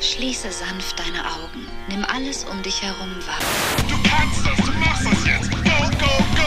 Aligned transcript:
Schließe 0.00 0.52
sanft 0.52 0.98
deine 0.98 1.20
Augen. 1.20 1.66
Nimm 1.88 2.04
alles 2.04 2.44
um 2.44 2.62
dich 2.62 2.82
herum 2.82 3.14
wahr. 3.26 3.38
Du 3.88 3.94
kannst 4.08 4.46
das, 4.46 4.66
du 4.66 4.72
machst 4.78 5.06
das 5.06 5.26
jetzt. 5.26 5.50
Go, 5.50 5.56
go, 5.56 6.06
go. 6.36 6.46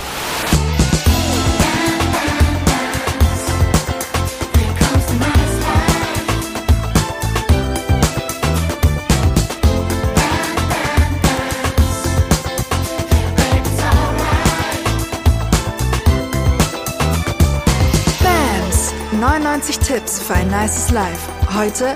BAMS 18.24 18.94
99 19.20 19.80
Tipps 19.80 20.22
für 20.22 20.36
ein 20.36 20.50
nices 20.50 20.92
Life. 20.92 21.30
Heute, 21.56 21.94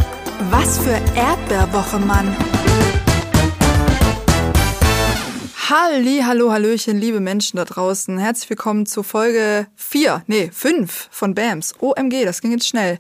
was 0.49 0.79
für 0.79 0.99
Erdbeerwoche, 1.53 1.99
Mann. 1.99 2.35
Halli, 5.69 6.23
hallo, 6.25 6.51
hallöchen, 6.51 6.97
liebe 6.97 7.19
Menschen 7.19 7.57
da 7.57 7.65
draußen. 7.65 8.17
Herzlich 8.17 8.49
willkommen 8.49 8.87
zu 8.87 9.03
Folge 9.03 9.67
4, 9.75 10.23
nee, 10.25 10.49
5 10.51 11.09
von 11.11 11.35
BAMS. 11.35 11.75
OMG, 11.79 12.25
das 12.25 12.41
ging 12.41 12.53
jetzt 12.53 12.67
schnell. 12.67 12.97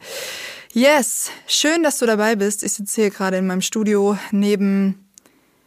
Yes, 0.71 1.31
schön, 1.47 1.81
dass 1.81 1.97
du 1.97 2.05
dabei 2.05 2.35
bist. 2.35 2.61
Ich 2.61 2.73
sitze 2.73 3.01
hier 3.01 3.09
gerade 3.09 3.37
in 3.37 3.47
meinem 3.47 3.61
Studio 3.61 4.19
neben 4.29 5.03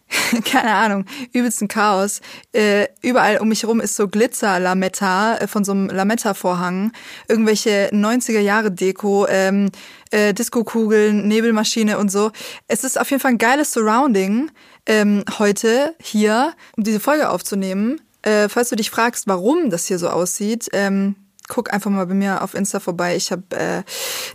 keine 0.45 0.73
Ahnung, 0.73 1.05
übelsten 1.32 1.68
Chaos. 1.68 2.21
Äh, 2.52 2.87
überall 3.02 3.38
um 3.38 3.48
mich 3.48 3.62
herum 3.62 3.80
ist 3.80 3.96
so 3.96 4.09
Glitzer-Lametta 4.09 5.38
äh, 5.38 5.46
von 5.48 5.65
so 5.65 5.73
einem 5.73 5.88
Lametta-Vorhang. 5.88 6.93
Irgendwelche 7.29 7.91
90er-Jahre-Deko, 7.93 9.27
ähm, 9.29 9.71
äh, 10.10 10.33
Disco-Kugeln, 10.34 11.27
Nebelmaschine 11.28 11.98
und 11.98 12.10
so. 12.10 12.30
Es 12.69 12.84
ist 12.84 13.01
auf 13.01 13.10
jeden 13.10 13.20
Fall 13.20 13.33
ein 13.33 13.38
geiles 13.38 13.73
Surrounding 13.73 14.51
ähm, 14.87 15.24
heute 15.38 15.95
hier, 16.01 16.54
um 16.76 16.85
diese 16.85 17.01
Folge 17.01 17.30
aufzunehmen. 17.30 18.01
Äh, 18.23 18.49
falls 18.49 18.71
du 18.71 18.77
dich 18.77 18.90
fragst, 18.90 19.27
warum 19.27 19.71
das 19.71 19.87
hier 19.87 19.99
so 19.99 20.09
aussieht, 20.09 20.68
ähm, 20.73 21.16
guck 21.49 21.73
einfach 21.73 21.90
mal 21.90 22.07
bei 22.07 22.15
mir 22.15 22.43
auf 22.43 22.54
Insta 22.54 22.80
vorbei. 22.80 23.16
Ich 23.16 23.30
habe 23.30 23.45
äh, 23.57 23.82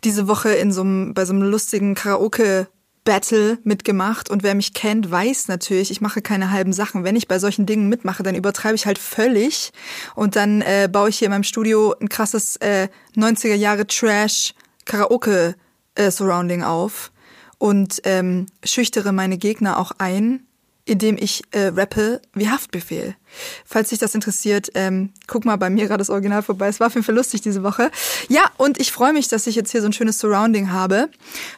diese 0.04 0.28
Woche 0.28 0.50
in 0.50 0.72
so 0.72 0.82
einem, 0.82 1.14
bei 1.14 1.26
so 1.26 1.34
einem 1.34 1.44
lustigen 1.44 1.96
Karaoke 1.96 2.68
Battle 3.04 3.58
mitgemacht 3.64 4.30
und 4.30 4.44
wer 4.44 4.54
mich 4.54 4.74
kennt, 4.76 5.10
weiß 5.10 5.48
natürlich, 5.48 5.90
ich 5.90 6.02
mache 6.02 6.22
keine 6.22 6.52
halben 6.52 6.72
Sachen. 6.72 7.04
Wenn 7.04 7.16
ich 7.16 7.28
bei 7.28 7.40
solchen 7.40 7.66
Dingen 7.66 7.90
mitmache, 7.90 8.22
dann 8.22 8.36
übertreibe 8.36 8.76
ich 8.76 8.86
halt 8.86 9.00
völlig 9.00 9.72
und 10.14 10.36
dann 10.36 10.62
äh, 10.62 10.88
baue 10.92 11.10
ich 11.10 11.18
hier 11.18 11.26
in 11.26 11.32
meinem 11.32 11.44
Studio 11.44 11.96
ein 12.00 12.10
krasses 12.10 12.58
äh, 12.58 12.90
90er 13.16 13.56
Jahre 13.56 13.88
Trash 13.88 14.54
Karaoke 14.86 15.56
äh, 15.96 16.64
auf 16.64 17.12
und 17.58 18.02
ähm, 18.06 18.48
schüchtere 18.64 19.12
meine 19.12 19.38
Gegner 19.38 19.78
auch 19.78 19.92
ein, 19.98 20.48
indem 20.86 21.18
ich 21.18 21.44
äh, 21.52 21.68
rappe 21.68 22.22
wie 22.34 22.50
Haftbefehl. 22.50 23.16
Falls 23.66 23.90
dich 23.90 24.00
das 24.00 24.16
interessiert, 24.16 24.72
ähm, 24.74 25.14
guck 25.28 25.46
mal 25.46 25.58
bei 25.58 25.70
mir 25.70 25.88
gerade 25.88 26.00
das 26.00 26.10
Original 26.10 26.42
vorbei. 26.42 26.68
Es 26.68 26.80
war 26.80 26.88
auf 26.88 26.96
jeden 26.96 27.06
Fall 27.06 27.16
lustig 27.16 27.42
diese 27.42 27.64
Woche. 27.64 27.92
Ja, 28.30 28.50
und 28.58 28.80
ich 28.80 28.92
freue 28.92 29.14
mich, 29.14 29.28
dass 29.28 29.48
ich 29.48 29.56
jetzt 29.56 29.72
hier 29.72 29.82
so 29.82 29.88
ein 29.88 29.94
schönes 29.94 30.20
Surrounding 30.20 30.72
habe 30.72 31.10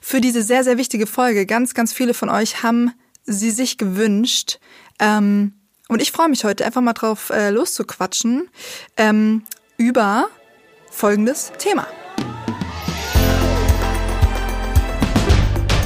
für 0.01 0.19
diese 0.19 0.44
sehr, 0.44 0.63
sehr 0.63 0.77
wichtige 0.77 1.07
Folge. 1.07 1.45
Ganz, 1.45 1.73
ganz 1.73 1.94
viele 1.94 2.13
von 2.13 2.29
euch 2.29 2.63
haben 2.63 2.91
sie 3.25 3.51
sich 3.51 3.77
gewünscht. 3.77 4.59
Ähm, 4.99 5.53
und 5.88 6.01
ich 6.01 6.11
freue 6.11 6.29
mich 6.29 6.44
heute 6.44 6.66
einfach 6.66 6.81
mal 6.81 6.94
drauf 6.94 7.29
äh, 7.29 7.49
loszuquatschen 7.49 8.49
ähm, 8.97 9.44
über 9.77 10.27
folgendes 10.91 11.51
Thema. 11.57 11.88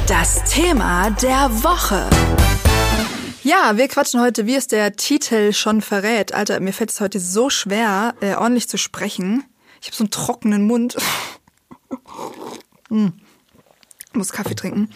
Das 0.07 0.41
Thema 0.45 1.09
der 1.09 1.51
Woche. 1.63 2.09
Ja, 3.43 3.75
wir 3.75 3.89
quatschen 3.89 4.21
heute, 4.21 4.45
wie 4.45 4.55
es 4.55 4.67
der 4.67 4.95
Titel 4.95 5.51
schon 5.51 5.81
verrät. 5.81 6.33
Alter, 6.33 6.61
mir 6.61 6.71
fällt 6.71 6.91
es 6.91 7.01
heute 7.01 7.19
so 7.19 7.49
schwer, 7.49 8.15
äh, 8.21 8.35
ordentlich 8.35 8.69
zu 8.69 8.77
sprechen. 8.77 9.43
Ich 9.81 9.87
habe 9.87 9.97
so 9.97 10.05
einen 10.05 10.11
trockenen 10.11 10.65
Mund. 10.65 10.95
hm. 12.87 13.13
Muss 14.13 14.31
Kaffee 14.31 14.55
trinken. 14.55 14.89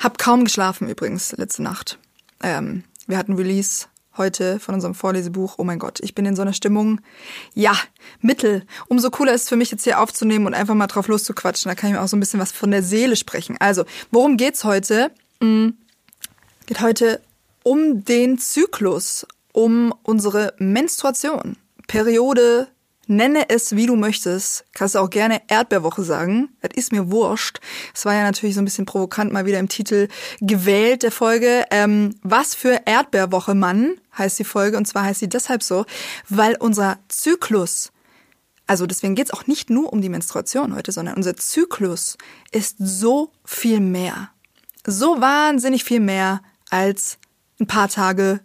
Hab 0.00 0.18
kaum 0.18 0.42
geschlafen 0.42 0.88
übrigens 0.88 1.30
letzte 1.32 1.62
Nacht. 1.62 2.00
Ähm, 2.42 2.82
wir 3.06 3.18
hatten 3.18 3.34
Release 3.34 3.86
heute 4.20 4.60
von 4.60 4.74
unserem 4.74 4.94
Vorlesebuch. 4.94 5.54
Oh 5.56 5.64
mein 5.64 5.78
Gott, 5.78 5.98
ich 6.00 6.14
bin 6.14 6.26
in 6.26 6.36
so 6.36 6.42
einer 6.42 6.52
Stimmung. 6.52 7.00
Ja, 7.54 7.72
Mittel. 8.20 8.66
Umso 8.86 9.10
cooler 9.10 9.32
ist 9.32 9.44
es 9.44 9.48
für 9.48 9.56
mich 9.56 9.70
jetzt 9.70 9.84
hier 9.84 9.98
aufzunehmen 9.98 10.46
und 10.46 10.52
einfach 10.52 10.74
mal 10.74 10.88
drauf 10.88 11.08
loszuquatschen. 11.08 11.70
Da 11.70 11.74
kann 11.74 11.88
ich 11.88 11.96
mir 11.96 12.02
auch 12.02 12.08
so 12.08 12.18
ein 12.18 12.20
bisschen 12.20 12.38
was 12.38 12.52
von 12.52 12.70
der 12.70 12.82
Seele 12.82 13.16
sprechen. 13.16 13.56
Also, 13.60 13.84
worum 14.10 14.36
geht's 14.36 14.62
heute? 14.62 15.10
Hm, 15.40 15.78
geht 16.66 16.82
heute 16.82 17.22
um 17.62 18.04
den 18.04 18.38
Zyklus, 18.38 19.26
um 19.52 19.94
unsere 20.02 20.52
Menstruation, 20.58 21.56
Periode, 21.88 22.68
nenne 23.10 23.50
es 23.50 23.76
wie 23.76 23.86
du 23.86 23.96
möchtest. 23.96 24.64
Kannst 24.72 24.96
auch 24.96 25.10
gerne 25.10 25.42
Erdbeerwoche 25.48 26.02
sagen. 26.04 26.50
Das 26.60 26.70
ist 26.74 26.92
mir 26.92 27.10
wurscht. 27.10 27.58
Es 27.92 28.04
war 28.04 28.14
ja 28.14 28.22
natürlich 28.22 28.54
so 28.54 28.62
ein 28.62 28.64
bisschen 28.64 28.86
provokant 28.86 29.32
mal 29.32 29.44
wieder 29.44 29.58
im 29.58 29.68
Titel 29.68 30.08
gewählt 30.40 31.02
der 31.02 31.12
Folge. 31.12 31.64
Ähm, 31.70 32.14
was 32.22 32.54
für 32.54 32.82
Erdbeerwoche, 32.86 33.54
Mann, 33.54 33.96
heißt 34.16 34.38
die 34.38 34.44
Folge. 34.44 34.76
Und 34.76 34.86
zwar 34.86 35.04
heißt 35.04 35.20
sie 35.20 35.28
deshalb 35.28 35.62
so, 35.62 35.84
weil 36.28 36.56
unser 36.58 36.98
Zyklus 37.08 37.92
also 38.66 38.86
deswegen 38.86 39.16
geht's 39.16 39.32
auch 39.32 39.48
nicht 39.48 39.68
nur 39.68 39.92
um 39.92 40.00
die 40.00 40.08
Menstruation 40.08 40.76
heute, 40.76 40.92
sondern 40.92 41.16
unser 41.16 41.34
Zyklus 41.34 42.16
ist 42.52 42.76
so 42.78 43.32
viel 43.44 43.80
mehr. 43.80 44.30
So 44.86 45.20
wahnsinnig 45.20 45.82
viel 45.82 45.98
mehr 45.98 46.40
als 46.70 47.18
ein 47.58 47.66
paar 47.66 47.88
Tage 47.88 48.38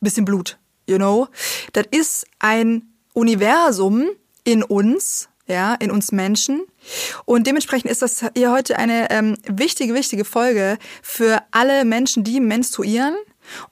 bisschen 0.00 0.26
Blut, 0.26 0.58
you 0.86 0.96
know? 0.96 1.28
Das 1.72 1.86
ist 1.90 2.26
ein 2.38 2.91
Universum 3.12 4.08
in 4.44 4.62
uns, 4.62 5.28
ja, 5.46 5.74
in 5.74 5.90
uns 5.90 6.12
Menschen. 6.12 6.62
Und 7.24 7.46
dementsprechend 7.46 7.90
ist 7.90 8.02
das 8.02 8.24
hier 8.34 8.52
heute 8.52 8.78
eine 8.78 9.10
ähm, 9.10 9.36
wichtige, 9.46 9.94
wichtige 9.94 10.24
Folge 10.24 10.78
für 11.02 11.42
alle 11.50 11.84
Menschen, 11.84 12.24
die 12.24 12.40
menstruieren 12.40 13.14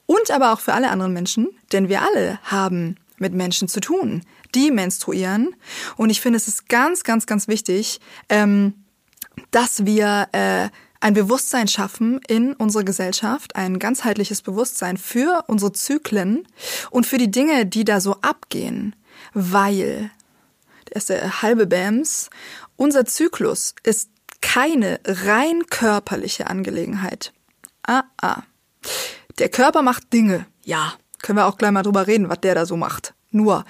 und 0.05 0.31
aber 0.31 0.53
auch 0.53 0.59
für 0.59 0.73
alle 0.73 0.89
anderen 0.89 1.13
Menschen, 1.13 1.49
denn 1.71 1.89
wir 1.89 2.01
alle 2.01 2.39
haben 2.43 2.97
mit 3.17 3.33
Menschen 3.33 3.67
zu 3.67 3.79
tun, 3.79 4.23
die 4.55 4.71
menstruieren. 4.71 5.55
Und 5.95 6.09
ich 6.09 6.21
finde, 6.21 6.37
es 6.37 6.47
ist 6.47 6.67
ganz, 6.67 7.03
ganz, 7.03 7.25
ganz 7.25 7.47
wichtig, 7.47 7.99
ähm, 8.29 8.73
dass 9.51 9.85
wir 9.85 10.27
äh, 10.33 10.69
ein 10.99 11.13
Bewusstsein 11.13 11.67
schaffen 11.67 12.19
in 12.27 12.53
unserer 12.53 12.83
Gesellschaft, 12.83 13.55
ein 13.55 13.79
ganzheitliches 13.79 14.41
Bewusstsein 14.41 14.97
für 14.97 15.43
unsere 15.47 15.73
Zyklen 15.73 16.47
und 16.91 17.05
für 17.05 17.17
die 17.17 17.31
Dinge, 17.31 17.65
die 17.65 17.83
da 17.85 17.99
so 17.99 18.17
abgehen, 18.21 18.95
weil, 19.33 20.11
der 20.89 20.95
ist 20.95 21.09
der 21.09 21.41
halbe 21.41 21.67
Bams, 21.67 22.29
unser 22.75 23.05
Zyklus 23.05 23.75
ist 23.83 24.09
keine 24.41 24.99
rein 25.05 25.67
körperliche 25.69 26.47
Angelegenheit. 26.47 27.33
Ah, 27.83 28.03
ah. 28.21 28.43
Der 29.37 29.49
Körper 29.49 29.81
macht 29.81 30.11
Dinge, 30.13 30.45
ja, 30.63 30.93
können 31.21 31.37
wir 31.37 31.45
auch 31.45 31.57
gleich 31.57 31.71
mal 31.71 31.83
drüber 31.83 32.07
reden, 32.07 32.29
was 32.29 32.41
der 32.41 32.55
da 32.55 32.65
so 32.65 32.77
macht. 32.77 33.13
Nur, 33.29 33.65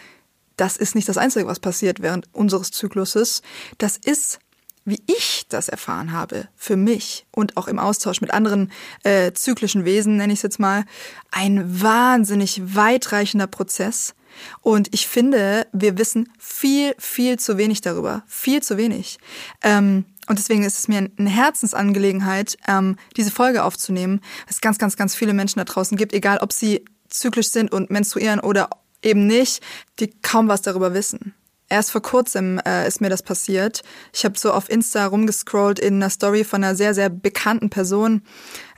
das 0.57 0.77
ist 0.77 0.95
nicht 0.95 1.09
das 1.09 1.17
Einzige, 1.17 1.47
was 1.47 1.59
passiert 1.59 2.01
während 2.01 2.33
unseres 2.33 2.71
Zykluses. 2.71 3.41
Das 3.77 3.97
ist 3.97 4.39
wie 4.83 5.01
ich 5.05 5.45
das 5.47 5.69
erfahren 5.69 6.11
habe, 6.11 6.47
für 6.55 6.75
mich 6.75 7.25
und 7.31 7.57
auch 7.57 7.67
im 7.67 7.79
Austausch 7.79 8.21
mit 8.21 8.33
anderen 8.33 8.71
äh, 9.03 9.31
zyklischen 9.31 9.85
Wesen, 9.85 10.17
nenne 10.17 10.33
ich 10.33 10.39
es 10.39 10.43
jetzt 10.43 10.59
mal, 10.59 10.85
ein 11.29 11.81
wahnsinnig 11.81 12.75
weitreichender 12.75 13.47
Prozess. 13.47 14.15
Und 14.61 14.93
ich 14.93 15.07
finde, 15.07 15.67
wir 15.71 15.97
wissen 15.97 16.29
viel, 16.39 16.93
viel 16.97 17.37
zu 17.37 17.57
wenig 17.57 17.81
darüber. 17.81 18.23
Viel 18.27 18.61
zu 18.61 18.77
wenig. 18.77 19.17
Ähm, 19.61 20.05
und 20.27 20.39
deswegen 20.39 20.63
ist 20.63 20.77
es 20.77 20.87
mir 20.87 21.09
eine 21.17 21.29
Herzensangelegenheit, 21.29 22.57
ähm, 22.67 22.95
diese 23.17 23.31
Folge 23.31 23.63
aufzunehmen, 23.63 24.21
weil 24.21 24.51
es 24.51 24.61
ganz, 24.61 24.77
ganz, 24.77 24.95
ganz 24.95 25.15
viele 25.15 25.33
Menschen 25.33 25.59
da 25.59 25.65
draußen 25.65 25.97
gibt, 25.97 26.13
egal 26.13 26.37
ob 26.37 26.53
sie 26.53 26.85
zyklisch 27.09 27.49
sind 27.49 27.71
und 27.71 27.89
menstruieren 27.89 28.39
oder 28.39 28.69
eben 29.03 29.27
nicht, 29.27 29.61
die 29.99 30.11
kaum 30.21 30.47
was 30.47 30.61
darüber 30.61 30.93
wissen. 30.93 31.33
Erst 31.71 31.91
vor 31.91 32.01
kurzem 32.01 32.59
äh, 32.65 32.85
ist 32.85 32.99
mir 32.99 33.09
das 33.09 33.23
passiert. 33.23 33.81
Ich 34.11 34.25
habe 34.25 34.37
so 34.37 34.51
auf 34.51 34.69
Insta 34.69 35.05
rumgescrollt 35.05 35.79
in 35.79 35.95
einer 35.95 36.09
Story 36.09 36.43
von 36.43 36.63
einer 36.63 36.75
sehr, 36.75 36.93
sehr 36.93 37.09
bekannten 37.09 37.69
Person, 37.69 38.23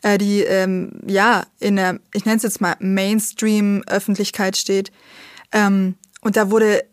äh, 0.03 0.19
die 0.19 0.41
ähm, 0.41 0.91
ja 1.07 1.45
in 1.59 1.75
der, 1.75 1.99
ich 2.13 2.25
nenne 2.25 2.37
es 2.37 2.43
jetzt 2.43 2.61
mal 2.61 2.75
Mainstream-Öffentlichkeit 2.79 4.57
steht. 4.57 4.91
Ähm, 5.53 5.95
und 6.21 6.35
da 6.35 6.51
wurde, 6.51 6.83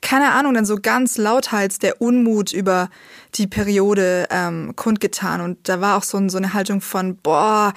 keine 0.00 0.32
Ahnung, 0.32 0.54
dann 0.54 0.64
so 0.64 0.76
ganz 0.80 1.18
lauthals 1.18 1.78
der 1.78 2.00
Unmut 2.00 2.52
über 2.52 2.90
die 3.34 3.46
Periode 3.46 4.26
ähm, 4.30 4.74
kundgetan. 4.74 5.40
Und 5.40 5.68
da 5.68 5.80
war 5.80 5.96
auch 5.96 6.02
so, 6.02 6.28
so 6.28 6.38
eine 6.38 6.54
Haltung 6.54 6.80
von, 6.80 7.16
boah, 7.16 7.74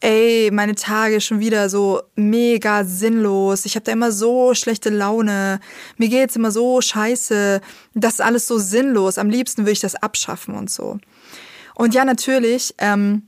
ey, 0.00 0.50
meine 0.52 0.74
Tage 0.74 1.20
schon 1.20 1.40
wieder 1.40 1.68
so 1.68 2.02
mega 2.16 2.84
sinnlos. 2.84 3.64
Ich 3.66 3.74
habe 3.74 3.84
da 3.84 3.92
immer 3.92 4.12
so 4.12 4.54
schlechte 4.54 4.90
Laune. 4.90 5.60
Mir 5.98 6.08
geht's 6.08 6.36
immer 6.36 6.50
so 6.50 6.80
scheiße. 6.80 7.60
Das 7.94 8.14
ist 8.14 8.20
alles 8.20 8.46
so 8.46 8.58
sinnlos. 8.58 9.18
Am 9.18 9.28
liebsten 9.28 9.62
würde 9.62 9.72
ich 9.72 9.80
das 9.80 9.96
abschaffen 9.96 10.54
und 10.54 10.70
so. 10.70 10.98
Und 11.74 11.94
ja, 11.94 12.04
natürlich 12.04 12.74
ähm, 12.78 13.22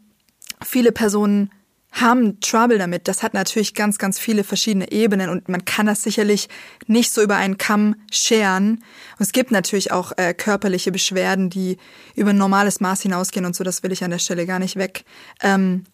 viele 0.62 0.93
Personen 0.93 1.50
haben 1.93 2.41
Trouble 2.41 2.79
damit. 2.79 3.06
Das 3.06 3.23
hat 3.23 3.35
natürlich 3.35 3.75
ganz, 3.75 3.99
ganz 3.99 4.19
viele 4.19 4.44
verschiedene 4.44 4.91
Ebenen 4.91 5.29
und 5.29 5.49
man 5.49 5.65
kann 5.65 5.87
das 5.87 6.03
sicherlich 6.03 6.49
nicht 6.87 7.12
so 7.12 7.23
über 7.23 7.37
einen 7.37 7.59
Kamm 7.59 7.97
scheren. 8.11 8.83
Und 9.19 9.21
es 9.21 9.33
gibt 9.33 9.50
natürlich 9.50 9.93
auch 9.93 10.12
äh, 10.17 10.33
körperliche 10.33 10.91
Beschwerden, 10.91 11.50
die 11.50 11.77
über 12.15 12.31
ein 12.31 12.39
normales 12.39 12.81
Maß 12.81 13.03
hinausgehen 13.03 13.44
und 13.44 13.55
so. 13.55 13.62
Das 13.62 13.83
will 13.83 13.93
ich 13.93 14.03
an 14.03 14.11
der 14.11 14.19
Stelle 14.19 14.47
gar 14.47 14.59
nicht 14.59 14.77
weg 14.77 15.05
ähm. 15.41 15.85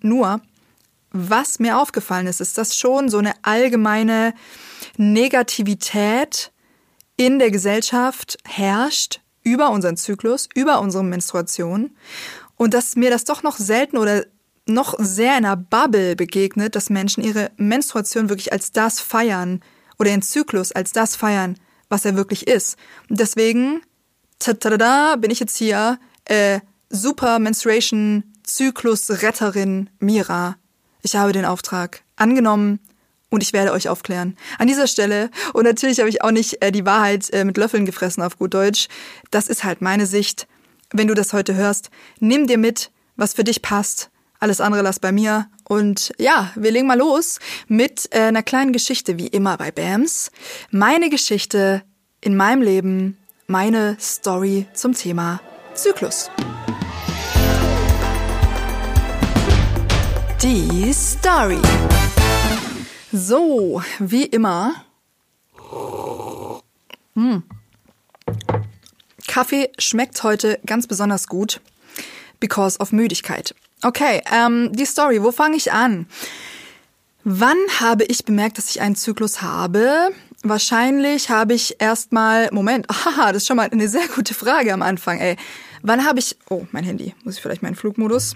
Nur, 0.00 0.40
was 1.12 1.60
mir 1.60 1.78
aufgefallen 1.78 2.26
ist, 2.26 2.40
ist, 2.40 2.58
dass 2.58 2.76
schon 2.76 3.08
so 3.08 3.18
eine 3.18 3.32
allgemeine 3.42 4.34
Negativität 4.96 6.50
in 7.16 7.38
der 7.38 7.52
Gesellschaft 7.52 8.38
herrscht 8.44 9.20
über 9.44 9.70
unseren 9.70 9.96
Zyklus, 9.96 10.48
über 10.54 10.80
unsere 10.80 11.04
Menstruation 11.04 11.96
und 12.56 12.74
dass 12.74 12.96
mir 12.96 13.10
das 13.10 13.24
doch 13.24 13.44
noch 13.44 13.56
selten 13.56 13.98
oder 13.98 14.24
noch 14.66 14.94
sehr 14.98 15.38
in 15.38 15.44
einer 15.44 15.56
Bubble 15.56 16.16
begegnet, 16.16 16.74
dass 16.74 16.90
Menschen 16.90 17.22
ihre 17.22 17.50
Menstruation 17.56 18.28
wirklich 18.28 18.52
als 18.52 18.72
das 18.72 19.00
feiern 19.00 19.60
oder 19.98 20.10
ihren 20.10 20.22
Zyklus 20.22 20.72
als 20.72 20.92
das 20.92 21.16
feiern, 21.16 21.56
was 21.88 22.04
er 22.04 22.16
wirklich 22.16 22.46
ist. 22.46 22.76
Und 23.08 23.20
deswegen, 23.20 23.80
tada, 24.38 25.16
bin 25.16 25.30
ich 25.30 25.40
jetzt 25.40 25.56
hier, 25.56 25.98
äh, 26.24 26.60
Super 26.88 27.38
Menstruation 27.38 28.24
Zyklus 28.44 29.10
Retterin 29.22 29.90
Mira. 29.98 30.56
Ich 31.02 31.16
habe 31.16 31.32
den 31.32 31.44
Auftrag 31.44 32.02
angenommen 32.14 32.78
und 33.28 33.42
ich 33.42 33.52
werde 33.52 33.72
euch 33.72 33.88
aufklären. 33.88 34.36
An 34.58 34.68
dieser 34.68 34.86
Stelle, 34.86 35.30
und 35.52 35.64
natürlich 35.64 35.98
habe 35.98 36.08
ich 36.08 36.22
auch 36.22 36.30
nicht 36.30 36.62
äh, 36.62 36.70
die 36.70 36.86
Wahrheit 36.86 37.30
äh, 37.30 37.44
mit 37.44 37.56
Löffeln 37.56 37.86
gefressen 37.86 38.22
auf 38.22 38.38
gut 38.38 38.54
Deutsch, 38.54 38.88
das 39.30 39.48
ist 39.48 39.64
halt 39.64 39.80
meine 39.80 40.06
Sicht. 40.06 40.46
Wenn 40.92 41.08
du 41.08 41.14
das 41.14 41.32
heute 41.32 41.54
hörst, 41.54 41.90
nimm 42.20 42.46
dir 42.46 42.58
mit, 42.58 42.92
was 43.16 43.34
für 43.34 43.44
dich 43.44 43.62
passt 43.62 44.10
alles 44.38 44.60
andere 44.60 44.82
lass 44.82 45.00
bei 45.00 45.12
mir. 45.12 45.48
Und 45.64 46.12
ja, 46.18 46.52
wir 46.54 46.70
legen 46.70 46.86
mal 46.86 46.98
los 46.98 47.38
mit 47.68 48.08
äh, 48.12 48.20
einer 48.20 48.42
kleinen 48.42 48.72
Geschichte, 48.72 49.18
wie 49.18 49.26
immer 49.26 49.56
bei 49.56 49.70
BAMS. 49.70 50.30
Meine 50.70 51.10
Geschichte 51.10 51.82
in 52.20 52.36
meinem 52.36 52.62
Leben, 52.62 53.18
meine 53.46 53.96
Story 54.00 54.66
zum 54.74 54.94
Thema 54.94 55.40
Zyklus. 55.74 56.30
Die 60.42 60.92
Story. 60.92 61.58
So, 63.12 63.82
wie 63.98 64.24
immer. 64.24 64.74
Hm. 67.14 67.42
Kaffee 69.26 69.70
schmeckt 69.78 70.22
heute 70.22 70.60
ganz 70.66 70.86
besonders 70.86 71.26
gut 71.26 71.60
because 72.40 72.78
of 72.78 72.92
Müdigkeit. 72.92 73.54
Okay, 73.86 74.20
ähm, 74.32 74.72
die 74.72 74.84
Story, 74.84 75.22
wo 75.22 75.30
fange 75.30 75.56
ich 75.56 75.70
an? 75.70 76.08
Wann 77.22 77.56
habe 77.78 78.02
ich 78.02 78.24
bemerkt, 78.24 78.58
dass 78.58 78.68
ich 78.68 78.80
einen 78.80 78.96
Zyklus 78.96 79.42
habe? 79.42 80.10
Wahrscheinlich 80.42 81.30
habe 81.30 81.54
ich 81.54 81.76
erstmal, 81.80 82.48
Moment, 82.50 82.90
aha, 82.90 83.28
das 83.28 83.42
ist 83.42 83.46
schon 83.46 83.58
mal 83.58 83.70
eine 83.70 83.88
sehr 83.88 84.08
gute 84.08 84.34
Frage 84.34 84.72
am 84.72 84.82
Anfang, 84.82 85.20
ey. 85.20 85.36
Wann 85.82 86.04
habe 86.04 86.18
ich, 86.18 86.36
oh, 86.50 86.66
mein 86.72 86.82
Handy, 86.82 87.14
muss 87.22 87.36
ich 87.36 87.42
vielleicht 87.42 87.62
meinen 87.62 87.76
Flugmodus? 87.76 88.34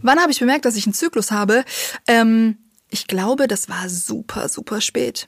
Wann 0.00 0.20
habe 0.20 0.30
ich 0.30 0.38
bemerkt, 0.38 0.64
dass 0.64 0.76
ich 0.76 0.86
einen 0.86 0.94
Zyklus 0.94 1.32
habe? 1.32 1.64
Ähm, 2.06 2.56
ich 2.88 3.08
glaube, 3.08 3.48
das 3.48 3.68
war 3.68 3.88
super, 3.88 4.48
super 4.48 4.80
spät. 4.80 5.26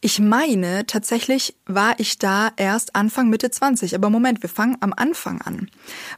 Ich 0.00 0.20
meine, 0.20 0.86
tatsächlich 0.86 1.54
war 1.66 2.00
ich 2.00 2.16
da 2.16 2.50
erst 2.56 2.96
Anfang, 2.96 3.28
Mitte 3.28 3.50
20. 3.50 3.94
Aber 3.94 4.08
Moment, 4.08 4.40
wir 4.40 4.48
fangen 4.48 4.78
am 4.80 4.94
Anfang 4.94 5.42
an. 5.42 5.70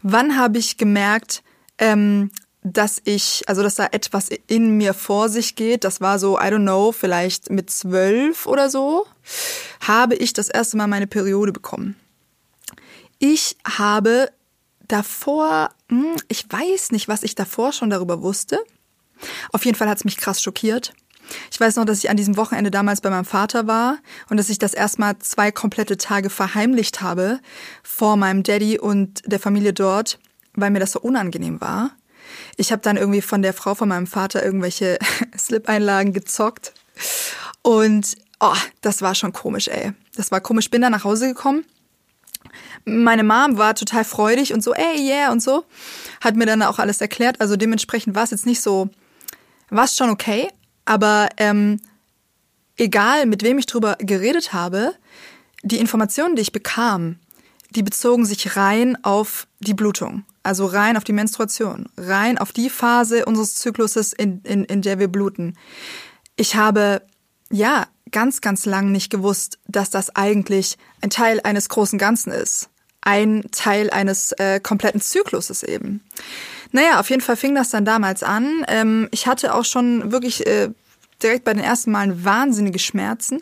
Wann 0.03 0.37
habe 0.39 0.59
ich 0.59 0.77
gemerkt, 0.77 1.43
ähm, 1.79 2.31
dass 2.63 3.01
ich, 3.05 3.43
also 3.49 3.63
dass 3.63 3.75
da 3.75 3.89
etwas 3.91 4.29
in 4.47 4.77
mir 4.77 4.95
vor 4.95 5.29
sich 5.29 5.57
geht, 5.57 5.85
das 5.85 6.01
war 6.01 6.19
so, 6.19 6.39
I 6.39 6.45
don't 6.45 6.63
know, 6.63 6.93
vielleicht 6.93 7.51
mit 7.51 7.71
zwölf 7.71 8.47
oder 8.47 8.71
so, 8.71 9.07
habe 9.81 10.15
ich 10.15 10.33
das 10.33 10.49
erste 10.49 10.77
Mal 10.77 10.87
meine 10.87 11.09
Periode 11.09 11.53
bekommen. 11.53 11.97
Ich 13.19 13.57
habe 13.67 14.31
davor, 14.87 15.71
hm, 15.89 16.17
ich 16.29 16.51
weiß 16.51 16.93
nicht, 16.93 17.09
was 17.09 17.23
ich 17.23 17.35
davor 17.35 17.73
schon 17.73 17.91
darüber 17.91 18.23
wusste. 18.23 18.63
Auf 19.53 19.65
jeden 19.65 19.77
Fall 19.77 19.89
hat 19.89 19.99
es 19.99 20.05
mich 20.05 20.17
krass 20.17 20.43
schockiert. 20.43 20.93
Ich 21.51 21.59
weiß 21.59 21.77
noch, 21.77 21.85
dass 21.85 21.99
ich 21.99 22.11
an 22.11 22.17
diesem 22.17 22.37
Wochenende 22.37 22.71
damals 22.71 23.01
bei 23.01 23.11
meinem 23.11 23.25
Vater 23.25 23.67
war 23.67 23.99
und 24.29 24.37
dass 24.37 24.51
ich 24.51 24.59
das 24.59 24.75
erstmal 24.75 25.19
zwei 25.19 25.51
komplette 25.51 25.97
Tage 25.97 26.31
verheimlicht 26.31 27.01
habe 27.01 27.41
vor 27.83 28.17
meinem 28.17 28.43
Daddy 28.43 28.79
und 28.79 29.23
der 29.25 29.41
Familie 29.41 29.73
dort, 29.73 30.19
weil 30.55 30.71
mir 30.71 30.81
das 30.81 30.93
so 30.93 31.01
unangenehm 31.01 31.61
war. 31.61 31.91
Ich 32.57 32.73
habe 32.73 32.83
dann 32.83 32.97
irgendwie 32.97 33.23
von 33.23 33.43
der 33.43 33.53
Frau 33.53 33.75
von 33.75 33.89
meinem 33.89 34.07
Vater 34.07 34.45
irgendwelche 34.45 34.99
Slip-Einlagen 35.39 36.13
gezockt 36.13 36.73
und 37.63 38.17
oh, 38.41 38.57
das 38.81 39.03
war 39.03 39.15
schon 39.15 39.33
komisch, 39.33 39.69
ey. 39.69 39.93
Das 40.17 40.31
war 40.31 40.41
komisch. 40.41 40.71
Bin 40.71 40.83
dann 40.83 40.93
nach 40.93 41.05
Hause 41.05 41.29
gekommen. 41.29 41.65
Meine 42.85 43.25
Mom 43.25 43.57
war 43.57 43.75
total 43.75 44.05
freudig 44.05 44.53
und 44.53 44.63
so, 44.63 44.75
ey, 44.75 45.01
yeah 45.01 45.31
und 45.31 45.41
so. 45.41 45.65
Hat 46.21 46.35
mir 46.35 46.47
dann 46.47 46.63
auch 46.63 46.79
alles 46.79 47.01
erklärt. 47.01 47.41
Also 47.41 47.57
dementsprechend 47.57 48.15
war 48.15 48.25
es 48.25 48.31
jetzt 48.31 48.47
nicht 48.47 48.61
so, 48.61 48.91
war 49.71 49.85
es 49.85 49.97
schon 49.97 50.11
okay. 50.11 50.49
Aber 50.85 51.29
ähm, 51.37 51.81
egal, 52.77 53.27
mit 53.27 53.43
wem 53.45 53.59
ich 53.59 53.67
drüber 53.67 53.97
geredet 54.01 54.53
habe, 54.53 54.95
die 55.63 55.79
Informationen, 55.79 56.35
die 56.35 56.43
ich 56.43 56.53
bekam, 56.53 57.21
die 57.75 57.83
bezogen 57.83 58.25
sich 58.27 58.57
rein 58.57 59.03
auf 59.03 59.47
die 59.61 59.75
Blutung. 59.75 60.25
Also 60.43 60.67
rein 60.67 60.97
auf 60.97 61.05
die 61.05 61.13
Menstruation, 61.13 61.89
rein 61.97 62.37
auf 62.39 62.53
die 62.53 62.69
Phase 62.69 63.25
unseres 63.25 63.55
Zykluses, 63.55 64.13
in, 64.13 64.41
in, 64.43 64.65
in 64.65 64.83
der 64.83 64.99
wir 64.99 65.09
bluten. 65.09 65.57
Ich 66.37 66.57
habe, 66.57 67.03
ja, 67.51 67.87
ganz, 68.11 68.41
ganz 68.41 68.67
lang 68.67 68.93
nicht 68.93 69.11
gewusst, 69.11 69.59
dass 69.67 69.91
das 69.91 70.15
eigentlich 70.15 70.77
ein 71.01 71.11
Teil 71.11 71.41
eines 71.43 71.69
großen 71.69 71.99
Ganzen 71.99 72.33
ist. 72.33 72.69
Ein 73.01 73.45
Teil 73.53 73.91
eines 73.91 74.33
äh, 74.33 74.61
kompletten 74.61 75.01
Zykluses 75.01 75.63
eben. 75.63 76.03
Naja, 76.73 77.01
auf 77.01 77.11
jeden 77.11 77.23
Fall 77.23 77.37
fing 77.37 77.55
das 77.55 77.71
dann 77.71 77.85
damals 77.85 78.23
an. 78.23 78.65
Ähm, 78.69 79.09
ich 79.13 79.27
hatte 79.27 79.55
auch 79.55 79.65
schon 79.65 80.13
wirklich 80.13 80.47
äh, 80.47 80.71
direkt 81.23 81.45
bei 81.45 81.55
den 81.55 81.63
ersten 81.63 81.91
Malen 81.91 82.25
wahnsinnige 82.25 82.79
Schmerzen 82.79 83.41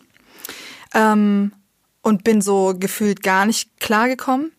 ähm, 0.93 1.53
und 2.01 2.23
bin 2.23 2.41
so 2.41 2.73
gefühlt 2.77 3.23
gar 3.23 3.45
nicht 3.45 3.79
klargekommen. 3.79 4.51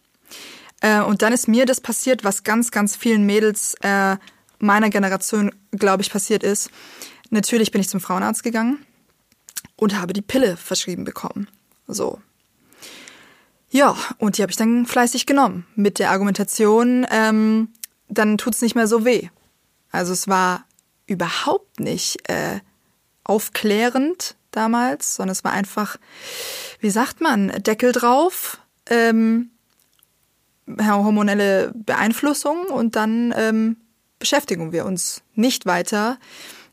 Äh, 0.81 1.01
und 1.01 1.23
dann 1.23 1.33
ist 1.33 1.49
mir 1.49 1.67
das 1.67 1.81
passiert, 1.81 2.25
was 2.25 2.43
ganz, 2.43 2.71
ganz 2.71 2.97
vielen 2.97 3.25
Mädels 3.25 3.75
äh, 3.83 4.17
meiner 4.59 4.91
Generation, 4.91 5.53
glaube 5.73 6.03
ich, 6.03 6.11
passiert 6.11 6.43
ist. 6.43 6.71
Natürlich 7.31 7.71
bin 7.71 7.81
ich 7.81 7.89
zum 7.89 8.01
Frauenarzt 8.01 8.43
gegangen 8.43 8.85
und 9.77 9.99
habe 9.99 10.13
die 10.13 10.23
Pille 10.23 10.57
verschrieben 10.57 11.05
bekommen. 11.05 11.49
So. 11.87 12.21
Ja, 13.71 13.97
und 14.19 14.37
die 14.37 14.43
habe 14.43 14.51
ich 14.51 14.57
dann 14.57 14.87
fleißig 14.87 15.25
genommen 15.27 15.67
mit 15.75 15.99
der 15.99 16.11
Argumentation, 16.11 17.07
ähm, 17.11 17.69
dann 18.09 18.37
tut's 18.37 18.61
nicht 18.61 18.75
mehr 18.75 18.87
so 18.87 19.05
weh. 19.05 19.29
Also 19.91 20.13
es 20.13 20.29
war 20.29 20.67
überhaupt 21.07 21.81
nicht 21.81 22.29
äh, 22.29 22.61
aufklärend 23.25 24.37
damals, 24.57 25.15
sondern 25.15 25.33
es 25.33 25.45
war 25.45 25.53
einfach, 25.53 25.97
wie 26.81 26.91
sagt 26.91 27.21
man, 27.21 27.49
Deckel 27.63 27.93
drauf, 27.93 28.59
ähm, 28.87 29.51
hormonelle 30.81 31.73
Beeinflussung 31.75 32.67
und 32.67 32.97
dann 32.97 33.35
ähm, 33.37 33.77
beschäftigen 34.19 34.73
wir 34.73 34.87
uns 34.87 35.23
nicht 35.35 35.67
weiter 35.67 36.19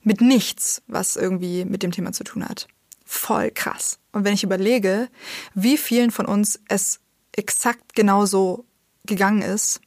mit 0.04 0.22
nichts, 0.22 0.82
was 0.88 1.16
irgendwie 1.16 1.66
mit 1.66 1.84
dem 1.84 1.92
Thema 1.92 2.12
zu 2.12 2.24
tun 2.24 2.48
hat. 2.48 2.68
Voll 3.06 3.52
krass. 3.52 4.00
Und 4.12 4.24
wenn 4.24 4.34
ich 4.34 4.44
überlege, 4.44 5.10
wie 5.56 5.78
vielen 5.78 6.12
von 6.12 6.26
uns 6.26 6.60
es 6.68 7.00
exakt 7.32 7.96
genauso 7.96 8.66
gegangen 9.06 9.42
ist, 9.42 9.82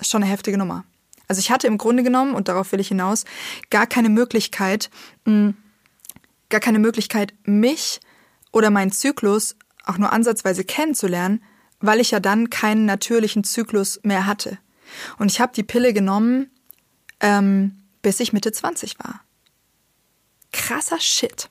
schon 0.00 0.22
eine 0.22 0.30
heftige 0.30 0.58
Nummer. 0.58 0.84
Also 1.28 1.40
ich 1.40 1.50
hatte 1.50 1.66
im 1.66 1.78
Grunde 1.78 2.02
genommen, 2.02 2.34
und 2.34 2.48
darauf 2.48 2.72
will 2.72 2.80
ich 2.80 2.88
hinaus, 2.88 3.24
gar 3.70 3.86
keine 3.86 4.08
Möglichkeit, 4.08 4.90
mh, 5.24 5.54
gar 6.50 6.60
keine 6.60 6.78
Möglichkeit, 6.78 7.34
mich 7.44 8.00
oder 8.52 8.70
meinen 8.70 8.92
Zyklus 8.92 9.56
auch 9.84 9.98
nur 9.98 10.12
ansatzweise 10.12 10.64
kennenzulernen, 10.64 11.42
weil 11.80 12.00
ich 12.00 12.10
ja 12.10 12.20
dann 12.20 12.50
keinen 12.50 12.84
natürlichen 12.84 13.44
Zyklus 13.44 14.00
mehr 14.02 14.26
hatte. 14.26 14.58
Und 15.18 15.30
ich 15.30 15.40
habe 15.40 15.52
die 15.54 15.62
Pille 15.62 15.92
genommen, 15.92 16.50
ähm, 17.20 17.78
bis 18.02 18.20
ich 18.20 18.32
Mitte 18.32 18.52
20 18.52 18.98
war. 18.98 19.20
Krasser 20.52 21.00
Shit. 21.00 21.48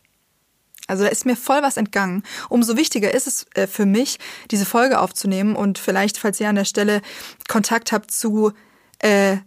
Also 0.87 1.03
da 1.03 1.09
ist 1.09 1.25
mir 1.25 1.35
voll 1.35 1.61
was 1.61 1.77
entgangen. 1.77 2.23
Umso 2.49 2.75
wichtiger 2.75 3.13
ist 3.13 3.27
es 3.27 3.45
äh, 3.53 3.67
für 3.67 3.85
mich, 3.85 4.17
diese 4.49 4.65
Folge 4.65 4.99
aufzunehmen 4.99 5.55
und 5.55 5.77
vielleicht, 5.77 6.17
falls 6.17 6.39
ihr 6.39 6.49
an 6.49 6.55
der 6.55 6.65
Stelle 6.65 7.01
Kontakt 7.47 7.91
habt 7.91 8.11
zu 8.11 8.53
äh, 8.97 9.37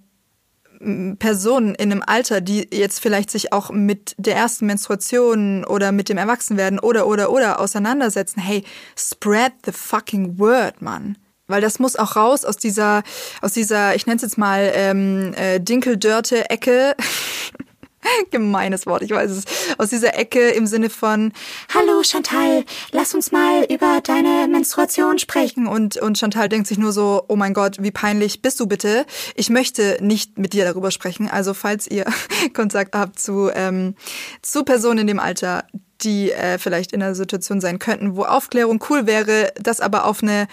Personen 1.19 1.75
in 1.75 1.93
einem 1.93 2.03
Alter, 2.05 2.41
die 2.41 2.69
jetzt 2.73 3.01
vielleicht 3.01 3.31
sich 3.31 3.53
auch 3.53 3.71
mit 3.71 4.15
der 4.19 4.37
ersten 4.37 4.67
Menstruation 4.67 5.65
oder 5.65 5.93
mit 5.93 6.09
dem 6.09 6.19
Erwachsenwerden 6.19 6.79
oder 6.79 7.07
oder 7.07 7.31
oder 7.31 7.61
auseinandersetzen, 7.61 8.41
hey, 8.41 8.65
spread 8.97 9.53
the 9.65 9.73
fucking 9.73 10.39
word, 10.39 10.83
Mann. 10.83 11.17
Weil 11.47 11.61
das 11.61 11.79
muss 11.79 11.97
auch 11.97 12.17
raus 12.17 12.45
aus 12.45 12.57
dieser, 12.57 13.03
aus 13.41 13.53
dieser, 13.53 13.95
ich 13.95 14.07
nenne 14.07 14.17
es 14.17 14.23
jetzt 14.23 14.39
mal 14.39 14.71
ähm, 14.75 15.35
äh, 15.35 15.61
Dinkeldörte-Ecke. 15.61 16.97
Gemeines 18.31 18.87
Wort, 18.87 19.03
ich 19.03 19.11
weiß 19.11 19.31
es. 19.31 19.45
Aus 19.79 19.91
dieser 19.91 20.19
Ecke 20.19 20.51
im 20.51 20.67
Sinne 20.67 20.91
von 20.91 21.33
Hallo 21.75 22.03
Chantal, 22.03 22.65
lass 22.91 23.15
uns 23.15 23.33
mal 23.33 23.65
über 23.65 24.01
deine 24.03 24.49
Menstruation 24.49 25.19
sprechen. 25.19 25.67
Und, 25.67 25.97
und 25.97 26.19
Chantal 26.19 26.49
denkt 26.49 26.67
sich 26.67 26.79
nur 26.79 26.93
so, 26.93 27.25
oh 27.29 27.37
mein 27.37 27.55
Gott, 27.55 27.77
wie 27.81 27.91
peinlich 27.91 28.43
bist 28.43 28.61
du 28.61 28.67
bitte? 28.67 29.07
Ich 29.35 29.51
möchte 29.51 29.99
nicht 30.01 30.39
mit 30.39 30.53
dir 30.53 30.65
darüber 30.65 30.91
sprechen. 30.91 31.29
Also 31.29 31.55
falls 31.55 31.87
ihr 31.87 32.05
Kontakt 32.55 32.95
habt 32.95 33.19
zu, 33.19 33.51
ähm, 33.55 33.95
zu 34.43 34.65
Personen 34.65 35.01
in 35.01 35.07
dem 35.07 35.21
Alter, 35.21 35.65
die 36.03 36.33
äh, 36.33 36.59
vielleicht 36.59 36.93
in 36.93 37.03
einer 37.03 37.15
Situation 37.15 37.61
sein 37.61 37.79
könnten, 37.79 38.17
wo 38.17 38.25
Aufklärung 38.25 38.85
cool 38.91 39.07
wäre, 39.07 39.53
das 39.61 39.81
aber 39.81 40.05
auf 40.07 40.23
eine 40.23 40.49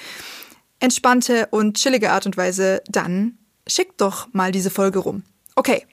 entspannte 0.79 1.47
und 1.51 1.77
chillige 1.77 2.11
Art 2.11 2.25
und 2.25 2.37
Weise, 2.37 2.81
dann 2.87 3.37
schickt 3.67 3.99
doch 4.01 4.27
mal 4.31 4.51
diese 4.51 4.69
Folge 4.69 4.99
rum. 4.99 5.23
Okay, 5.55 5.85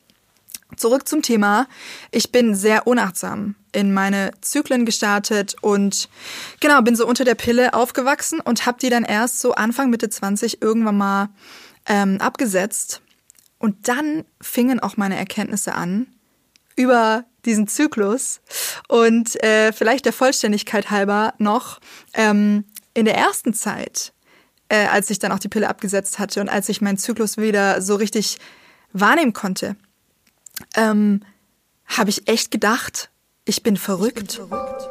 Zurück 0.74 1.06
zum 1.06 1.22
Thema. 1.22 1.68
Ich 2.10 2.32
bin 2.32 2.54
sehr 2.54 2.86
unachtsam 2.86 3.54
in 3.72 3.94
meine 3.94 4.32
Zyklen 4.40 4.84
gestartet 4.84 5.54
und 5.60 6.08
genau, 6.60 6.82
bin 6.82 6.96
so 6.96 7.06
unter 7.06 7.24
der 7.24 7.36
Pille 7.36 7.72
aufgewachsen 7.72 8.40
und 8.40 8.66
habe 8.66 8.78
die 8.80 8.90
dann 8.90 9.04
erst 9.04 9.40
so 9.40 9.54
Anfang, 9.54 9.90
Mitte 9.90 10.08
20 10.08 10.60
irgendwann 10.62 10.96
mal 10.96 11.28
ähm, 11.86 12.20
abgesetzt. 12.20 13.00
Und 13.58 13.88
dann 13.88 14.24
fingen 14.40 14.80
auch 14.80 14.96
meine 14.96 15.16
Erkenntnisse 15.16 15.74
an 15.74 16.08
über 16.74 17.24
diesen 17.44 17.68
Zyklus. 17.68 18.40
Und 18.88 19.42
äh, 19.42 19.72
vielleicht 19.72 20.04
der 20.04 20.12
Vollständigkeit 20.12 20.90
halber 20.90 21.34
noch, 21.38 21.80
ähm, 22.14 22.64
in 22.92 23.04
der 23.04 23.16
ersten 23.16 23.54
Zeit, 23.54 24.12
äh, 24.68 24.86
als 24.86 25.10
ich 25.10 25.18
dann 25.18 25.32
auch 25.32 25.38
die 25.38 25.48
Pille 25.48 25.68
abgesetzt 25.68 26.18
hatte 26.18 26.40
und 26.40 26.48
als 26.48 26.68
ich 26.68 26.80
meinen 26.80 26.98
Zyklus 26.98 27.36
wieder 27.36 27.80
so 27.82 27.94
richtig 27.94 28.38
wahrnehmen 28.92 29.32
konnte, 29.32 29.76
ähm, 30.74 31.22
habe 31.86 32.10
ich 32.10 32.28
echt 32.28 32.50
gedacht, 32.50 33.10
ich 33.44 33.62
bin 33.62 33.76
verrückt. 33.76 34.32
Ich 34.32 34.38
bin 34.38 34.48
verrückt. 34.48 34.88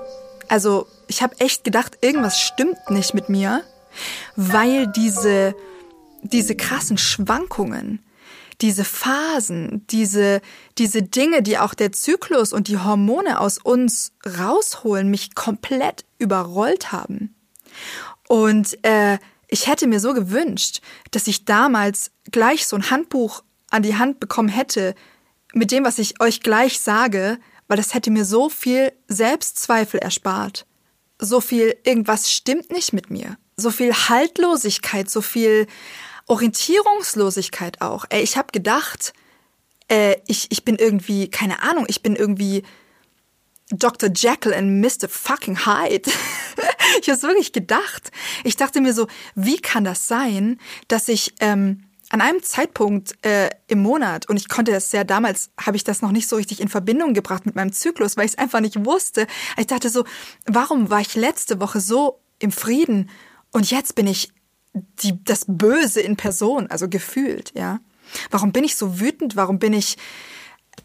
Also 0.48 0.88
ich 1.08 1.22
habe 1.22 1.39
echt 1.39 1.63
gedacht, 1.63 1.98
irgendwas 2.01 2.39
stimmt 2.39 2.89
nicht 2.89 3.13
mit 3.13 3.29
mir, 3.29 3.63
weil 4.36 4.88
diese, 4.88 5.55
diese 6.22 6.55
krassen 6.55 6.98
Schwankungen, 6.98 8.03
diese 8.62 8.86
Phasen, 8.86 9.86
diese, 9.89 10.41
diese 10.77 11.01
Dinge, 11.03 11.41
die 11.41 11.58
auch 11.58 11.74
der 11.74 11.91
Zyklus 11.91 12.53
und 12.53 12.67
die 12.67 12.77
Hormone 12.77 13.39
aus 13.39 13.58
uns 13.58 14.13
rausholen, 14.25 15.10
mich 15.10 15.36
komplett 15.36 16.05
überrollt 16.17 16.91
haben. 16.91 17.36
Und 18.27 18.77
äh, 18.86 19.17
ich 19.48 19.67
hätte 19.67 19.88
mir 19.88 20.00
so 20.00 20.13
gewünscht, 20.13 20.82
dass 21.12 21.27
ich 21.27 21.46
damals 21.46 22.12
gleich 22.32 22.65
so 22.65 22.75
ein 22.75 22.89
Handbuch 22.89 23.44
an 23.70 23.84
die 23.84 23.98
Hand 23.98 24.20
bekommen 24.20 24.50
hätte, 24.50 24.96
mit 25.56 25.72
dem, 25.72 25.86
was 25.86 26.00
ich 26.00 26.22
euch 26.22 26.42
gleich 26.42 26.80
sage, 26.80 27.40
weil 27.68 27.78
das 27.78 27.94
hätte 27.94 28.12
mir 28.12 28.26
so 28.26 28.50
viel 28.50 28.92
Selbstzweifel 29.08 30.00
erspart. 30.00 30.66
So 31.18 31.40
viel, 31.42 31.76
irgendwas 31.84 32.32
stimmt 32.32 32.72
nicht 32.72 32.94
mit 32.94 33.10
mir. 33.10 33.38
So 33.56 33.72
viel 33.72 33.94
Haltlosigkeit, 33.94 35.10
so 35.10 35.22
viel 35.22 35.66
Orientierungslosigkeit 36.28 37.82
auch. 37.82 38.06
Ey, 38.10 38.22
ich 38.22 38.36
habe 38.36 38.50
gedacht, 38.52 39.14
äh, 39.88 40.18
ich, 40.28 40.48
ich 40.52 40.66
bin 40.66 40.76
irgendwie, 40.76 41.30
keine 41.30 41.64
Ahnung, 41.64 41.86
ich 41.88 42.04
bin 42.04 42.18
irgendwie 42.18 42.64
Dr. 43.70 44.10
Jekyll 44.14 44.54
and 44.54 44.82
Mr. 44.82 45.08
fucking 45.08 45.66
Hyde. 45.66 46.12
ich 47.02 47.10
habe 47.10 47.22
wirklich 47.22 47.54
gedacht. 47.54 48.12
Ich 48.44 48.58
dachte 48.58 48.82
mir 48.82 48.94
so, 48.94 49.08
wie 49.36 49.58
kann 49.58 49.86
das 49.86 50.08
sein, 50.08 50.60
dass 50.90 51.08
ich 51.08 51.34
ähm, 51.40 51.85
an 52.15 52.22
einem 52.22 52.41
Zeitpunkt 52.41 53.13
äh, 53.25 53.50
im 53.67 53.79
Monat, 53.79 54.29
und 54.29 54.38
ich 54.38 54.48
konnte 54.48 54.72
das 54.72 54.89
ja 54.93 55.03
damals, 55.03 55.50
habe 55.60 55.75
ich 55.75 55.84
das 55.84 56.01
noch 56.01 56.13
nicht 56.13 56.29
so 56.29 56.38
richtig 56.38 56.62
in 56.62 56.69
Verbindung 56.69 57.13
gebracht 57.13 57.45
mit 57.45 57.55
meinem 57.55 57.74
Zyklus, 57.74 58.15
weil 58.15 58.25
ich 58.25 58.31
es 58.31 58.38
einfach 58.38 58.62
nicht 58.62 58.86
wusste. 58.86 59.27
Ich 59.57 59.67
dachte 59.67 59.89
so, 59.89 60.05
warum 60.45 60.89
war 60.89 61.01
ich 61.01 61.15
letzte 61.15 61.60
Woche 61.60 61.81
so 61.81 62.22
im 62.39 62.53
Frieden 62.53 63.10
und 63.51 63.69
jetzt 63.69 63.95
bin 63.95 64.07
ich 64.07 64.31
die, 64.74 65.22
das 65.25 65.43
Böse 65.45 66.00
in 66.00 66.15
Person, 66.15 66.67
also 66.67 66.88
gefühlt, 66.88 67.51
ja? 67.53 67.81
Warum 68.31 68.53
bin 68.53 68.63
ich 68.63 68.77
so 68.77 69.01
wütend? 69.01 69.36
Warum 69.36 69.60
bin 69.60 69.74
ich, 69.74 69.98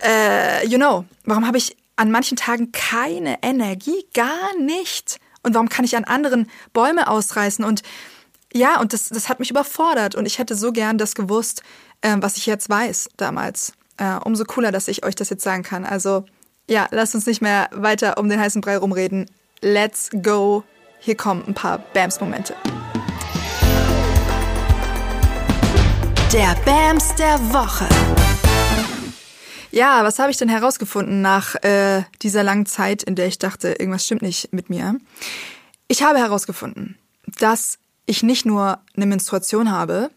äh, 0.02 0.66
you 0.66 0.78
know, 0.78 1.04
warum 1.24 1.46
habe 1.46 1.58
ich 1.58 1.76
an 1.94 2.10
manchen 2.10 2.36
Tagen 2.36 2.72
keine 2.72 3.40
Energie? 3.42 4.04
Gar 4.14 4.58
nicht. 4.58 5.20
Und 5.44 5.54
warum 5.54 5.68
kann 5.68 5.84
ich 5.84 5.96
an 5.96 6.02
anderen 6.02 6.50
Bäume 6.72 7.06
ausreißen 7.06 7.64
und 7.64 7.82
ja, 8.52 8.80
und 8.80 8.92
das, 8.92 9.08
das 9.08 9.28
hat 9.28 9.38
mich 9.38 9.50
überfordert 9.50 10.14
und 10.14 10.26
ich 10.26 10.38
hätte 10.38 10.56
so 10.56 10.72
gern 10.72 10.98
das 10.98 11.14
gewusst, 11.14 11.62
äh, 12.00 12.16
was 12.18 12.36
ich 12.36 12.46
jetzt 12.46 12.68
weiß 12.68 13.10
damals. 13.16 13.72
Äh, 13.96 14.16
umso 14.24 14.44
cooler, 14.44 14.72
dass 14.72 14.88
ich 14.88 15.04
euch 15.04 15.14
das 15.14 15.30
jetzt 15.30 15.44
sagen 15.44 15.62
kann. 15.62 15.84
Also 15.84 16.24
ja, 16.68 16.88
lasst 16.90 17.14
uns 17.14 17.26
nicht 17.26 17.42
mehr 17.42 17.68
weiter 17.72 18.18
um 18.18 18.28
den 18.28 18.40
heißen 18.40 18.60
Brei 18.60 18.76
rumreden. 18.76 19.26
Let's 19.60 20.10
go. 20.22 20.64
Hier 20.98 21.16
kommen 21.16 21.44
ein 21.46 21.54
paar 21.54 21.78
Bams-Momente. 21.78 22.54
Der 26.32 26.54
Bams 26.64 27.14
der 27.16 27.38
Woche. 27.52 27.86
Ja, 29.72 30.02
was 30.04 30.18
habe 30.18 30.30
ich 30.30 30.36
denn 30.36 30.48
herausgefunden 30.48 31.22
nach 31.22 31.54
äh, 31.62 32.02
dieser 32.22 32.42
langen 32.42 32.66
Zeit, 32.66 33.02
in 33.02 33.14
der 33.14 33.26
ich 33.26 33.38
dachte, 33.38 33.68
irgendwas 33.72 34.04
stimmt 34.04 34.22
nicht 34.22 34.52
mit 34.52 34.70
mir? 34.70 34.96
Ich 35.88 36.02
habe 36.02 36.18
herausgefunden, 36.18 36.98
dass 37.38 37.78
ich 38.10 38.24
nicht 38.24 38.44
nur 38.44 38.80
eine 38.96 39.06
Menstruation 39.06 39.70
habe, 39.70 40.10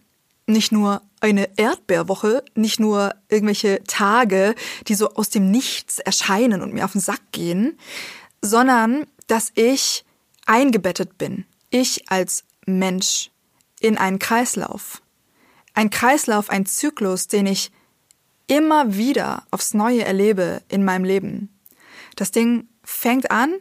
nicht 0.47 0.71
nur 0.71 1.01
eine 1.21 1.47
Erdbeerwoche, 1.57 2.43
nicht 2.55 2.79
nur 2.79 3.13
irgendwelche 3.29 3.83
Tage, 3.85 4.55
die 4.87 4.95
so 4.95 5.13
aus 5.13 5.29
dem 5.29 5.51
Nichts 5.51 5.99
erscheinen 5.99 6.61
und 6.61 6.73
mir 6.73 6.85
auf 6.85 6.93
den 6.93 7.01
Sack 7.01 7.21
gehen, 7.31 7.77
sondern 8.41 9.05
dass 9.27 9.51
ich 9.55 10.03
eingebettet 10.45 11.17
bin, 11.17 11.45
ich 11.69 12.09
als 12.11 12.43
Mensch, 12.65 13.29
in 13.79 13.97
einen 13.97 14.17
Kreislauf. 14.17 15.01
Ein 15.73 15.89
Kreislauf, 15.89 16.49
ein 16.49 16.65
Zyklus, 16.65 17.27
den 17.27 17.45
ich 17.45 17.71
immer 18.47 18.95
wieder 18.95 19.43
aufs 19.51 19.73
Neue 19.73 20.03
erlebe 20.03 20.61
in 20.67 20.83
meinem 20.83 21.03
Leben. 21.03 21.49
Das 22.15 22.31
Ding 22.31 22.67
fängt 22.83 23.29
an, 23.29 23.53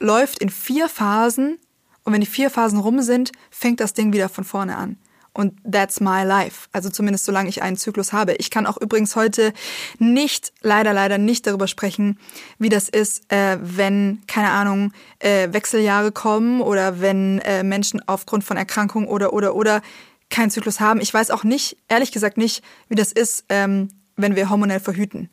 läuft 0.00 0.38
in 0.38 0.50
vier 0.50 0.88
Phasen 0.88 1.58
und 2.04 2.12
wenn 2.12 2.20
die 2.20 2.26
vier 2.26 2.50
Phasen 2.50 2.78
rum 2.78 3.02
sind, 3.02 3.32
fängt 3.50 3.80
das 3.80 3.94
Ding 3.94 4.12
wieder 4.12 4.28
von 4.28 4.44
vorne 4.44 4.76
an. 4.76 4.96
Und 5.36 5.54
that's 5.68 6.00
my 6.00 6.22
life. 6.22 6.68
Also 6.70 6.90
zumindest 6.90 7.24
solange 7.24 7.48
ich 7.48 7.60
einen 7.60 7.76
Zyklus 7.76 8.12
habe. 8.12 8.34
Ich 8.34 8.50
kann 8.50 8.66
auch 8.66 8.80
übrigens 8.80 9.16
heute 9.16 9.52
nicht, 9.98 10.52
leider, 10.62 10.92
leider 10.92 11.18
nicht 11.18 11.48
darüber 11.48 11.66
sprechen, 11.66 12.20
wie 12.60 12.68
das 12.68 12.88
ist, 12.88 13.32
äh, 13.32 13.58
wenn, 13.60 14.22
keine 14.28 14.50
Ahnung, 14.50 14.92
äh, 15.18 15.52
Wechseljahre 15.52 16.12
kommen 16.12 16.60
oder 16.60 17.00
wenn 17.00 17.40
äh, 17.40 17.64
Menschen 17.64 18.00
aufgrund 18.06 18.44
von 18.44 18.56
Erkrankung 18.56 19.08
oder, 19.08 19.32
oder, 19.32 19.56
oder 19.56 19.82
keinen 20.30 20.50
Zyklus 20.50 20.78
haben. 20.78 21.00
Ich 21.00 21.12
weiß 21.12 21.32
auch 21.32 21.42
nicht, 21.42 21.78
ehrlich 21.88 22.12
gesagt 22.12 22.36
nicht, 22.36 22.62
wie 22.88 22.94
das 22.94 23.10
ist, 23.10 23.44
ähm, 23.48 23.88
wenn 24.14 24.36
wir 24.36 24.50
hormonell 24.50 24.80
verhüten. 24.80 25.30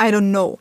I 0.00 0.04
don't 0.04 0.30
know. 0.30 0.60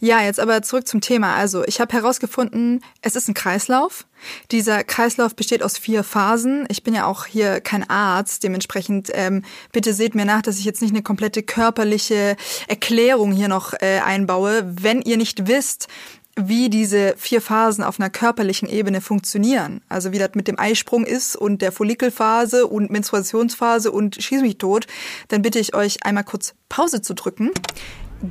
Ja, 0.00 0.22
jetzt 0.22 0.40
aber 0.40 0.62
zurück 0.62 0.88
zum 0.88 1.00
Thema. 1.00 1.36
Also, 1.36 1.64
ich 1.64 1.80
habe 1.80 1.92
herausgefunden, 1.92 2.82
es 3.02 3.16
ist 3.16 3.28
ein 3.28 3.34
Kreislauf. 3.34 4.06
Dieser 4.50 4.84
Kreislauf 4.84 5.34
besteht 5.34 5.62
aus 5.62 5.78
vier 5.78 6.04
Phasen. 6.04 6.66
Ich 6.68 6.82
bin 6.82 6.94
ja 6.94 7.06
auch 7.06 7.26
hier 7.26 7.60
kein 7.60 7.88
Arzt, 7.88 8.42
dementsprechend 8.42 9.10
ähm, 9.14 9.42
bitte 9.72 9.94
seht 9.94 10.14
mir 10.14 10.24
nach, 10.24 10.42
dass 10.42 10.58
ich 10.58 10.64
jetzt 10.64 10.82
nicht 10.82 10.92
eine 10.92 11.02
komplette 11.02 11.42
körperliche 11.42 12.36
Erklärung 12.68 13.32
hier 13.32 13.48
noch 13.48 13.72
äh, 13.74 14.00
einbaue. 14.04 14.62
Wenn 14.64 15.02
ihr 15.02 15.16
nicht 15.16 15.46
wisst, 15.46 15.88
wie 16.36 16.70
diese 16.70 17.14
vier 17.16 17.40
Phasen 17.40 17.84
auf 17.84 17.98
einer 17.98 18.10
körperlichen 18.10 18.68
Ebene 18.68 19.00
funktionieren. 19.00 19.82
Also 19.88 20.12
wie 20.12 20.18
das 20.18 20.30
mit 20.34 20.48
dem 20.48 20.58
Eisprung 20.58 21.04
ist 21.04 21.36
und 21.36 21.60
der 21.60 21.72
Follikelphase 21.72 22.66
und 22.66 22.90
Menstruationsphase 22.90 23.90
und 23.90 24.16
schieß 24.16 24.42
mich 24.42 24.58
tot, 24.58 24.86
dann 25.28 25.42
bitte 25.42 25.58
ich 25.58 25.74
euch 25.74 26.04
einmal 26.04 26.24
kurz 26.24 26.54
Pause 26.68 27.02
zu 27.02 27.14
drücken. 27.14 27.50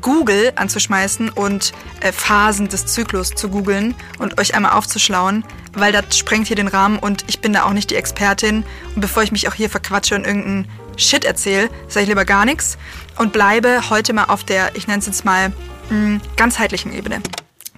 Google 0.01 0.53
anzuschmeißen 0.55 1.29
und 1.29 1.73
äh, 2.01 2.11
Phasen 2.11 2.69
des 2.69 2.85
Zyklus 2.85 3.31
zu 3.31 3.49
googeln 3.49 3.95
und 4.19 4.39
euch 4.39 4.55
einmal 4.55 4.73
aufzuschlauen, 4.73 5.43
weil 5.73 5.91
das 5.91 6.17
sprengt 6.17 6.47
hier 6.47 6.55
den 6.55 6.67
Rahmen 6.67 6.99
und 6.99 7.25
ich 7.27 7.39
bin 7.41 7.53
da 7.53 7.63
auch 7.63 7.73
nicht 7.73 7.89
die 7.91 7.95
Expertin. 7.95 8.63
Und 8.95 9.01
bevor 9.01 9.23
ich 9.23 9.31
mich 9.31 9.47
auch 9.47 9.53
hier 9.53 9.69
verquatsche 9.69 10.15
und 10.15 10.25
irgendeinen 10.25 10.67
Shit 10.97 11.25
erzähle, 11.25 11.69
sage 11.87 12.03
ich 12.03 12.09
lieber 12.09 12.25
gar 12.25 12.45
nichts 12.45 12.77
und 13.17 13.33
bleibe 13.33 13.89
heute 13.89 14.13
mal 14.13 14.25
auf 14.25 14.43
der, 14.43 14.75
ich 14.75 14.87
nenne 14.87 14.99
es 14.99 15.05
jetzt 15.05 15.25
mal, 15.25 15.49
mh, 15.49 15.55
hm, 15.89 16.21
ganzheitlichen 16.35 16.93
Ebene. 16.93 17.21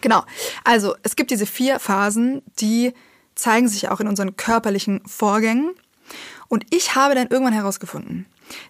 Genau. 0.01 0.23
Also 0.63 0.95
es 1.03 1.15
gibt 1.15 1.31
diese 1.31 1.45
vier 1.45 1.79
Phasen, 1.79 2.41
die 2.59 2.93
zeigen 3.35 3.67
sich 3.67 3.89
auch 3.89 3.99
in 3.99 4.07
unseren 4.07 4.35
körperlichen 4.35 5.01
Vorgängen. 5.05 5.71
Und 6.47 6.65
ich 6.71 6.95
habe 6.95 7.15
dann 7.15 7.27
irgendwann 7.27 7.53
herausgefunden, 7.53 8.25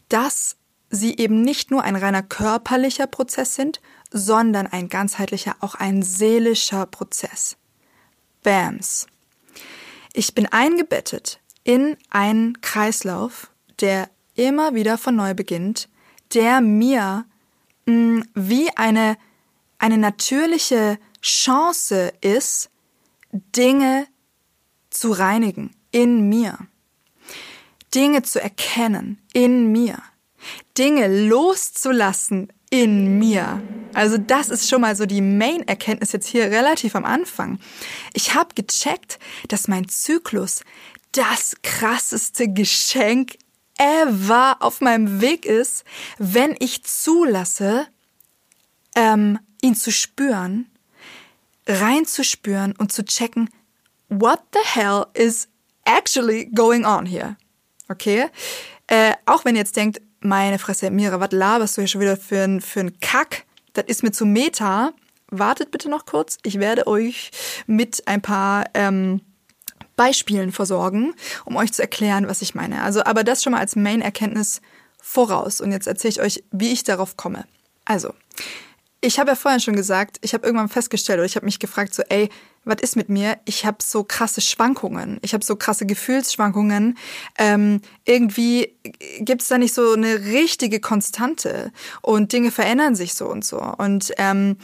dass 0.09 0.57
sie 0.91 1.17
eben 1.17 1.41
nicht 1.41 1.71
nur 1.71 1.83
ein 1.83 1.95
reiner 1.95 2.21
körperlicher 2.21 3.07
Prozess 3.07 3.55
sind, 3.55 3.81
sondern 4.11 4.67
ein 4.67 4.89
ganzheitlicher, 4.89 5.55
auch 5.61 5.75
ein 5.75 6.03
seelischer 6.03 6.85
Prozess. 6.85 7.55
Bams. 8.43 9.07
Ich 10.13 10.35
bin 10.35 10.47
eingebettet 10.47 11.39
in 11.63 11.95
einen 12.09 12.59
Kreislauf, 12.61 13.49
der 13.79 14.09
immer 14.35 14.75
wieder 14.75 14.97
von 14.97 15.15
neu 15.15 15.33
beginnt, 15.33 15.87
der 16.33 16.59
mir 16.59 17.25
mh, 17.85 18.25
wie 18.33 18.69
eine, 18.75 19.17
eine 19.79 19.97
natürliche 19.97 20.99
Chance 21.21 22.13
ist, 22.21 22.69
Dinge 23.31 24.07
zu 24.89 25.11
reinigen 25.11 25.73
in 25.91 26.27
mir, 26.27 26.57
Dinge 27.93 28.23
zu 28.23 28.41
erkennen 28.41 29.21
in 29.33 29.71
mir, 29.71 30.01
Dinge 30.77 31.07
loszulassen 31.27 32.51
in 32.69 33.19
mir. 33.19 33.61
Also 33.93 34.17
das 34.17 34.49
ist 34.49 34.69
schon 34.69 34.81
mal 34.81 34.95
so 34.95 35.05
die 35.05 35.21
Main-Erkenntnis 35.21 36.13
jetzt 36.13 36.27
hier 36.27 36.45
relativ 36.45 36.95
am 36.95 37.05
Anfang. 37.05 37.59
Ich 38.13 38.33
habe 38.33 38.55
gecheckt, 38.55 39.19
dass 39.49 39.67
mein 39.67 39.89
Zyklus 39.89 40.63
das 41.11 41.55
krasseste 41.61 42.47
Geschenk 42.47 43.37
ever 43.77 44.57
auf 44.61 44.79
meinem 44.79 45.21
Weg 45.21 45.45
ist, 45.45 45.83
wenn 46.17 46.55
ich 46.59 46.83
zulasse, 46.83 47.87
ähm, 48.95 49.39
ihn 49.61 49.75
zu 49.75 49.91
spüren, 49.91 50.69
reinzuspüren 51.67 52.73
und 52.77 52.93
zu 52.93 53.03
checken, 53.03 53.49
what 54.07 54.39
the 54.53 54.59
hell 54.63 55.05
is 55.13 55.49
actually 55.83 56.45
going 56.45 56.85
on 56.85 57.05
here? 57.05 57.35
Okay? 57.89 58.27
Äh, 58.87 59.13
auch 59.25 59.45
wenn 59.45 59.55
ihr 59.55 59.61
jetzt 59.61 59.75
denkt, 59.75 60.01
meine 60.21 60.59
Fresse, 60.59 60.89
Mira, 60.91 61.19
was 61.19 61.31
laberst 61.31 61.77
du 61.77 61.81
hier 61.81 61.87
schon 61.87 62.01
wieder 62.01 62.17
für 62.17 62.43
ein, 62.43 62.61
für 62.61 62.79
ein 62.79 62.99
Kack? 62.99 63.45
Das 63.73 63.85
ist 63.87 64.03
mir 64.03 64.11
zu 64.11 64.25
Meta. 64.25 64.93
Wartet 65.29 65.71
bitte 65.71 65.89
noch 65.89 66.05
kurz. 66.05 66.37
Ich 66.43 66.59
werde 66.59 66.87
euch 66.87 67.31
mit 67.65 68.07
ein 68.07 68.21
paar 68.21 68.65
ähm, 68.73 69.21
Beispielen 69.95 70.51
versorgen, 70.51 71.13
um 71.45 71.55
euch 71.55 71.73
zu 71.73 71.81
erklären, 71.81 72.27
was 72.27 72.41
ich 72.41 72.55
meine. 72.55 72.81
Also, 72.81 73.03
aber 73.03 73.23
das 73.23 73.43
schon 73.43 73.53
mal 73.53 73.59
als 73.59 73.75
Main-Erkenntnis 73.75 74.61
voraus. 75.01 75.61
Und 75.61 75.71
jetzt 75.71 75.87
erzähle 75.87 76.11
ich 76.11 76.21
euch, 76.21 76.43
wie 76.51 76.71
ich 76.71 76.83
darauf 76.83 77.17
komme. 77.17 77.45
Also, 77.85 78.13
ich 79.01 79.19
habe 79.19 79.31
ja 79.31 79.35
vorhin 79.35 79.59
schon 79.59 79.75
gesagt, 79.75 80.17
ich 80.21 80.33
habe 80.35 80.45
irgendwann 80.45 80.69
festgestellt 80.69 81.17
oder 81.17 81.25
ich 81.25 81.35
habe 81.35 81.45
mich 81.45 81.57
gefragt, 81.57 81.93
so, 81.93 82.03
ey, 82.09 82.29
was 82.63 82.81
ist 82.81 82.95
mit 82.95 83.09
mir? 83.09 83.39
Ich 83.45 83.65
habe 83.65 83.77
so 83.81 84.03
krasse 84.03 84.41
Schwankungen. 84.41 85.17
Ich 85.23 85.33
habe 85.33 85.43
so 85.43 85.55
krasse 85.55 85.87
Gefühlsschwankungen. 85.87 86.97
Ähm, 87.39 87.81
irgendwie 88.05 88.77
gibt 89.19 89.41
es 89.41 89.47
da 89.47 89.57
nicht 89.57 89.73
so 89.73 89.93
eine 89.93 90.25
richtige 90.25 90.79
Konstante 90.79 91.71
und 92.01 92.31
Dinge 92.31 92.51
verändern 92.51 92.93
sich 92.93 93.15
so 93.15 93.27
und 93.27 93.43
so. 93.43 93.59
Und 93.59 94.13
ähm, 94.17 94.57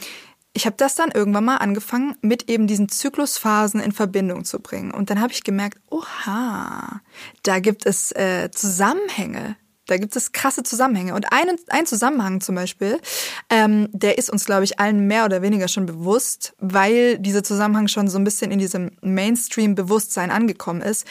ich 0.52 0.66
habe 0.66 0.76
das 0.76 0.94
dann 0.94 1.10
irgendwann 1.10 1.44
mal 1.44 1.56
angefangen, 1.56 2.16
mit 2.20 2.48
eben 2.48 2.68
diesen 2.68 2.88
Zyklusphasen 2.88 3.80
in 3.80 3.92
Verbindung 3.92 4.44
zu 4.44 4.60
bringen. 4.60 4.92
Und 4.92 5.10
dann 5.10 5.20
habe 5.20 5.32
ich 5.32 5.42
gemerkt, 5.42 5.78
oha, 5.90 7.00
da 7.42 7.58
gibt 7.58 7.86
es 7.86 8.12
äh, 8.12 8.50
Zusammenhänge. 8.52 9.56
Da 9.88 9.96
gibt 9.96 10.14
es 10.14 10.32
krasse 10.32 10.62
Zusammenhänge. 10.62 11.14
Und 11.14 11.32
ein, 11.32 11.56
ein 11.68 11.86
Zusammenhang 11.86 12.40
zum 12.40 12.54
Beispiel, 12.54 13.00
ähm, 13.48 13.88
der 13.92 14.18
ist 14.18 14.30
uns, 14.30 14.44
glaube 14.44 14.64
ich, 14.64 14.78
allen 14.78 15.06
mehr 15.06 15.24
oder 15.24 15.42
weniger 15.42 15.66
schon 15.66 15.86
bewusst, 15.86 16.54
weil 16.58 17.18
dieser 17.18 17.42
Zusammenhang 17.42 17.88
schon 17.88 18.08
so 18.08 18.18
ein 18.18 18.24
bisschen 18.24 18.50
in 18.50 18.58
diesem 18.58 18.90
Mainstream-Bewusstsein 19.00 20.30
angekommen 20.30 20.82
ist. 20.82 21.06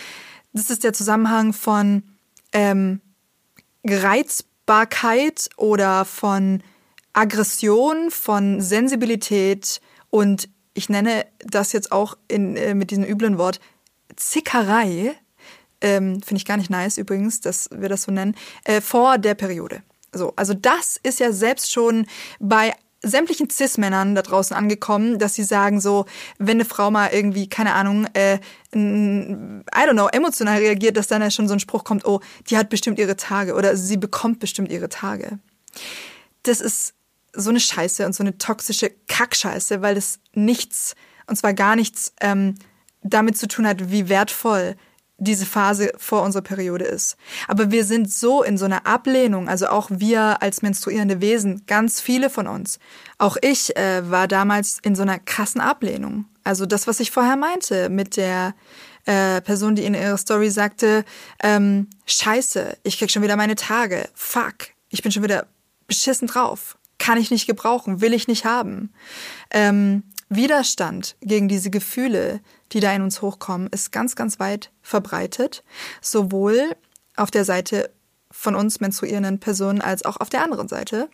Das 0.53 0.69
ist 0.69 0.83
der 0.83 0.93
Zusammenhang 0.93 1.53
von 1.53 2.03
ähm, 2.53 3.01
Reizbarkeit 3.83 5.49
oder 5.57 6.05
von 6.05 6.61
Aggression, 7.13 8.11
von 8.11 8.61
Sensibilität 8.61 9.81
und 10.11 10.49
ich 10.75 10.87
nenne 10.87 11.25
das 11.39 11.73
jetzt 11.73 11.91
auch 11.91 12.15
in, 12.27 12.55
äh, 12.55 12.75
mit 12.75 12.91
diesem 12.91 13.03
üblen 13.03 13.39
Wort 13.39 13.59
Zickerei 14.15 15.15
ähm, 15.81 16.21
finde 16.21 16.37
ich 16.37 16.45
gar 16.45 16.57
nicht 16.57 16.69
nice 16.69 16.97
übrigens, 16.97 17.41
dass 17.41 17.69
wir 17.71 17.89
das 17.89 18.03
so 18.03 18.11
nennen, 18.11 18.35
äh, 18.63 18.81
vor 18.81 19.17
der 19.17 19.35
Periode. 19.35 19.83
So, 20.13 20.33
also 20.35 20.53
das 20.53 20.99
ist 21.03 21.19
ja 21.19 21.31
selbst 21.31 21.71
schon 21.71 22.07
bei 22.39 22.73
sämtlichen 23.03 23.49
Cis-Männern 23.49 24.15
da 24.15 24.21
draußen 24.21 24.55
angekommen, 24.55 25.19
dass 25.19 25.35
sie 25.35 25.43
sagen 25.43 25.79
so, 25.79 26.05
wenn 26.39 26.57
eine 26.57 26.65
Frau 26.65 26.89
mal 26.89 27.09
irgendwie, 27.11 27.47
keine 27.47 27.73
Ahnung, 27.73 28.07
äh, 28.13 28.39
I 28.73 28.77
don't 28.77 29.93
know, 29.93 30.07
emotional 30.07 30.57
reagiert, 30.57 30.97
dass 30.97 31.07
dann 31.07 31.21
ja 31.21 31.29
schon 31.29 31.47
so 31.47 31.53
ein 31.53 31.59
Spruch 31.59 31.83
kommt, 31.83 32.05
oh, 32.05 32.21
die 32.49 32.57
hat 32.57 32.69
bestimmt 32.69 32.99
ihre 32.99 33.15
Tage 33.15 33.53
oder 33.53 33.77
sie 33.77 33.97
bekommt 33.97 34.39
bestimmt 34.39 34.71
ihre 34.71 34.89
Tage. 34.89 35.39
Das 36.43 36.59
ist 36.59 36.93
so 37.33 37.49
eine 37.49 37.59
Scheiße 37.59 38.05
und 38.05 38.13
so 38.13 38.23
eine 38.23 38.37
toxische 38.37 38.91
Kackscheiße, 39.07 39.81
weil 39.81 39.95
das 39.95 40.19
nichts, 40.33 40.95
und 41.27 41.35
zwar 41.35 41.53
gar 41.53 41.75
nichts 41.75 42.13
ähm, 42.19 42.55
damit 43.03 43.37
zu 43.37 43.47
tun 43.47 43.67
hat, 43.67 43.91
wie 43.91 44.09
wertvoll 44.09 44.75
diese 45.17 45.45
Phase 45.45 45.91
vor 45.97 46.21
unserer 46.21 46.43
Periode 46.43 46.85
ist. 46.85 47.17
Aber 47.47 47.71
wir 47.71 47.83
sind 47.85 48.11
so 48.11 48.43
in 48.43 48.57
so 48.57 48.65
einer 48.65 48.85
Ablehnung, 48.85 49.49
also 49.49 49.67
auch 49.67 49.89
wir 49.91 50.41
als 50.41 50.61
menstruierende 50.61 51.21
Wesen, 51.21 51.63
ganz 51.65 51.99
viele 51.99 52.29
von 52.29 52.47
uns. 52.47 52.79
Auch 53.17 53.37
ich 53.41 53.75
äh, 53.75 54.09
war 54.09 54.27
damals 54.27 54.77
in 54.83 54.95
so 54.95 55.01
einer 55.01 55.19
krassen 55.19 55.61
Ablehnung. 55.61 56.25
Also 56.43 56.65
das, 56.65 56.87
was 56.87 56.99
ich 56.99 57.11
vorher 57.11 57.35
meinte 57.35 57.89
mit 57.89 58.15
der 58.15 58.53
äh, 59.05 59.41
Person, 59.41 59.75
die 59.75 59.85
in 59.85 59.95
ihrer 59.95 60.17
Story 60.17 60.49
sagte, 60.51 61.03
ähm, 61.41 61.87
scheiße, 62.05 62.77
ich 62.83 62.99
krieg 62.99 63.09
schon 63.09 63.23
wieder 63.23 63.35
meine 63.35 63.55
Tage, 63.55 64.07
fuck, 64.13 64.55
ich 64.89 65.01
bin 65.01 65.11
schon 65.11 65.23
wieder 65.23 65.47
beschissen 65.87 66.27
drauf, 66.27 66.77
kann 66.99 67.17
ich 67.17 67.31
nicht 67.31 67.47
gebrauchen, 67.47 68.01
will 68.01 68.13
ich 68.13 68.27
nicht 68.27 68.45
haben. 68.45 68.91
Ähm, 69.49 70.03
Widerstand 70.29 71.15
gegen 71.21 71.47
diese 71.47 71.69
Gefühle, 71.69 72.41
die 72.71 72.79
da 72.79 72.93
in 72.93 73.01
uns 73.01 73.21
hochkommen, 73.21 73.67
ist 73.71 73.91
ganz, 73.91 74.15
ganz 74.15 74.39
weit 74.39 74.71
verbreitet. 74.81 75.63
Sowohl 76.01 76.75
auf 77.15 77.31
der 77.31 77.45
Seite 77.45 77.91
von 78.29 78.55
uns 78.55 78.79
menstruierenden 78.79 79.39
Personen 79.39 79.81
als 79.81 80.05
auch 80.05 80.17
auf 80.17 80.29
der 80.29 80.43
anderen 80.43 80.67
Seite. 80.67 81.09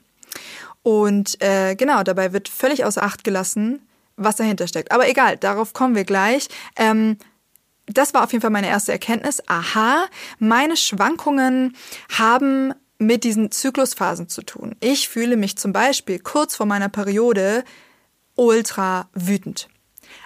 Und 0.82 1.42
äh, 1.42 1.76
genau, 1.76 2.04
dabei 2.04 2.34
wird 2.34 2.50
völlig 2.50 2.86
außer 2.86 3.04
Acht 3.04 3.24
gelassen, 3.24 3.82
was 4.16 4.36
dahinter 4.36 4.68
steckt. 4.68 4.92
Aber 4.92 5.08
egal, 5.08 5.38
darauf 5.38 5.74
kommen 5.74 5.96
wir 5.96 6.04
gleich. 6.04 6.48
Ähm, 6.76 7.18
das 7.86 8.14
war 8.14 8.24
auf 8.24 8.32
jeden 8.32 8.42
Fall 8.42 8.52
meine 8.52 8.68
erste 8.68 8.92
Erkenntnis. 8.92 9.42
Aha, 9.48 10.06
meine 10.40 10.78
Schwankungen 10.78 11.76
haben 12.12 12.74
mit 12.98 13.24
diesen 13.24 13.52
Zyklusphasen 13.52 14.30
zu 14.30 14.44
tun. 14.44 14.76
Ich 14.80 15.10
fühle 15.10 15.36
mich 15.36 15.58
zum 15.58 15.74
Beispiel 15.74 16.20
kurz 16.20 16.56
vor 16.56 16.66
meiner 16.66 16.90
Periode 16.90 17.64
ultra 18.36 19.10
wütend. 19.14 19.70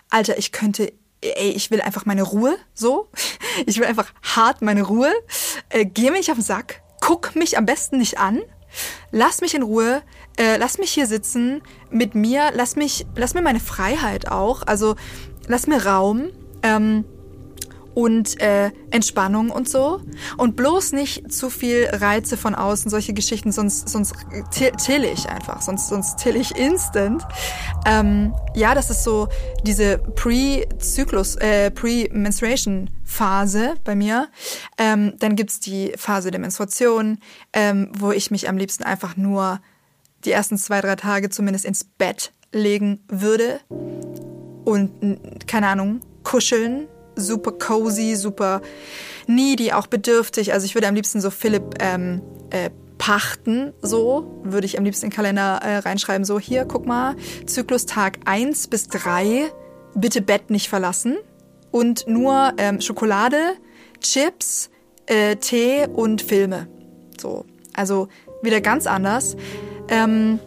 Alter, 0.09 0.37
ich 0.37 0.51
könnte, 0.51 0.93
ey, 1.21 1.51
ich 1.51 1.71
will 1.71 1.81
einfach 1.81 2.05
meine 2.05 2.23
Ruhe, 2.23 2.57
so. 2.73 3.09
Ich 3.65 3.79
will 3.79 3.85
einfach 3.85 4.13
hart 4.21 4.61
meine 4.61 4.83
Ruhe. 4.83 5.11
Äh, 5.69 5.85
geh 5.85 6.11
mir 6.11 6.17
nicht 6.17 6.29
auf 6.29 6.37
den 6.37 6.43
Sack. 6.43 6.83
Guck 7.01 7.35
mich 7.35 7.57
am 7.57 7.65
besten 7.65 7.97
nicht 7.97 8.19
an. 8.19 8.43
Lass 9.11 9.41
mich 9.41 9.55
in 9.55 9.63
Ruhe. 9.63 10.03
Äh, 10.37 10.57
lass 10.57 10.77
mich 10.77 10.91
hier 10.91 11.07
sitzen 11.07 11.63
mit 11.89 12.13
mir. 12.13 12.51
Lass 12.53 12.75
mich, 12.75 13.07
lass 13.15 13.33
mir 13.33 13.41
meine 13.41 13.59
Freiheit 13.59 14.27
auch. 14.29 14.61
Also, 14.67 14.95
lass 15.47 15.65
mir 15.65 15.83
Raum. 15.87 16.29
Ähm, 16.61 17.03
und 17.97 18.39
äh, 18.39 18.69
Entspannung 18.91 19.49
und 19.49 19.67
so. 19.67 20.01
Und 20.37 20.55
bloß 20.55 20.91
nicht 20.91 21.33
zu 21.33 21.49
viel 21.49 21.89
Reize 21.91 22.37
von 22.37 22.53
außen, 22.53 22.91
solche 22.91 23.13
Geschichten, 23.13 23.51
sonst, 23.51 23.89
sonst 23.89 24.13
till 24.51 25.03
ich 25.03 25.27
einfach, 25.27 25.63
sonst, 25.63 25.87
sonst 25.87 26.17
till 26.17 26.35
ich 26.35 26.55
instant. 26.55 27.23
Ähm, 27.87 28.35
ja, 28.53 28.75
das 28.75 28.91
ist 28.91 29.03
so 29.03 29.29
diese 29.63 29.97
Pre-Zyklus, 29.97 31.37
äh, 31.37 31.71
Pre-Menstruation-Phase 31.71 33.73
bei 33.83 33.95
mir. 33.95 34.27
Ähm, 34.77 35.13
dann 35.17 35.35
gibt's 35.35 35.59
die 35.59 35.93
Phase 35.97 36.29
der 36.29 36.39
Menstruation, 36.39 37.17
ähm, 37.51 37.91
wo 37.97 38.11
ich 38.11 38.29
mich 38.29 38.47
am 38.47 38.57
liebsten 38.57 38.83
einfach 38.83 39.17
nur 39.17 39.59
die 40.23 40.33
ersten 40.33 40.59
zwei, 40.59 40.81
drei 40.81 40.97
Tage 40.97 41.31
zumindest 41.31 41.65
ins 41.65 41.83
Bett 41.83 42.31
legen 42.51 43.03
würde 43.07 43.59
und, 44.65 44.91
keine 45.47 45.69
Ahnung, 45.69 46.01
kuscheln 46.21 46.87
super 47.17 47.51
cozy, 47.51 48.15
super 48.15 48.61
needy, 49.27 49.73
auch 49.73 49.87
bedürftig. 49.87 50.53
Also 50.53 50.65
ich 50.65 50.75
würde 50.75 50.87
am 50.87 50.95
liebsten 50.95 51.21
so 51.21 51.29
Philipp 51.29 51.75
ähm, 51.79 52.21
äh, 52.49 52.69
pachten, 52.97 53.73
so 53.81 54.41
würde 54.43 54.65
ich 54.65 54.77
am 54.77 54.85
liebsten 54.85 55.05
in 55.05 55.09
den 55.11 55.15
Kalender 55.15 55.59
äh, 55.61 55.77
reinschreiben, 55.77 56.25
so 56.25 56.39
hier, 56.39 56.65
guck 56.65 56.85
mal, 56.85 57.15
Zyklus 57.45 57.85
Tag 57.85 58.19
1 58.25 58.67
bis 58.67 58.87
3, 58.87 59.51
bitte 59.95 60.21
Bett 60.21 60.49
nicht 60.49 60.69
verlassen 60.69 61.17
und 61.71 62.07
nur 62.07 62.53
ähm, 62.57 62.81
Schokolade, 62.81 63.37
Chips, 64.01 64.69
äh, 65.05 65.35
Tee 65.35 65.87
und 65.87 66.21
Filme. 66.21 66.67
So, 67.19 67.45
also 67.73 68.07
wieder 68.41 68.61
ganz 68.61 68.87
anders. 68.87 69.35
Ähm, 69.89 70.39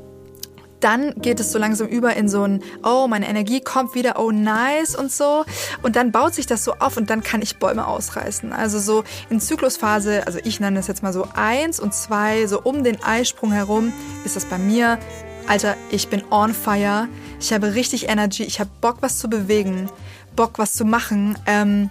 dann 0.81 1.14
geht 1.16 1.40
es 1.40 1.53
so 1.53 1.59
langsam 1.59 1.88
über 1.88 2.16
in 2.16 2.29
so 2.29 2.43
ein, 2.43 2.62
oh, 2.83 3.07
meine 3.09 3.29
Energie 3.29 3.61
kommt 3.61 3.95
wieder, 3.95 4.19
oh, 4.19 4.31
nice 4.31 4.97
und 4.97 5.12
so. 5.12 5.45
Und 5.83 5.97
dann 5.97 6.12
baut 6.12 6.35
sich 6.35 6.47
das 6.47 6.64
so 6.64 6.75
auf 6.79 6.97
und 6.97 7.11
dann 7.11 7.23
kann 7.23 7.43
ich 7.43 7.59
Bäume 7.59 7.87
ausreißen. 7.87 8.53
Also 8.53 8.79
so 8.79 9.05
in 9.29 9.40
Zyklusphase, 9.40 10.27
also 10.27 10.38
ich 10.43 10.61
nenne 10.61 10.77
das 10.77 10.87
jetzt 10.87 11.03
mal 11.03 11.12
so 11.12 11.29
eins 11.35 11.81
und 11.81 11.95
zwei, 11.95 12.47
so 12.47 12.61
um 12.62 12.85
den 12.85 13.03
Eisprung 13.03 13.53
herum, 13.53 13.93
ist 14.25 14.37
das 14.37 14.45
bei 14.47 14.59
mir. 14.59 14.99
Alter, 15.47 15.77
ich 15.90 16.09
bin 16.09 16.23
on 16.31 16.55
fire. 16.55 17.09
Ich 17.40 17.53
habe 17.53 17.75
richtig 17.75 18.09
Energy. 18.09 18.45
Ich 18.45 18.61
habe 18.61 18.71
Bock, 18.81 18.99
was 19.01 19.19
zu 19.19 19.29
bewegen. 19.29 19.90
Bock, 20.37 20.59
was 20.59 20.75
zu 20.75 20.85
machen. 20.85 21.38
Ähm, 21.47 21.90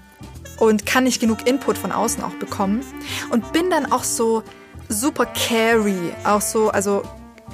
und 0.60 0.86
kann 0.86 1.06
nicht 1.06 1.19
genug 1.19 1.47
Input 1.47 1.78
von 1.78 1.91
außen 1.91 2.21
auch 2.23 2.34
bekommen 2.34 2.82
und 3.32 3.54
bin 3.54 3.69
dann 3.69 3.91
auch 3.91 4.04
so 4.04 4.43
super 4.89 5.25
carry, 5.25 6.12
auch 6.25 6.41
so, 6.41 6.69
also 6.69 7.04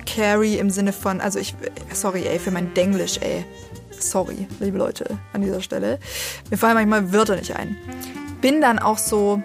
carry 0.06 0.56
im 0.56 0.70
Sinne 0.70 0.94
von, 0.94 1.22
also 1.22 1.40
ich, 1.40 1.56
sorry 1.94 2.26
ey, 2.26 2.40
für 2.40 2.52
mein 2.52 2.74
Denglisch 2.74 3.20
ey, 3.22 3.46
sorry, 3.98 4.48
liebe 4.60 4.78
Leute, 4.78 5.18
an 5.34 5.42
dieser 5.42 5.62
Stelle, 5.62 6.00
mir 6.50 6.58
fallen 6.58 6.76
manchmal 6.76 7.14
Wörter 7.14 7.36
nicht 7.36 7.56
ein. 7.56 7.78
Bin 8.42 8.62
dann 8.62 8.80
auch 8.80 8.98
so 8.98 9.42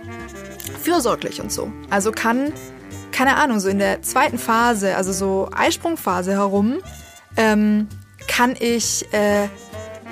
fürsorglich 0.82 1.40
und 1.40 1.52
so, 1.52 1.72
also 1.90 2.12
kann, 2.12 2.52
keine 3.12 3.36
Ahnung, 3.36 3.60
so 3.60 3.68
in 3.68 3.78
der 3.78 4.02
zweiten 4.02 4.38
Phase, 4.38 4.96
also 4.96 5.12
so 5.12 5.48
Eisprungphase 5.52 6.32
herum, 6.32 6.78
ähm, 7.36 7.88
kann 8.26 8.54
ich 8.58 9.12
äh, 9.12 9.48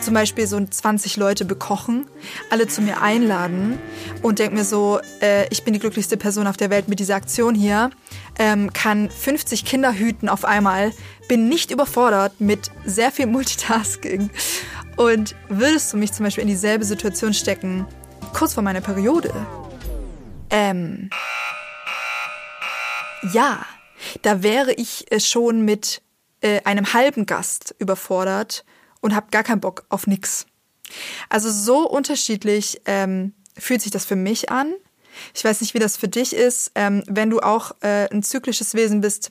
zum 0.00 0.14
Beispiel 0.14 0.46
so 0.46 0.64
20 0.64 1.16
Leute 1.16 1.44
bekochen, 1.44 2.06
alle 2.50 2.66
zu 2.66 2.80
mir 2.82 3.00
einladen 3.02 3.78
und 4.22 4.38
denke 4.38 4.56
mir 4.56 4.64
so, 4.64 5.00
äh, 5.20 5.46
ich 5.50 5.64
bin 5.64 5.74
die 5.74 5.80
glücklichste 5.80 6.16
Person 6.16 6.46
auf 6.46 6.56
der 6.56 6.70
Welt 6.70 6.88
mit 6.88 7.00
dieser 7.00 7.16
Aktion 7.16 7.54
hier, 7.54 7.90
ähm, 8.38 8.72
kann 8.72 9.10
50 9.10 9.64
Kinder 9.64 9.92
hüten 9.92 10.28
auf 10.28 10.44
einmal, 10.44 10.92
bin 11.28 11.48
nicht 11.48 11.70
überfordert 11.70 12.40
mit 12.40 12.70
sehr 12.84 13.10
viel 13.10 13.26
Multitasking. 13.26 14.30
Und 14.96 15.34
würdest 15.48 15.92
du 15.92 15.96
mich 15.96 16.12
zum 16.12 16.24
Beispiel 16.24 16.42
in 16.42 16.48
dieselbe 16.48 16.84
Situation 16.84 17.32
stecken, 17.32 17.86
kurz 18.32 18.54
vor 18.54 18.62
meiner 18.62 18.80
Periode? 18.80 19.32
Ähm, 20.50 21.10
ja, 23.32 23.64
da 24.22 24.42
wäre 24.42 24.72
ich 24.72 25.10
äh, 25.12 25.20
schon 25.20 25.64
mit 25.64 26.02
äh, 26.40 26.60
einem 26.64 26.92
halben 26.92 27.26
Gast 27.26 27.74
überfordert 27.78 28.64
und 29.00 29.14
habe 29.14 29.28
gar 29.30 29.42
keinen 29.42 29.60
Bock 29.60 29.84
auf 29.88 30.06
nix. 30.06 30.46
Also 31.28 31.50
so 31.50 31.88
unterschiedlich 31.88 32.80
ähm, 32.86 33.34
fühlt 33.56 33.82
sich 33.82 33.92
das 33.92 34.04
für 34.04 34.16
mich 34.16 34.50
an. 34.50 34.74
Ich 35.34 35.44
weiß 35.44 35.60
nicht, 35.60 35.74
wie 35.74 35.78
das 35.78 35.96
für 35.96 36.08
dich 36.08 36.34
ist, 36.34 36.72
ähm, 36.74 37.02
wenn 37.06 37.30
du 37.30 37.40
auch 37.40 37.72
äh, 37.80 38.08
ein 38.10 38.22
zyklisches 38.22 38.74
Wesen 38.74 39.00
bist 39.00 39.30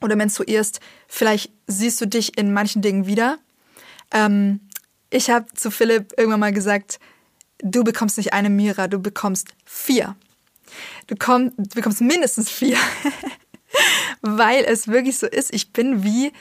oder 0.00 0.16
menstruierst. 0.16 0.80
Vielleicht 1.08 1.50
siehst 1.66 2.00
du 2.00 2.06
dich 2.06 2.36
in 2.36 2.52
manchen 2.52 2.82
Dingen 2.82 3.06
wieder. 3.06 3.38
Ähm, 4.12 4.60
ich 5.10 5.30
habe 5.30 5.46
zu 5.54 5.70
Philipp 5.70 6.12
irgendwann 6.16 6.40
mal 6.40 6.52
gesagt, 6.52 6.98
du 7.60 7.84
bekommst 7.84 8.18
nicht 8.18 8.32
eine 8.32 8.50
Mira, 8.50 8.88
du 8.88 8.98
bekommst 8.98 9.48
vier. 9.64 10.16
Du, 11.06 11.14
komm, 11.18 11.52
du 11.56 11.74
bekommst 11.74 12.00
mindestens 12.00 12.50
vier. 12.50 12.76
Weil 14.20 14.64
es 14.64 14.88
wirklich 14.88 15.18
so 15.18 15.26
ist, 15.26 15.52
ich 15.54 15.72
bin 15.72 16.02
wie 16.02 16.32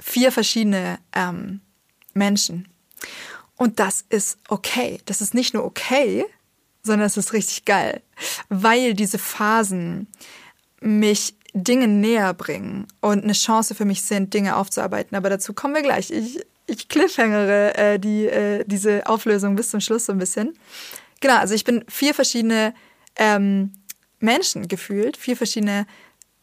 vier 0.00 0.32
verschiedene 0.32 0.98
ähm, 1.14 1.60
Menschen. 2.14 2.68
Und 3.56 3.78
das 3.78 4.04
ist 4.08 4.38
okay. 4.48 5.00
Das 5.06 5.20
ist 5.20 5.34
nicht 5.34 5.54
nur 5.54 5.64
okay, 5.64 6.24
sondern 6.82 7.06
es 7.06 7.16
ist 7.16 7.32
richtig 7.32 7.64
geil, 7.64 8.02
weil 8.48 8.94
diese 8.94 9.18
Phasen 9.18 10.08
mich 10.80 11.36
Dinge 11.54 11.86
näher 11.86 12.34
bringen 12.34 12.86
und 13.00 13.22
eine 13.22 13.34
Chance 13.34 13.74
für 13.74 13.84
mich 13.84 14.02
sind, 14.02 14.34
Dinge 14.34 14.56
aufzuarbeiten. 14.56 15.16
Aber 15.16 15.30
dazu 15.30 15.52
kommen 15.52 15.74
wir 15.74 15.82
gleich. 15.82 16.10
Ich, 16.10 16.40
ich 16.66 16.88
cliffhangere 16.88 17.76
äh, 17.76 17.98
die, 17.98 18.26
äh, 18.26 18.64
diese 18.66 19.06
Auflösung 19.06 19.54
bis 19.54 19.70
zum 19.70 19.80
Schluss 19.80 20.06
so 20.06 20.12
ein 20.12 20.18
bisschen. 20.18 20.58
Genau, 21.20 21.36
also 21.36 21.54
ich 21.54 21.64
bin 21.64 21.84
vier 21.88 22.14
verschiedene 22.14 22.74
ähm, 23.16 23.72
Menschen 24.18 24.66
gefühlt, 24.66 25.16
vier 25.16 25.36
verschiedene 25.36 25.86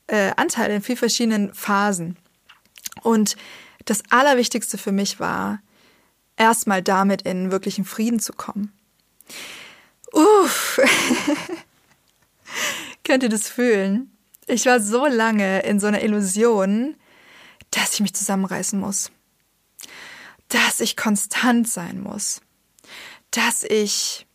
äh, 0.08 0.32
Anteile 0.38 0.76
in 0.76 0.82
vier 0.82 0.98
verschiedenen 0.98 1.54
Phasen. 1.54 2.18
Und 3.02 3.36
das 3.90 4.04
Allerwichtigste 4.10 4.78
für 4.78 4.92
mich 4.92 5.20
war, 5.20 5.62
erstmal 6.38 6.84
damit 6.84 7.24
in 7.24 7.52
wirklichen 7.52 7.86
Frieden 7.86 8.20
zu 8.20 8.34
kommen. 8.34 8.72
Uff. 10.12 10.80
Könnt 13.04 13.24
ihr 13.24 13.30
das 13.30 13.50
fühlen? 13.50 14.16
Ich 14.48 14.66
war 14.66 14.80
so 14.80 15.06
lange 15.08 15.62
in 15.62 15.80
so 15.80 15.88
einer 15.88 16.04
Illusion, 16.04 16.96
dass 17.72 17.94
ich 17.96 18.00
mich 18.00 18.14
zusammenreißen 18.14 18.80
muss. 18.80 19.12
Dass 20.48 20.80
ich 20.80 20.98
konstant 20.98 21.68
sein 21.68 22.02
muss. 22.02 22.42
Dass 23.32 23.64
ich, 23.64 24.26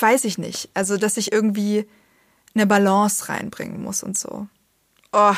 weiß 0.00 0.24
ich 0.24 0.38
nicht, 0.38 0.70
also 0.74 0.96
dass 0.96 1.16
ich 1.16 1.32
irgendwie 1.32 1.88
eine 2.54 2.66
Balance 2.66 3.28
reinbringen 3.28 3.82
muss 3.82 4.02
und 4.02 4.16
so. 4.16 4.48
Oh, 5.12 5.34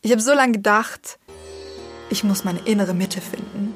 ich 0.00 0.10
habe 0.10 0.22
so 0.22 0.32
lange 0.32 0.52
gedacht, 0.52 1.18
ich 2.10 2.24
muss 2.24 2.44
meine 2.44 2.60
innere 2.60 2.94
Mitte 2.94 3.20
finden. 3.20 3.74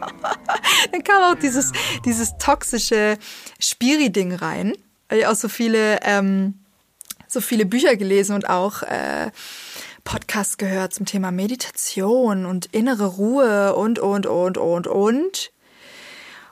Dann 0.92 1.04
kam 1.04 1.22
auch 1.32 1.38
dieses, 1.38 1.72
dieses 2.04 2.36
toxische 2.38 3.18
Spiri-Ding 3.60 4.34
rein. 4.34 4.74
Ich 5.10 5.26
auch 5.26 5.34
so 5.34 5.48
viele, 5.48 6.00
ähm, 6.02 6.54
so 7.26 7.40
viele 7.40 7.66
Bücher 7.66 7.96
gelesen 7.96 8.34
und 8.34 8.48
auch 8.48 8.82
äh, 8.82 9.30
Podcasts 10.04 10.58
gehört 10.58 10.94
zum 10.94 11.06
Thema 11.06 11.30
Meditation 11.30 12.46
und 12.46 12.66
innere 12.66 13.06
Ruhe 13.06 13.74
und, 13.74 13.98
und, 13.98 14.26
und, 14.26 14.58
und, 14.58 14.86
und. 14.86 15.52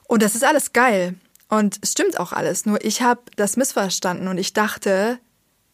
Und 0.07 0.23
das 0.23 0.35
ist 0.35 0.45
alles 0.45 0.73
geil. 0.73 1.15
Und 1.49 1.79
es 1.83 1.93
stimmt 1.93 2.21
auch 2.21 2.33
alles. 2.33 2.67
Nur 2.67 2.85
ich 2.85 3.03
habe 3.03 3.23
das 3.37 3.57
missverstanden 3.57 4.29
und 4.29 4.39
ich 4.39 4.53
dachte, 4.53 5.19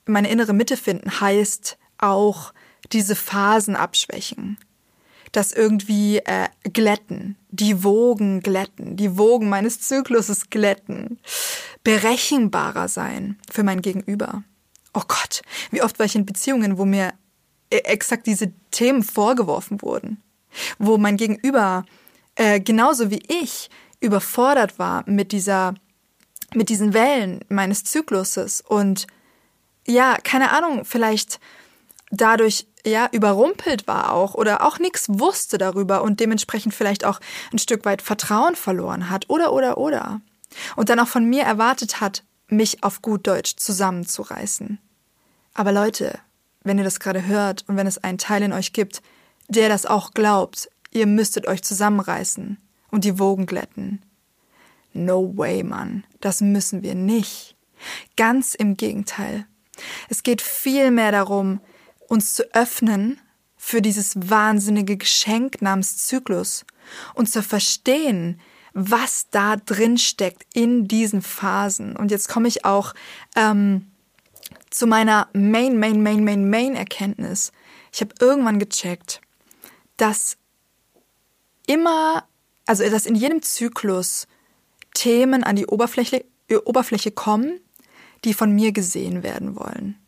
meine 0.07 0.31
innere 0.31 0.55
Mitte 0.55 0.77
finden 0.77 1.21
heißt 1.21 1.77
auch 1.99 2.53
diese 2.93 3.17
Phasen 3.17 3.77
abschwächen 3.77 4.59
das 5.37 5.53
irgendwie 5.53 6.19
äh, 6.19 6.49
glätten, 6.73 7.37
die 7.51 7.85
Wogen 7.85 8.41
glätten, 8.41 8.97
die 8.97 9.19
Wogen 9.19 9.49
meines 9.49 9.81
Zykluses 9.81 10.49
glätten, 10.49 11.19
berechenbarer 11.85 12.89
sein 12.89 13.39
für 13.51 13.63
mein 13.63 13.83
Gegenüber. 13.83 14.43
Oh 14.95 15.03
Gott, 15.07 15.43
wie 15.71 15.83
oft 15.83 15.99
war 15.99 16.07
ich 16.07 16.17
in 16.17 16.25
Beziehungen, 16.25 16.79
wo 16.79 16.87
mir 16.87 17.13
äh, 17.69 17.77
exakt 17.79 18.27
diese 18.27 18.53
Themen 18.71 19.03
vorgeworfen 19.03 19.83
wurden, 19.83 20.23
wo 20.79 20.97
mein 20.97 21.19
Gegenüber 21.19 21.85
äh, 22.37 22.61
genauso 22.61 23.11
wie 23.11 23.23
ich 23.29 23.69
überfordert 24.01 24.79
war 24.79 25.05
mit 25.07 25.33
dieser, 25.33 25.75
mit 26.55 26.71
diesen 26.71 26.95
Wellen 26.95 27.41
meines 27.51 27.85
Zykluses. 27.85 28.63
Und 28.63 29.07
ja, 29.87 30.17
keine 30.23 30.51
Ahnung, 30.51 30.87
vielleicht 30.87 31.41
dadurch 32.11 32.67
ja 32.85 33.09
überrumpelt 33.11 33.89
war 33.89 34.13
auch 34.13 34.35
oder 34.35 34.65
auch 34.65 34.79
nichts 34.79 35.09
wusste 35.09 35.59
darüber 35.59 36.03
und 36.03 36.21
dementsprechend 36.21 36.75
vielleicht 36.75 37.05
auch 37.05 37.21
ein 37.53 37.59
Stück 37.59 37.85
weit 37.85 38.03
Vertrauen 38.03 38.55
verloren 38.55 39.11
hat 39.11 39.29
oder 39.29 39.53
oder 39.53 39.79
oder 39.79 40.21
und 40.77 40.89
dann 40.89 41.01
auch 41.01 41.09
von 41.09 41.25
mir 41.25 41.43
erwartet 41.43 42.01
hat, 42.01 42.23
mich 42.49 42.85
auf 42.85 43.03
gut 43.03 43.27
Deutsch 43.27 43.57
zusammenzureißen. 43.57 44.79
Aber 45.55 45.73
Leute, 45.73 46.19
wenn 46.63 46.79
ihr 46.79 46.85
das 46.85 47.01
gerade 47.01 47.27
hört 47.27 47.65
und 47.69 47.77
wenn 47.77 47.87
es 47.87 47.99
einen 47.99 48.19
Teil 48.19 48.43
in 48.43 48.53
euch 48.53 48.73
gibt, 48.73 49.03
der 49.49 49.69
das 49.69 49.87
auch 49.87 50.13
glaubt, 50.13 50.69
ihr 50.93 51.07
müsstet 51.07 51.47
euch 51.47 51.63
zusammenreißen 51.63 52.59
und 52.91 53.05
die 53.05 53.19
Wogen 53.19 53.47
glätten. 53.47 54.03
No 54.93 55.37
way, 55.37 55.63
Mann, 55.63 56.05
das 56.21 56.41
müssen 56.41 56.83
wir 56.83 56.95
nicht. 56.95 57.57
Ganz 58.17 58.55
im 58.55 58.77
Gegenteil. 58.77 59.47
Es 60.09 60.23
geht 60.23 60.41
viel 60.41 60.91
mehr 60.91 61.13
darum, 61.13 61.61
uns 62.09 62.35
zu 62.35 62.45
öffnen 62.55 63.21
für 63.57 63.83
dieses 63.83 64.15
wahnsinnige 64.17 64.97
Geschenk 64.97 65.61
namens 65.63 66.07
Zyklus 66.07 66.65
und 67.15 67.29
zu 67.29 67.43
verstehen, 67.43 68.41
was 68.75 69.31
da 69.31 69.57
drin 69.57 69.99
steckt 69.99 70.47
in 70.53 70.87
diesen 70.87 71.23
Phasen. 71.23 71.97
Und 71.97 72.11
jetzt 72.11 72.29
komme 72.29 72.49
ich 72.49 72.65
auch 72.65 72.95
ähm, 73.35 73.91
zu 74.71 74.87
meiner 74.87 75.29
Main, 75.33 75.79
Main, 75.79 76.03
Main, 76.03 76.23
Main, 76.23 76.51
Main 76.51 76.77
Erkenntnis. 76.77 77.53
Ich 77.93 78.03
habe 78.03 78.15
irgendwann 78.21 78.59
gecheckt, 78.59 79.21
dass 79.97 80.37
immer, 81.67 82.29
also 82.67 82.89
dass 82.89 83.07
in 83.07 83.15
jedem 83.15 83.43
Zyklus 83.43 84.27
Themen 84.95 85.45
an 85.45 85.57
die 85.57 85.67
Oberfläche, 85.67 86.25
Oberfläche 86.65 87.11
kommen, 87.11 87.61
die 88.25 88.35
von 88.35 88.53
mir 88.53 88.73
gesehen 88.73 89.23
werden 89.23 89.57
wollen. 89.57 89.99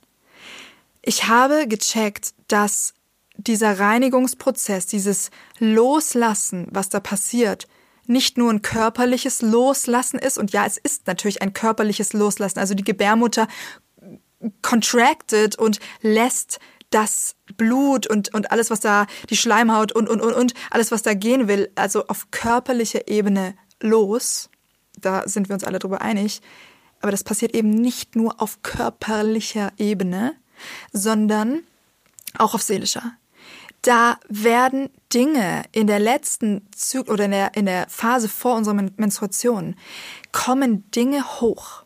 Ich 1.08 1.26
habe 1.26 1.66
gecheckt, 1.66 2.34
dass 2.48 2.92
dieser 3.38 3.78
Reinigungsprozess, 3.80 4.84
dieses 4.84 5.30
Loslassen, 5.58 6.66
was 6.70 6.90
da 6.90 7.00
passiert, 7.00 7.66
nicht 8.04 8.36
nur 8.36 8.50
ein 8.50 8.60
körperliches 8.60 9.40
Loslassen 9.40 10.18
ist. 10.18 10.36
Und 10.36 10.52
ja, 10.52 10.66
es 10.66 10.76
ist 10.76 11.06
natürlich 11.06 11.40
ein 11.40 11.54
körperliches 11.54 12.12
Loslassen. 12.12 12.58
Also 12.58 12.74
die 12.74 12.84
Gebärmutter 12.84 13.48
contracted 14.60 15.58
und 15.58 15.80
lässt 16.02 16.60
das 16.90 17.36
Blut 17.56 18.06
und, 18.06 18.34
und 18.34 18.50
alles, 18.50 18.68
was 18.68 18.80
da, 18.80 19.06
die 19.30 19.36
Schleimhaut 19.38 19.92
und, 19.92 20.10
und, 20.10 20.20
und, 20.20 20.34
und, 20.34 20.52
alles, 20.70 20.92
was 20.92 21.00
da 21.00 21.14
gehen 21.14 21.48
will, 21.48 21.72
also 21.74 22.06
auf 22.08 22.30
körperlicher 22.32 23.08
Ebene 23.08 23.54
los. 23.80 24.50
Da 25.00 25.26
sind 25.26 25.48
wir 25.48 25.54
uns 25.54 25.64
alle 25.64 25.78
drüber 25.78 26.02
einig. 26.02 26.42
Aber 27.00 27.12
das 27.12 27.24
passiert 27.24 27.54
eben 27.54 27.70
nicht 27.70 28.14
nur 28.14 28.42
auf 28.42 28.62
körperlicher 28.62 29.72
Ebene, 29.78 30.36
sondern 30.92 31.62
auch 32.36 32.54
auf 32.54 32.62
seelischer. 32.62 33.12
da 33.82 34.18
werden 34.28 34.90
Dinge 35.14 35.62
in 35.72 35.86
der 35.86 35.98
letzten 36.00 36.66
Zyklus 36.74 37.14
oder 37.14 37.24
in 37.26 37.30
der, 37.30 37.56
in 37.56 37.66
der 37.66 37.88
Phase 37.88 38.28
vor 38.28 38.56
unserer 38.56 38.74
Men 38.74 38.90
Menstruation, 38.96 39.76
kommen 40.32 40.90
Dinge 40.90 41.40
hoch, 41.40 41.84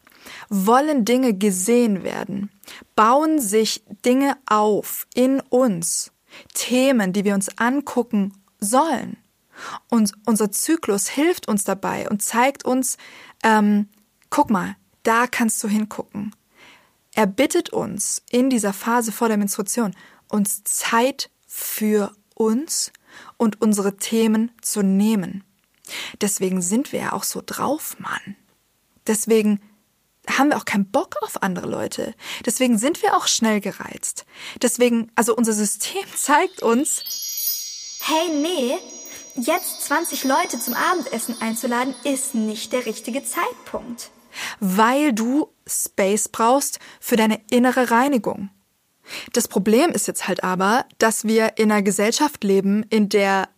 wollen 0.48 1.04
Dinge 1.04 1.34
gesehen 1.34 2.02
werden, 2.02 2.50
bauen 2.96 3.40
sich 3.40 3.84
Dinge 4.04 4.36
auf 4.46 5.06
in 5.14 5.40
uns, 5.40 6.12
Themen, 6.54 7.12
die 7.12 7.24
wir 7.24 7.34
uns 7.34 7.58
angucken 7.58 8.32
sollen. 8.58 9.18
Und 9.88 10.12
unser 10.24 10.50
Zyklus 10.50 11.08
hilft 11.08 11.46
uns 11.46 11.64
dabei 11.64 12.08
und 12.08 12.22
zeigt 12.22 12.64
uns, 12.64 12.96
ähm, 13.44 13.88
guck 14.30 14.50
mal, 14.50 14.76
da 15.02 15.26
kannst 15.26 15.62
du 15.62 15.68
hingucken. 15.68 16.34
Er 17.14 17.26
bittet 17.26 17.70
uns 17.70 18.22
in 18.30 18.50
dieser 18.50 18.72
Phase 18.72 19.12
vor 19.12 19.28
der 19.28 19.36
Menstruation, 19.36 19.94
uns 20.28 20.64
Zeit 20.64 21.30
für 21.46 22.12
uns 22.34 22.92
und 23.36 23.60
unsere 23.60 23.96
Themen 23.96 24.50
zu 24.62 24.82
nehmen. 24.82 25.44
Deswegen 26.20 26.62
sind 26.62 26.92
wir 26.92 27.00
ja 27.00 27.12
auch 27.12 27.24
so 27.24 27.42
drauf, 27.44 27.96
Mann. 27.98 28.36
Deswegen 29.06 29.60
haben 30.28 30.50
wir 30.50 30.56
auch 30.56 30.64
keinen 30.64 30.90
Bock 30.90 31.16
auf 31.22 31.42
andere 31.42 31.68
Leute. 31.68 32.14
Deswegen 32.46 32.78
sind 32.78 33.02
wir 33.02 33.16
auch 33.16 33.26
schnell 33.26 33.60
gereizt. 33.60 34.24
Deswegen, 34.62 35.10
also 35.14 35.36
unser 35.36 35.52
System 35.52 36.04
zeigt 36.16 36.62
uns, 36.62 37.02
Hey, 38.04 38.30
nee, 38.30 38.76
jetzt 39.36 39.82
20 39.82 40.24
Leute 40.24 40.58
zum 40.58 40.74
Abendessen 40.74 41.40
einzuladen, 41.40 41.94
ist 42.04 42.34
nicht 42.34 42.72
der 42.72 42.86
richtige 42.86 43.22
Zeitpunkt. 43.22 44.10
Weil 44.60 45.12
du 45.12 45.48
Space 45.66 46.28
brauchst 46.28 46.78
für 47.00 47.16
deine 47.16 47.40
innere 47.50 47.90
Reinigung. 47.90 48.50
Das 49.32 49.48
Problem 49.48 49.90
ist 49.90 50.06
jetzt 50.06 50.28
halt 50.28 50.44
aber, 50.44 50.84
dass 50.98 51.24
wir 51.24 51.58
in 51.58 51.70
einer 51.70 51.82
Gesellschaft 51.82 52.44
leben, 52.44 52.84
in 52.88 53.08
der, 53.08 53.48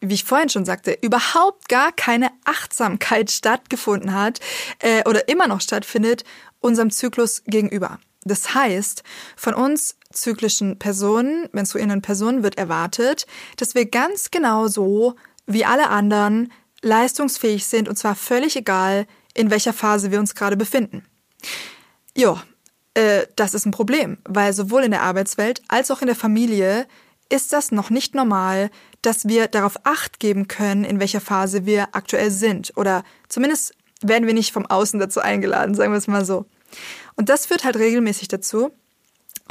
wie 0.00 0.14
ich 0.14 0.24
vorhin 0.24 0.48
schon 0.48 0.64
sagte, 0.64 0.96
überhaupt 1.02 1.68
gar 1.68 1.92
keine 1.92 2.30
Achtsamkeit 2.44 3.30
stattgefunden 3.30 4.14
hat 4.14 4.40
äh, 4.80 5.02
oder 5.08 5.28
immer 5.28 5.46
noch 5.46 5.60
stattfindet 5.60 6.24
unserem 6.60 6.90
Zyklus 6.90 7.42
gegenüber. 7.46 7.98
Das 8.24 8.54
heißt, 8.54 9.02
von 9.36 9.52
uns 9.54 9.96
zyklischen 10.10 10.78
Personen, 10.78 11.48
menstruierenden 11.52 12.00
Personen 12.00 12.42
wird 12.42 12.56
erwartet, 12.56 13.26
dass 13.58 13.74
wir 13.74 13.84
ganz 13.86 14.30
genau 14.30 14.68
so 14.68 15.14
wie 15.46 15.66
alle 15.66 15.90
anderen 15.90 16.50
leistungsfähig 16.80 17.66
sind 17.66 17.88
und 17.88 17.96
zwar 17.96 18.14
völlig 18.14 18.56
egal, 18.56 19.06
in 19.34 19.50
welcher 19.50 19.72
Phase 19.72 20.10
wir 20.10 20.20
uns 20.20 20.34
gerade 20.34 20.56
befinden. 20.56 21.04
Ja, 22.16 22.42
äh, 22.94 23.26
das 23.36 23.54
ist 23.54 23.66
ein 23.66 23.72
Problem, 23.72 24.18
weil 24.24 24.52
sowohl 24.52 24.84
in 24.84 24.92
der 24.92 25.02
Arbeitswelt 25.02 25.62
als 25.68 25.90
auch 25.90 26.00
in 26.00 26.06
der 26.06 26.16
Familie 26.16 26.86
ist 27.28 27.52
das 27.52 27.72
noch 27.72 27.90
nicht 27.90 28.14
normal, 28.14 28.70
dass 29.02 29.26
wir 29.26 29.48
darauf 29.48 29.84
acht 29.84 30.20
geben 30.20 30.46
können, 30.48 30.84
in 30.84 31.00
welcher 31.00 31.20
Phase 31.20 31.66
wir 31.66 31.94
aktuell 31.94 32.30
sind. 32.30 32.72
Oder 32.76 33.02
zumindest 33.28 33.74
werden 34.00 34.26
wir 34.26 34.34
nicht 34.34 34.52
vom 34.52 34.66
Außen 34.66 35.00
dazu 35.00 35.20
eingeladen, 35.20 35.74
sagen 35.74 35.92
wir 35.92 35.98
es 35.98 36.06
mal 36.06 36.24
so. 36.24 36.46
Und 37.16 37.28
das 37.28 37.46
führt 37.46 37.64
halt 37.64 37.76
regelmäßig 37.76 38.28
dazu, 38.28 38.70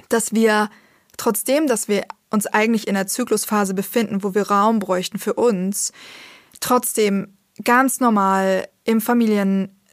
dass 0.10 0.34
wir 0.34 0.70
trotzdem, 1.18 1.68
dass 1.68 1.88
wir 1.88 2.06
uns 2.30 2.48
eigentlich 2.48 2.88
in 2.88 2.96
einer 2.96 3.08
Zyklusphase 3.08 3.74
befinden, 3.74 4.24
wo 4.24 4.34
wir 4.34 4.50
Raum 4.50 4.80
bräuchten 4.80 5.20
für 5.20 5.34
uns, 5.34 5.92
trotzdem 6.60 7.38
ganz 7.64 8.00
normal 8.00 8.68
im 8.86 9.02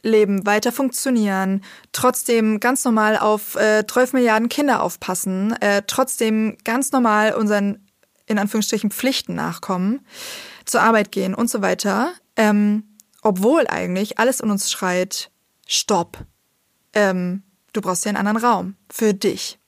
Familienleben 0.01 0.45
weiter 0.45 0.71
funktionieren, 0.71 1.63
trotzdem 1.91 2.59
ganz 2.59 2.83
normal 2.85 3.17
auf 3.17 3.55
äh, 3.55 3.85
12 3.87 4.13
Milliarden 4.13 4.49
Kinder 4.49 4.83
aufpassen, 4.83 5.53
äh, 5.61 5.83
trotzdem 5.85 6.57
ganz 6.63 6.91
normal 6.91 7.33
unseren 7.33 7.87
in 8.27 8.39
Anführungsstrichen 8.39 8.91
Pflichten 8.91 9.35
nachkommen, 9.35 10.05
zur 10.65 10.81
Arbeit 10.81 11.11
gehen 11.11 11.35
und 11.35 11.49
so 11.49 11.61
weiter, 11.61 12.13
ähm, 12.37 12.95
obwohl 13.21 13.67
eigentlich 13.67 14.19
alles 14.19 14.39
in 14.39 14.49
uns 14.49 14.71
schreit, 14.71 15.31
stopp, 15.67 16.25
ähm, 16.93 17.43
du 17.73 17.81
brauchst 17.81 18.05
ja 18.05 18.09
einen 18.09 18.25
anderen 18.25 18.37
Raum 18.37 18.75
für 18.89 19.13
dich. 19.13 19.59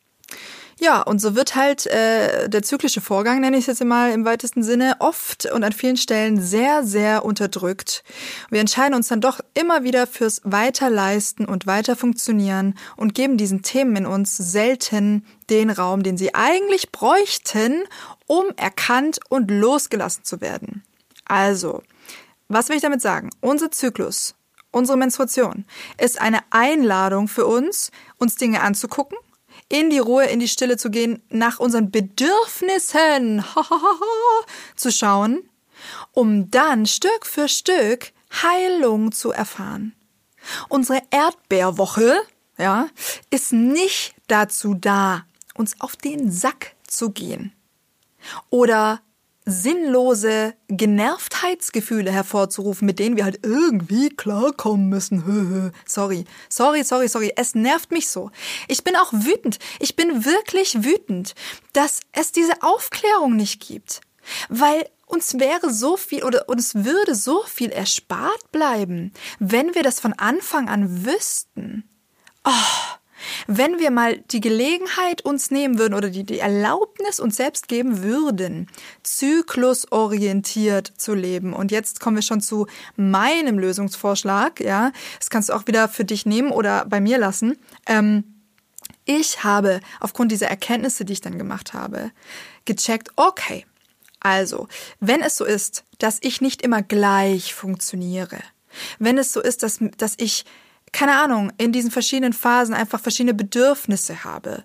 Ja, 0.83 1.01
und 1.01 1.21
so 1.21 1.33
wird 1.33 1.55
halt 1.55 1.85
äh, 1.85 2.49
der 2.49 2.61
zyklische 2.61 2.99
Vorgang, 2.99 3.39
nenne 3.39 3.55
ich 3.55 3.69
es 3.69 3.79
jetzt 3.79 3.87
mal 3.87 4.11
im 4.11 4.25
weitesten 4.25 4.63
Sinne, 4.63 4.97
oft 4.99 5.45
und 5.45 5.63
an 5.63 5.71
vielen 5.71 5.95
Stellen 5.95 6.41
sehr, 6.41 6.83
sehr 6.83 7.23
unterdrückt. 7.23 8.03
Wir 8.49 8.59
entscheiden 8.59 8.93
uns 8.93 9.07
dann 9.07 9.21
doch 9.21 9.39
immer 9.53 9.85
wieder 9.85 10.07
fürs 10.07 10.41
Weiterleisten 10.43 11.45
und 11.45 11.67
weiter 11.67 11.95
funktionieren 11.95 12.77
und 12.97 13.15
geben 13.15 13.37
diesen 13.37 13.61
Themen 13.61 13.95
in 13.95 14.05
uns 14.05 14.35
selten 14.35 15.25
den 15.49 15.69
Raum, 15.69 16.03
den 16.03 16.17
sie 16.17 16.35
eigentlich 16.35 16.91
bräuchten, 16.91 17.83
um 18.27 18.43
erkannt 18.57 19.21
und 19.29 19.49
losgelassen 19.51 20.25
zu 20.25 20.41
werden. 20.41 20.83
Also, 21.23 21.81
was 22.49 22.67
will 22.67 22.75
ich 22.75 22.81
damit 22.81 23.01
sagen? 23.01 23.29
Unser 23.39 23.71
Zyklus, 23.71 24.35
unsere 24.71 24.97
Menstruation 24.97 25.63
ist 25.97 26.19
eine 26.19 26.39
Einladung 26.49 27.29
für 27.29 27.45
uns, 27.45 27.89
uns 28.17 28.35
Dinge 28.35 28.59
anzugucken, 28.59 29.17
in 29.73 29.89
die 29.89 29.97
Ruhe, 29.97 30.25
in 30.25 30.39
die 30.39 30.47
Stille 30.47 30.77
zu 30.77 30.91
gehen, 30.91 31.23
nach 31.29 31.59
unseren 31.59 31.89
Bedürfnissen 31.89 33.43
zu 34.75 34.91
schauen, 34.91 35.49
um 36.12 36.51
dann 36.51 36.86
Stück 36.86 37.25
für 37.25 37.47
Stück 37.47 38.12
Heilung 38.43 39.12
zu 39.12 39.31
erfahren. 39.31 39.95
Unsere 40.69 41.01
Erdbeerwoche, 41.09 42.21
ja, 42.59 42.88
ist 43.31 43.51
nicht 43.51 44.13
dazu 44.27 44.75
da, 44.75 45.25
uns 45.55 45.81
auf 45.81 45.95
den 45.95 46.31
Sack 46.31 46.75
zu 46.86 47.09
gehen 47.09 47.51
oder 48.51 49.01
sinnlose 49.45 50.53
Genervtheitsgefühle 50.67 52.12
hervorzurufen, 52.12 52.86
mit 52.86 52.99
denen 52.99 53.17
wir 53.17 53.25
halt 53.25 53.39
irgendwie 53.43 54.10
klarkommen 54.10 54.89
müssen. 54.89 55.71
sorry, 55.86 56.25
sorry, 56.49 56.84
sorry, 56.84 57.08
sorry. 57.08 57.34
Es 57.36 57.56
nervt 57.56 57.91
mich 57.91 58.08
so. 58.08 58.32
Ich 58.67 58.84
bin 58.84 58.95
auch 58.95 59.12
wütend. 59.13 59.60
Ich 59.79 59.95
bin 59.95 60.25
wirklich 60.25 60.84
wütend, 60.84 61.36
dass 61.73 61.99
es 62.12 62.32
diese 62.32 62.62
Aufklärung 62.62 63.36
nicht 63.36 63.62
gibt. 63.65 64.01
Weil 64.49 64.88
uns 65.06 65.38
wäre 65.39 65.71
so 65.71 65.97
viel 65.97 66.23
oder 66.23 66.49
uns 66.49 66.75
würde 66.75 67.13
so 67.13 67.43
viel 67.43 67.69
erspart 67.69 68.51
bleiben, 68.51 69.13
wenn 69.39 69.75
wir 69.75 69.84
das 69.84 69.99
von 69.99 70.13
Anfang 70.13 70.69
an 70.69 71.06
wüssten. 71.06 71.84
Oh, 72.45 72.49
wenn 73.47 73.79
wir 73.79 73.91
mal 73.91 74.17
die 74.17 74.41
Gelegenheit 74.41 75.23
uns 75.23 75.51
nehmen 75.51 75.77
würden 75.79 75.93
oder 75.93 76.09
die, 76.09 76.23
die 76.23 76.39
Erlaubnis 76.39 77.19
uns 77.19 77.36
selbst 77.36 77.67
geben 77.67 78.03
würden, 78.03 78.67
zyklusorientiert 79.03 80.93
zu 80.97 81.13
leben. 81.13 81.53
Und 81.53 81.71
jetzt 81.71 81.99
kommen 81.99 82.17
wir 82.17 82.23
schon 82.23 82.41
zu 82.41 82.67
meinem 82.95 83.59
Lösungsvorschlag, 83.59 84.59
ja. 84.59 84.91
Das 85.19 85.29
kannst 85.29 85.49
du 85.49 85.53
auch 85.53 85.67
wieder 85.67 85.88
für 85.88 86.05
dich 86.05 86.25
nehmen 86.25 86.51
oder 86.51 86.86
bei 86.86 86.99
mir 86.99 87.17
lassen. 87.17 87.57
Ähm, 87.88 88.23
ich 89.05 89.43
habe 89.43 89.81
aufgrund 89.99 90.31
dieser 90.31 90.47
Erkenntnisse, 90.47 91.05
die 91.05 91.13
ich 91.13 91.21
dann 91.21 91.38
gemacht 91.38 91.73
habe, 91.73 92.12
gecheckt, 92.65 93.09
okay, 93.15 93.65
also, 94.23 94.69
wenn 95.01 95.21
es 95.21 95.36
so 95.36 95.43
ist, 95.43 95.83
dass 95.99 96.17
ich 96.21 96.39
nicht 96.39 96.62
immer 96.62 96.81
gleich 96.81 97.53
funktioniere, 97.53 98.39
wenn 98.97 99.17
es 99.17 99.33
so 99.33 99.41
ist, 99.41 99.63
dass, 99.63 99.79
dass 99.97 100.15
ich 100.17 100.45
keine 100.93 101.17
Ahnung, 101.17 101.51
in 101.58 101.73
diesen 101.73 101.91
verschiedenen 101.91 102.34
Phasen 102.34 102.73
einfach 102.73 103.01
verschiedene 103.01 103.34
Bedürfnisse 103.34 104.23
habe. 104.23 104.63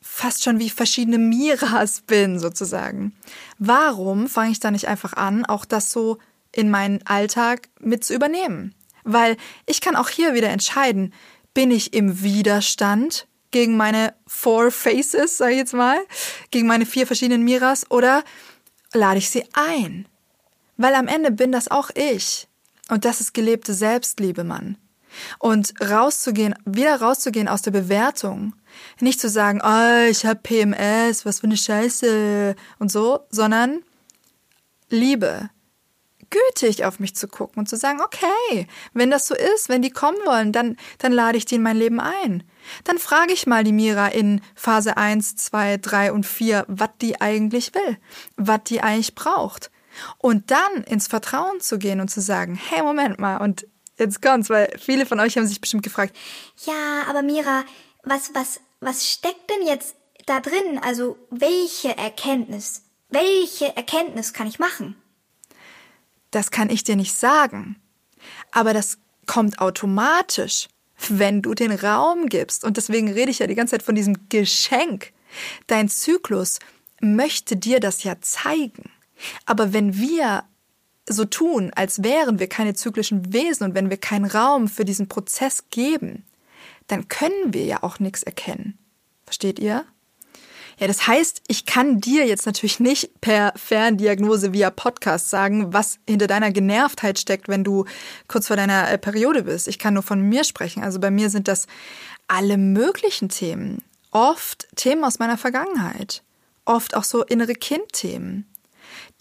Fast 0.00 0.42
schon 0.42 0.58
wie 0.58 0.70
verschiedene 0.70 1.18
Miras 1.18 2.00
bin, 2.06 2.40
sozusagen. 2.40 3.14
Warum 3.58 4.26
fange 4.26 4.50
ich 4.50 4.60
da 4.60 4.70
nicht 4.70 4.88
einfach 4.88 5.12
an, 5.12 5.44
auch 5.44 5.64
das 5.64 5.92
so 5.92 6.18
in 6.52 6.70
meinen 6.70 7.06
Alltag 7.06 7.68
mit 7.78 8.04
zu 8.04 8.14
übernehmen? 8.14 8.74
Weil 9.04 9.36
ich 9.66 9.80
kann 9.80 9.94
auch 9.94 10.08
hier 10.08 10.34
wieder 10.34 10.48
entscheiden, 10.48 11.12
bin 11.54 11.70
ich 11.70 11.94
im 11.94 12.22
Widerstand 12.22 13.28
gegen 13.50 13.76
meine 13.76 14.14
Four 14.26 14.70
Faces, 14.70 15.38
sag 15.38 15.50
ich 15.50 15.58
jetzt 15.58 15.74
mal, 15.74 15.98
gegen 16.50 16.66
meine 16.66 16.86
vier 16.86 17.06
verschiedenen 17.06 17.44
Miras 17.44 17.90
oder 17.90 18.24
lade 18.92 19.18
ich 19.18 19.30
sie 19.30 19.44
ein? 19.52 20.08
Weil 20.76 20.94
am 20.94 21.08
Ende 21.08 21.30
bin 21.30 21.52
das 21.52 21.70
auch 21.70 21.90
ich. 21.94 22.48
Und 22.88 23.04
das 23.04 23.20
ist 23.20 23.34
gelebte 23.34 23.74
Selbstliebe, 23.74 24.44
Mann. 24.44 24.76
Und 25.38 25.74
rauszugehen, 25.80 26.54
wieder 26.64 27.00
rauszugehen 27.00 27.48
aus 27.48 27.62
der 27.62 27.70
Bewertung. 27.70 28.54
Nicht 29.00 29.20
zu 29.20 29.28
sagen, 29.28 29.60
oh, 29.64 30.10
ich 30.10 30.26
habe 30.26 30.40
PMS, 30.42 31.24
was 31.24 31.40
für 31.40 31.46
eine 31.46 31.56
Scheiße 31.56 32.54
und 32.78 32.90
so, 32.90 33.20
sondern 33.30 33.82
Liebe. 34.88 35.50
Gütig 36.28 36.84
auf 36.84 36.98
mich 36.98 37.14
zu 37.14 37.28
gucken 37.28 37.60
und 37.60 37.68
zu 37.68 37.76
sagen, 37.76 38.00
okay, 38.00 38.66
wenn 38.92 39.10
das 39.10 39.28
so 39.28 39.34
ist, 39.34 39.68
wenn 39.68 39.82
die 39.82 39.90
kommen 39.90 40.18
wollen, 40.24 40.50
dann, 40.52 40.76
dann 40.98 41.12
lade 41.12 41.38
ich 41.38 41.44
die 41.44 41.54
in 41.54 41.62
mein 41.62 41.76
Leben 41.76 42.00
ein. 42.00 42.42
Dann 42.84 42.98
frage 42.98 43.32
ich 43.32 43.46
mal 43.46 43.62
die 43.62 43.72
Mira 43.72 44.08
in 44.08 44.40
Phase 44.56 44.96
1, 44.96 45.36
2, 45.36 45.78
3 45.78 46.12
und 46.12 46.26
4, 46.26 46.64
was 46.66 46.90
die 47.00 47.20
eigentlich 47.20 47.74
will, 47.74 47.96
was 48.36 48.64
die 48.64 48.82
eigentlich 48.82 49.14
braucht. 49.14 49.70
Und 50.18 50.50
dann 50.50 50.84
ins 50.84 51.06
Vertrauen 51.06 51.60
zu 51.60 51.78
gehen 51.78 52.00
und 52.00 52.10
zu 52.10 52.20
sagen, 52.20 52.56
hey, 52.56 52.82
Moment 52.82 53.18
mal, 53.18 53.38
und 53.38 53.66
Jetzt 53.98 54.20
kommt's, 54.22 54.50
weil 54.50 54.74
viele 54.78 55.06
von 55.06 55.20
euch 55.20 55.36
haben 55.36 55.46
sich 55.46 55.60
bestimmt 55.60 55.82
gefragt. 55.82 56.14
Ja, 56.66 57.04
aber 57.08 57.22
Mira, 57.22 57.64
was, 58.02 58.34
was, 58.34 58.60
was 58.80 59.10
steckt 59.10 59.50
denn 59.50 59.66
jetzt 59.66 59.96
da 60.26 60.40
drin? 60.40 60.80
Also, 60.82 61.16
welche 61.30 61.96
Erkenntnis 61.96 62.82
Welche 63.08 63.76
Erkenntnis 63.76 64.32
kann 64.32 64.48
ich 64.48 64.58
machen? 64.58 64.96
Das 66.30 66.50
kann 66.50 66.70
ich 66.70 66.84
dir 66.84 66.96
nicht 66.96 67.14
sagen. 67.14 67.76
Aber 68.50 68.74
das 68.74 68.98
kommt 69.26 69.60
automatisch, 69.60 70.68
wenn 71.08 71.42
du 71.42 71.54
den 71.54 71.72
Raum 71.72 72.26
gibst. 72.26 72.64
Und 72.64 72.76
deswegen 72.76 73.12
rede 73.12 73.30
ich 73.30 73.38
ja 73.38 73.46
die 73.46 73.54
ganze 73.54 73.72
Zeit 73.72 73.82
von 73.82 73.94
diesem 73.94 74.28
Geschenk. 74.28 75.12
Dein 75.66 75.88
Zyklus 75.88 76.58
möchte 77.00 77.56
dir 77.56 77.80
das 77.80 78.02
ja 78.02 78.20
zeigen. 78.20 78.90
Aber 79.44 79.72
wenn 79.72 79.96
wir 79.96 80.44
so 81.08 81.24
tun, 81.24 81.70
als 81.74 82.02
wären 82.02 82.38
wir 82.38 82.48
keine 82.48 82.74
zyklischen 82.74 83.32
Wesen 83.32 83.64
und 83.64 83.74
wenn 83.74 83.90
wir 83.90 83.96
keinen 83.96 84.24
Raum 84.24 84.68
für 84.68 84.84
diesen 84.84 85.08
Prozess 85.08 85.64
geben, 85.70 86.24
dann 86.88 87.08
können 87.08 87.52
wir 87.52 87.64
ja 87.64 87.82
auch 87.82 87.98
nichts 87.98 88.22
erkennen. 88.22 88.78
Versteht 89.24 89.58
ihr? 89.58 89.84
Ja, 90.78 90.86
das 90.86 91.06
heißt, 91.06 91.42
ich 91.48 91.64
kann 91.64 92.00
dir 92.00 92.26
jetzt 92.26 92.44
natürlich 92.44 92.80
nicht 92.80 93.20
per 93.22 93.54
Ferndiagnose 93.56 94.52
via 94.52 94.70
Podcast 94.70 95.30
sagen, 95.30 95.72
was 95.72 95.98
hinter 96.06 96.26
deiner 96.26 96.52
Genervtheit 96.52 97.18
steckt, 97.18 97.48
wenn 97.48 97.64
du 97.64 97.86
kurz 98.28 98.48
vor 98.48 98.56
deiner 98.56 98.90
äh, 98.90 98.98
Periode 98.98 99.44
bist. 99.44 99.68
Ich 99.68 99.78
kann 99.78 99.94
nur 99.94 100.02
von 100.02 100.20
mir 100.20 100.44
sprechen. 100.44 100.82
Also 100.82 101.00
bei 101.00 101.10
mir 101.10 101.30
sind 101.30 101.48
das 101.48 101.66
alle 102.28 102.58
möglichen 102.58 103.30
Themen. 103.30 103.82
Oft 104.10 104.68
Themen 104.76 105.02
aus 105.04 105.18
meiner 105.18 105.38
Vergangenheit. 105.38 106.22
Oft 106.66 106.94
auch 106.94 107.04
so 107.04 107.24
innere 107.24 107.54
Kindthemen. 107.54 108.46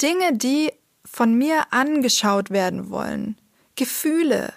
Dinge, 0.01 0.33
die 0.37 0.73
von 1.05 1.35
mir 1.35 1.63
angeschaut 1.71 2.49
werden 2.49 2.89
wollen. 2.89 3.37
Gefühle, 3.75 4.53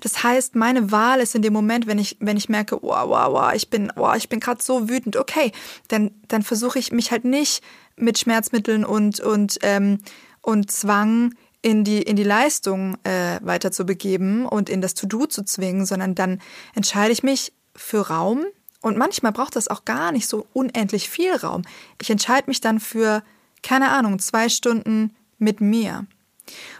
das 0.00 0.22
heißt, 0.22 0.54
meine 0.54 0.92
Wahl 0.92 1.20
ist 1.20 1.34
in 1.34 1.42
dem 1.42 1.52
Moment, 1.52 1.86
wenn 1.86 1.98
ich, 1.98 2.16
wenn 2.20 2.36
ich 2.36 2.48
merke, 2.48 2.78
wow, 2.82 3.08
wow, 3.08 3.32
wow, 3.32 3.52
ich 3.54 3.70
bin, 3.70 3.92
wow, 3.96 4.14
ich 4.16 4.28
bin 4.28 4.40
gerade 4.40 4.62
so 4.62 4.88
wütend, 4.88 5.16
okay, 5.16 5.52
dann, 5.88 6.10
dann 6.28 6.42
versuche 6.42 6.78
ich 6.78 6.92
mich 6.92 7.10
halt 7.10 7.24
nicht 7.24 7.62
mit 7.96 8.18
Schmerzmitteln 8.18 8.84
und, 8.84 9.20
und, 9.20 9.58
ähm, 9.62 9.98
und 10.42 10.70
Zwang 10.70 11.34
in 11.62 11.84
die, 11.84 12.02
in 12.02 12.16
die 12.16 12.24
Leistung 12.24 12.96
äh, 13.04 13.38
weiter 13.42 13.72
zu 13.72 13.84
begeben 13.86 14.46
und 14.46 14.68
in 14.68 14.80
das 14.80 14.94
To-Do 14.94 15.26
zu 15.26 15.44
zwingen, 15.44 15.86
sondern 15.86 16.14
dann 16.14 16.40
entscheide 16.74 17.12
ich 17.12 17.22
mich 17.22 17.52
für 17.74 18.08
Raum. 18.08 18.44
Und 18.82 18.98
manchmal 18.98 19.32
braucht 19.32 19.56
das 19.56 19.68
auch 19.68 19.86
gar 19.86 20.12
nicht 20.12 20.28
so 20.28 20.46
unendlich 20.52 21.08
viel 21.08 21.34
Raum. 21.34 21.62
Ich 22.02 22.10
entscheide 22.10 22.48
mich 22.48 22.60
dann 22.60 22.80
für, 22.80 23.22
keine 23.62 23.90
Ahnung, 23.90 24.18
zwei 24.18 24.50
Stunden 24.50 25.16
mit 25.38 25.60
mir. 25.60 26.06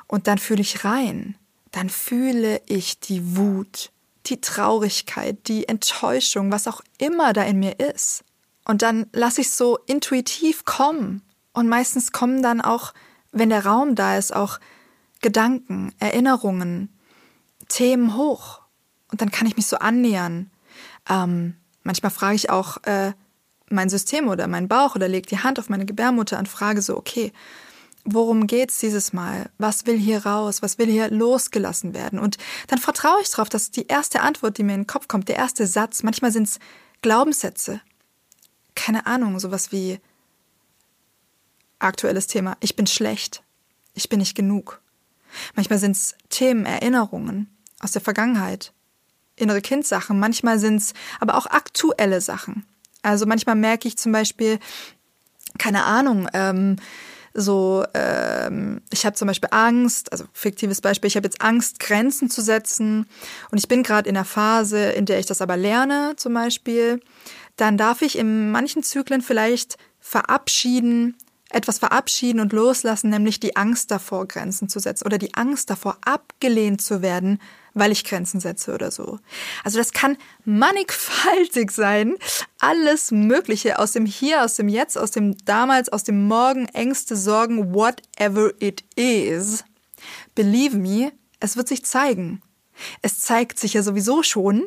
Und 0.07 0.27
dann 0.27 0.39
fühle 0.39 0.61
ich 0.61 0.85
rein 0.85 1.37
dann 1.75 1.91
fühle 1.91 2.63
ich 2.67 3.01
die 3.01 3.37
Wut, 3.37 3.91
die 4.27 4.41
Traurigkeit, 4.41 5.49
die 5.49 5.67
Enttäuschung, 5.67 6.53
was 6.53 6.69
auch 6.69 6.81
immer 6.99 7.33
da 7.33 7.43
in 7.43 7.59
mir 7.59 7.81
ist. 7.81 8.23
Und 8.65 8.83
dann 8.83 9.07
lasse 9.13 9.41
ich 9.41 9.51
so 9.51 9.79
intuitiv 9.87 10.65
kommen. 10.65 11.23
Und 11.53 11.69
meistens 11.69 12.13
kommen 12.13 12.43
dann 12.43 12.61
auch, 12.61 12.95
wenn 13.33 13.49
der 13.49 13.67
Raum 13.67 13.97
da 13.97 14.17
ist, 14.17 14.35
auch 14.35 14.61
Gedanken, 15.21 15.93
Erinnerungen, 15.99 16.97
Themen 17.69 18.17
hoch. 18.17 18.61
Und 19.11 19.21
dann 19.21 19.33
kann 19.33 19.49
ich 19.49 19.57
mich 19.57 19.67
so 19.67 19.79
annähern. 19.79 20.51
Ähm, 21.09 21.57
manchmal 21.83 22.11
frage 22.11 22.37
ich 22.37 22.51
auch 22.51 22.77
äh, 22.85 23.13
mein 23.69 23.89
System 23.89 24.29
oder 24.29 24.47
meinen 24.47 24.69
Bauch 24.69 24.95
oder 24.95 25.09
lege 25.09 25.27
die 25.27 25.41
Hand 25.41 25.59
auf 25.59 25.69
meine 25.69 25.87
Gebärmutter 25.87 26.39
und 26.39 26.49
frage 26.49 26.83
so, 26.83 26.97
okay, 26.97 27.33
worum 28.05 28.47
geht's 28.47 28.79
dieses 28.79 29.13
Mal? 29.13 29.51
Was 29.59 29.87
will 29.87 29.99
hier 29.99 30.25
raus? 30.27 30.63
Was 30.63 30.79
will 30.79 30.87
hier 30.87 31.11
losgelassen 31.11 31.95
werden? 31.95 32.19
Und 32.19 32.37
dann 32.69 32.79
vertraue 32.79 33.21
ich 33.23 33.31
darauf, 33.31 33.49
dass 33.49 33.71
die 33.71 33.87
erste 33.87 34.21
Antwort, 34.21 34.59
die 34.59 34.63
mir 34.63 34.75
in 34.75 34.83
den 34.83 34.87
Kopf 34.87 35.09
kommt, 35.09 35.29
der 35.29 35.37
erste 35.37 35.67
Satz, 35.67 36.03
manchmal 36.03 36.33
sind's 36.33 36.59
Glaubenssätze. 37.03 37.81
Keine 38.75 39.07
Ahnung, 39.07 39.39
sowas 39.39 39.73
wie 39.73 40.01
aktuelles 41.79 42.27
Thema. 42.27 42.57
Ich 42.61 42.77
bin 42.77 42.87
schlecht. 42.87 43.43
Ich 43.95 44.09
bin 44.09 44.19
nicht 44.19 44.35
genug. 44.35 44.81
Manchmal 45.55 45.79
sind's 45.79 46.15
Themen, 46.29 46.67
Erinnerungen 46.67 47.49
aus 47.81 47.93
der 47.93 48.03
Vergangenheit, 48.03 48.73
innere 49.37 49.61
Kindsachen. 49.61 50.19
Manchmal 50.19 50.59
sind's 50.59 50.95
aber 51.21 51.37
auch 51.37 51.47
aktuelle 51.47 52.21
Sachen. 52.21 52.65
Also 53.03 53.27
manchmal 53.27 53.57
merke 53.57 53.89
ich 53.89 53.99
zum 53.99 54.13
Beispiel, 54.13 54.59
keine 55.59 55.85
Ahnung, 55.85 56.29
ähm, 56.33 56.77
so, 57.35 57.85
ähm, 57.95 58.81
ich 58.91 59.05
habe 59.05 59.17
zum 59.17 59.27
Beispiel 59.27 59.49
Angst, 59.53 60.13
also 60.13 60.25
fiktives 60.33 60.81
Beispiel, 60.81 61.09
ich 61.09 61.17
habe 61.17 61.27
jetzt 61.27 61.43
Angst, 61.43 61.81
Grenzen 61.81 62.31
zu 62.31 62.41
setzen. 62.41 63.07
Und 63.51 63.59
ich 63.59 63.67
bin 63.67 63.83
gerade 63.83 64.09
in 64.09 64.15
der 64.15 64.25
Phase, 64.25 64.91
in 64.93 65.05
der 65.05 65.19
ich 65.19 65.27
das 65.27 65.43
aber 65.43 65.57
lerne, 65.57 66.15
zum 66.17 66.33
Beispiel, 66.33 67.01
dann 67.57 67.77
darf 67.77 68.03
ich 68.03 68.17
in 68.17 68.53
manchen 68.53 68.85
Zyklen 68.85 69.21
vielleicht 69.21 69.77
verabschieden, 69.99 71.17
etwas 71.51 71.79
verabschieden 71.79 72.41
und 72.41 72.53
loslassen, 72.53 73.11
nämlich 73.11 73.41
die 73.41 73.57
Angst 73.57 73.91
davor, 73.91 74.27
Grenzen 74.27 74.69
zu 74.69 74.79
setzen 74.79 75.07
oder 75.07 75.19
die 75.19 75.35
Angst 75.35 75.71
davor, 75.71 75.99
abgelehnt 76.05 76.83
zu 76.83 77.03
werden, 77.03 77.41
weil 77.75 77.93
ich 77.93 78.05
Grenzen 78.05 78.41
setze 78.41 78.73
oder 78.73 78.91
so. 78.91 79.19
Also 79.65 79.79
das 79.79 79.93
kann 79.93 80.17
mannigfaltig 80.45 81.71
sein. 81.71 82.15
Alles 82.59 83.11
Mögliche 83.11 83.79
aus 83.79 83.93
dem 83.93 84.07
Hier, 84.07 84.45
aus 84.45 84.55
dem 84.55 84.69
Jetzt, 84.69 84.97
aus 84.97 85.11
dem 85.11 85.37
Damals, 85.45 85.89
aus 85.89 86.05
dem 86.05 86.27
Morgen, 86.27 86.67
Ängste, 86.67 87.17
Sorgen, 87.17 87.75
whatever 87.75 88.53
it 88.61 88.85
is. 88.97 89.65
Believe 90.35 90.77
me, 90.77 91.13
es 91.41 91.57
wird 91.57 91.69
sich 91.69 91.85
zeigen. 91.85 92.41
Es 93.03 93.21
zeigt 93.21 93.59
sich 93.59 93.75
ja 93.75 93.83
sowieso 93.83 94.23
schon, 94.23 94.65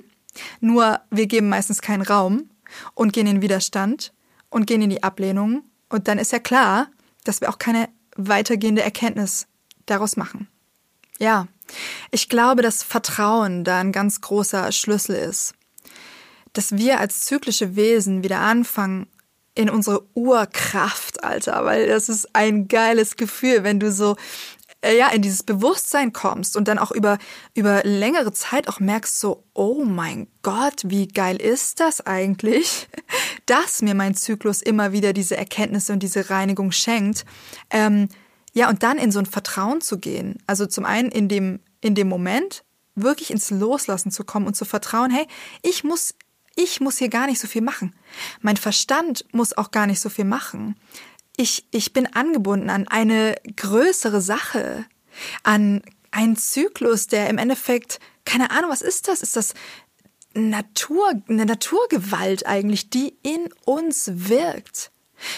nur 0.60 1.02
wir 1.10 1.28
geben 1.28 1.50
meistens 1.50 1.82
keinen 1.82 2.04
Raum 2.04 2.50
und 2.94 3.14
gehen 3.14 3.28
in 3.28 3.42
Widerstand 3.42 4.14
und 4.50 4.68
gehen 4.68 4.82
in 4.82 4.90
die 4.90 5.04
Ablehnung 5.04 5.64
und 5.90 6.08
dann 6.08 6.20
ist 6.20 6.32
ja 6.32 6.40
klar, 6.40 6.90
dass 7.24 7.42
wir 7.42 7.50
auch 7.50 7.58
keine 7.58 7.90
weitergehende 8.16 8.82
Erkenntnis 8.82 9.48
daraus 9.86 10.18
machen. 10.18 10.48
Ja, 11.20 11.48
ich 12.12 12.30
glaube, 12.30 12.62
dass 12.62 12.84
Vertrauen 12.84 13.64
da 13.64 13.80
ein 13.80 13.92
ganz 13.92 14.22
großer 14.22 14.72
Schlüssel 14.72 15.16
ist. 15.16 15.54
Dass 16.54 16.76
wir 16.78 17.00
als 17.00 17.26
zyklische 17.26 17.76
Wesen 17.76 18.24
wieder 18.24 18.40
anfangen, 18.40 19.08
in 19.58 19.72
unsere 19.72 20.06
Urkraft, 20.14 21.24
Alter, 21.24 21.66
weil 21.66 21.88
das 21.88 22.10
ist 22.10 22.36
ein 22.36 22.68
geiles 22.68 23.16
Gefühl, 23.16 23.64
wenn 23.64 23.80
du 23.80 23.92
so 23.92 24.16
äh, 24.82 24.96
ja 24.96 25.08
in 25.10 25.24
dieses 25.24 25.42
Bewusstsein 25.42 26.14
kommst 26.14 26.56
und 26.56 26.68
dann 26.68 26.78
auch 26.78 26.92
über 26.92 27.18
über 27.56 27.82
längere 27.84 28.32
Zeit 28.34 28.68
auch 28.68 28.80
merkst 28.80 29.20
so 29.20 29.44
oh 29.56 29.84
mein 29.84 30.28
Gott 30.44 30.84
wie 30.86 31.08
geil 31.08 31.42
ist 31.42 31.80
das 31.80 32.06
eigentlich 32.06 32.88
dass 33.48 33.82
mir 33.82 33.96
mein 33.96 34.14
Zyklus 34.14 34.62
immer 34.62 34.92
wieder 34.92 35.14
diese 35.14 35.36
Erkenntnisse 35.36 35.94
und 35.94 36.04
diese 36.04 36.30
Reinigung 36.30 36.72
schenkt 36.72 37.26
ähm, 37.72 38.10
ja, 38.58 38.70
und 38.70 38.82
dann 38.82 38.98
in 38.98 39.12
so 39.12 39.20
ein 39.20 39.28
Vertrauen 39.28 39.82
zu 39.82 40.00
gehen. 40.00 40.40
Also 40.48 40.66
zum 40.66 40.84
einen 40.84 41.12
in 41.12 41.28
dem, 41.28 41.60
in 41.80 41.94
dem 41.94 42.10
Moment 42.10 42.64
wirklich 42.96 43.30
ins 43.30 43.52
Loslassen 43.52 44.10
zu 44.10 44.24
kommen 44.24 44.48
und 44.48 44.56
zu 44.56 44.66
vertrauen, 44.66 45.12
hey, 45.12 45.28
ich 45.62 45.84
muss, 45.84 46.16
ich 46.56 46.82
muss 46.82 46.98
hier 46.98 47.10
gar 47.10 47.28
nicht 47.28 47.40
so 47.40 47.46
viel 47.46 47.62
machen. 47.62 47.94
Mein 48.42 48.58
Verstand 48.58 49.26
muss 49.32 49.56
auch 49.56 49.70
gar 49.70 49.86
nicht 49.86 50.00
so 50.00 50.10
viel 50.10 50.26
machen. 50.26 50.76
Ich, 51.36 51.68
ich 51.70 51.94
bin 51.94 52.08
angebunden 52.08 52.72
an 52.72 52.88
eine 52.88 53.36
größere 53.56 54.22
Sache, 54.22 54.86
an 55.44 55.84
einen 56.10 56.36
Zyklus, 56.36 57.06
der 57.06 57.30
im 57.30 57.38
Endeffekt, 57.38 58.00
keine 58.26 58.50
Ahnung, 58.50 58.72
was 58.72 58.82
ist 58.82 59.08
das? 59.08 59.22
Ist 59.22 59.36
das 59.36 59.54
Natur, 60.34 61.12
eine 61.30 61.46
Naturgewalt 61.46 62.48
eigentlich, 62.48 62.90
die 62.90 63.20
in 63.22 63.50
uns 63.66 64.10
wirkt? 64.12 64.90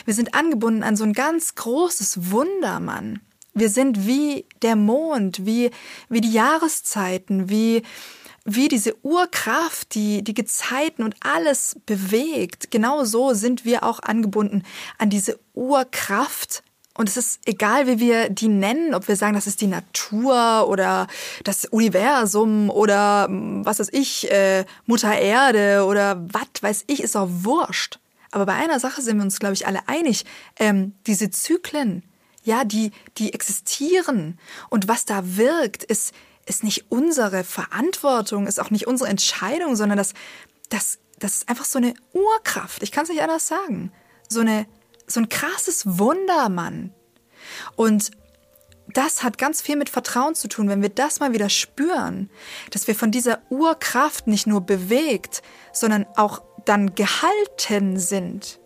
Wir 0.05 0.13
sind 0.13 0.33
angebunden 0.33 0.83
an 0.83 0.95
so 0.95 1.03
ein 1.03 1.13
ganz 1.13 1.55
großes 1.55 2.31
Wunder, 2.31 2.79
Mann. 2.79 3.21
Wir 3.53 3.69
sind 3.69 4.07
wie 4.07 4.45
der 4.61 4.75
Mond, 4.75 5.45
wie, 5.45 5.71
wie 6.07 6.21
die 6.21 6.31
Jahreszeiten, 6.31 7.49
wie, 7.49 7.83
wie 8.45 8.67
diese 8.67 8.95
Urkraft, 9.03 9.95
die 9.95 10.23
die 10.23 10.33
Gezeiten 10.33 11.03
und 11.03 11.15
alles 11.19 11.77
bewegt. 11.85 12.71
Genau 12.71 13.03
so 13.03 13.33
sind 13.33 13.65
wir 13.65 13.83
auch 13.83 13.99
angebunden 13.99 14.63
an 14.97 15.09
diese 15.09 15.39
Urkraft. 15.53 16.63
Und 16.99 17.07
es 17.07 17.15
ist 17.15 17.39
egal, 17.45 17.87
wie 17.87 17.99
wir 17.99 18.29
die 18.29 18.49
nennen, 18.49 18.93
ob 18.93 19.07
wir 19.07 19.15
sagen, 19.15 19.33
das 19.33 19.47
ist 19.47 19.61
die 19.61 19.67
Natur 19.67 20.67
oder 20.67 21.07
das 21.45 21.65
Universum 21.65 22.69
oder 22.69 23.27
was 23.29 23.79
weiß 23.79 23.89
ich, 23.93 24.29
äh, 24.29 24.65
Mutter 24.85 25.17
Erde 25.17 25.85
oder 25.85 26.21
was 26.31 26.47
weiß 26.61 26.83
ich, 26.87 27.01
ist 27.01 27.15
auch 27.15 27.29
wurscht. 27.29 27.99
Aber 28.31 28.45
bei 28.45 28.53
einer 28.53 28.79
Sache 28.79 29.01
sind 29.01 29.17
wir 29.17 29.23
uns, 29.23 29.39
glaube 29.39 29.53
ich, 29.53 29.67
alle 29.67 29.87
einig. 29.87 30.25
Ähm, 30.57 30.93
diese 31.07 31.29
Zyklen, 31.29 32.03
ja, 32.43 32.63
die, 32.63 32.91
die 33.17 33.33
existieren. 33.33 34.39
Und 34.69 34.87
was 34.87 35.05
da 35.05 35.37
wirkt, 35.37 35.83
ist, 35.83 36.13
ist 36.45 36.63
nicht 36.63 36.85
unsere 36.89 37.43
Verantwortung, 37.43 38.47
ist 38.47 38.59
auch 38.59 38.71
nicht 38.71 38.87
unsere 38.87 39.09
Entscheidung, 39.09 39.75
sondern 39.75 39.97
das, 39.97 40.13
das, 40.69 40.99
das 41.17 41.37
ist 41.37 41.49
einfach 41.49 41.65
so 41.65 41.77
eine 41.77 41.93
Urkraft. 42.13 42.83
Ich 42.83 42.91
kann 42.91 43.03
es 43.03 43.09
nicht 43.09 43.21
anders 43.21 43.47
sagen. 43.47 43.91
So 44.27 44.41
eine, 44.41 44.67
so 45.07 45.19
ein 45.19 45.29
krasses 45.29 45.97
Wunder, 45.97 46.49
Mann. 46.49 46.93
Und 47.75 48.11
das 48.93 49.23
hat 49.23 49.37
ganz 49.37 49.61
viel 49.61 49.75
mit 49.75 49.89
Vertrauen 49.89 50.35
zu 50.35 50.47
tun, 50.47 50.69
wenn 50.69 50.81
wir 50.81 50.89
das 50.89 51.19
mal 51.19 51.33
wieder 51.33 51.49
spüren, 51.49 52.29
dass 52.71 52.87
wir 52.87 52.95
von 52.95 53.11
dieser 53.11 53.39
Urkraft 53.49 54.27
nicht 54.27 54.47
nur 54.47 54.61
bewegt, 54.61 55.41
sondern 55.73 56.05
auch 56.15 56.41
dann 56.69 56.93
gehalten 56.93 57.97
sind. 57.97 58.59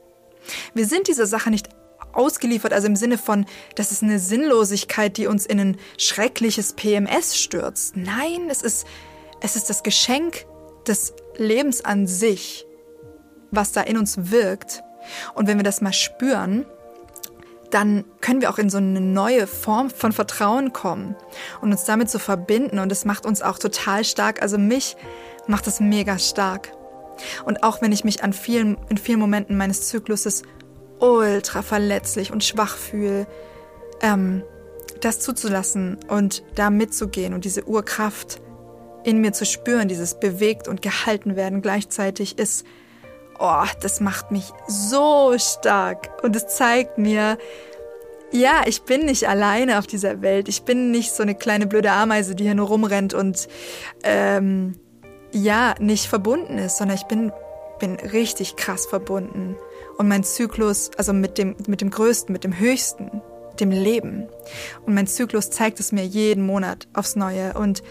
Wir 0.74 0.86
sind 0.86 1.08
dieser 1.08 1.26
Sache 1.26 1.50
nicht 1.50 1.70
ausgeliefert, 2.12 2.74
also 2.74 2.88
im 2.88 2.96
Sinne 2.96 3.18
von, 3.18 3.46
das 3.76 3.92
ist 3.92 4.04
eine 4.04 4.20
Sinnlosigkeit, 4.20 5.18
die 5.18 5.28
uns 5.28 5.46
in 5.46 5.60
ein 5.60 5.78
schreckliches 5.98 6.74
PMS 6.74 7.38
stürzt. 7.38 7.96
Nein, 7.96 8.50
es 8.50 8.62
ist, 8.62 8.86
es 9.42 9.56
ist 9.56 9.70
das 9.70 9.84
Geschenk 9.84 10.46
des 10.86 11.14
Lebens 11.38 11.84
an 11.84 12.06
sich, 12.06 12.68
was 13.52 13.72
da 13.72 13.82
in 13.82 13.98
uns 13.98 14.32
wirkt. 14.32 14.84
Und 15.34 15.48
wenn 15.48 15.58
wir 15.58 15.64
das 15.64 15.82
mal 15.82 15.94
spüren, 15.94 16.66
dann 17.72 18.06
können 18.22 18.42
wir 18.42 18.52
auch 18.52 18.60
in 18.60 18.70
so 18.70 18.78
eine 18.78 19.02
neue 19.02 19.48
Form 19.48 19.90
von 19.90 20.12
Vertrauen 20.12 20.74
kommen 20.74 21.16
und 21.62 21.72
uns 21.72 21.86
damit 21.86 22.10
zu 22.10 22.20
verbinden. 22.20 22.80
Und 22.80 22.92
es 22.92 23.06
macht 23.06 23.26
uns 23.26 23.42
auch 23.42 23.58
total 23.58 24.04
stark. 24.04 24.42
Also 24.42 24.58
mich 24.60 24.96
macht 25.48 25.66
es 25.68 25.80
mega 25.80 26.20
stark. 26.20 26.72
Und 27.46 27.64
auch 27.64 27.82
wenn 27.82 27.92
ich 27.92 28.04
mich 28.04 28.24
an 28.24 28.34
vielen, 28.34 28.78
in 28.90 28.98
vielen 28.98 29.20
Momenten 29.20 29.58
meines 29.58 29.88
Zykluses 29.88 30.44
ultra 31.00 31.62
verletzlich 31.62 32.32
und 32.32 32.44
schwach 32.44 32.76
fühle, 32.78 33.28
ähm, 34.02 34.44
das 35.02 35.20
zuzulassen 35.20 35.98
und 36.08 36.44
da 36.56 36.70
mitzugehen 36.70 37.34
und 37.34 37.46
diese 37.46 37.68
Urkraft 37.68 38.42
in 39.04 39.20
mir 39.20 39.34
zu 39.34 39.46
spüren, 39.46 39.88
dieses 39.88 40.20
bewegt 40.20 40.68
und 40.68 40.82
gehalten 40.82 41.36
werden 41.36 41.62
gleichzeitig 41.62 42.40
ist, 42.40 42.66
oh, 43.40 43.66
das 43.82 44.00
macht 44.00 44.32
mich 44.32 44.52
so 44.68 45.36
stark 45.38 46.24
und 46.24 46.36
es 46.36 46.48
zeigt 46.48 46.98
mir, 46.98 47.38
ja, 48.32 48.64
ich 48.66 48.84
bin 48.84 49.06
nicht 49.06 49.30
alleine 49.30 49.78
auf 49.78 49.86
dieser 49.86 50.22
Welt. 50.24 50.50
Ich 50.50 50.64
bin 50.64 50.90
nicht 50.90 51.12
so 51.12 51.22
eine 51.22 51.36
kleine 51.36 51.68
blöde 51.68 51.92
Ameise, 51.92 52.34
die 52.34 52.46
hier 52.46 52.56
nur 52.56 52.68
rumrennt 52.68 53.14
und 53.14 53.48
ähm, 54.04 54.74
ja, 55.34 55.76
nicht 55.80 56.08
verbunden 56.08 56.58
ist, 56.58 56.78
sondern 56.78 56.98
ich 56.98 57.04
bin, 57.04 57.32
bin 57.80 57.96
richtig 57.96 58.56
krass 58.56 58.86
verbunden. 58.86 59.56
Und 59.98 60.08
mein 60.08 60.24
Zyklus, 60.24 60.92
also 60.98 61.14
mit 61.14 61.38
dem, 61.38 61.56
mit 61.68 61.82
dem 61.82 61.90
Größten, 61.90 62.32
mit 62.32 62.44
dem 62.44 62.58
Höchsten, 62.58 63.22
dem 63.60 63.72
Leben. 63.72 64.28
Und 64.86 64.94
mein 64.94 65.08
Zyklus 65.08 65.50
zeigt 65.50 65.80
es 65.80 65.92
mir 65.92 66.06
jeden 66.06 66.46
Monat 66.46 66.88
aufs 66.94 67.16
Neue. 67.16 67.54
Und 67.54 67.84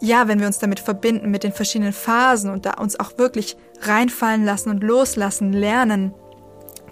ja, 0.00 0.28
wenn 0.28 0.40
wir 0.40 0.46
uns 0.46 0.58
damit 0.58 0.80
verbinden, 0.80 1.30
mit 1.30 1.44
den 1.44 1.52
verschiedenen 1.52 1.92
Phasen 1.92 2.50
und 2.50 2.66
da 2.66 2.74
uns 2.74 2.98
auch 2.98 3.18
wirklich 3.18 3.56
reinfallen 3.82 4.44
lassen 4.44 4.70
und 4.70 4.82
loslassen 4.82 5.52
lernen, 5.52 6.14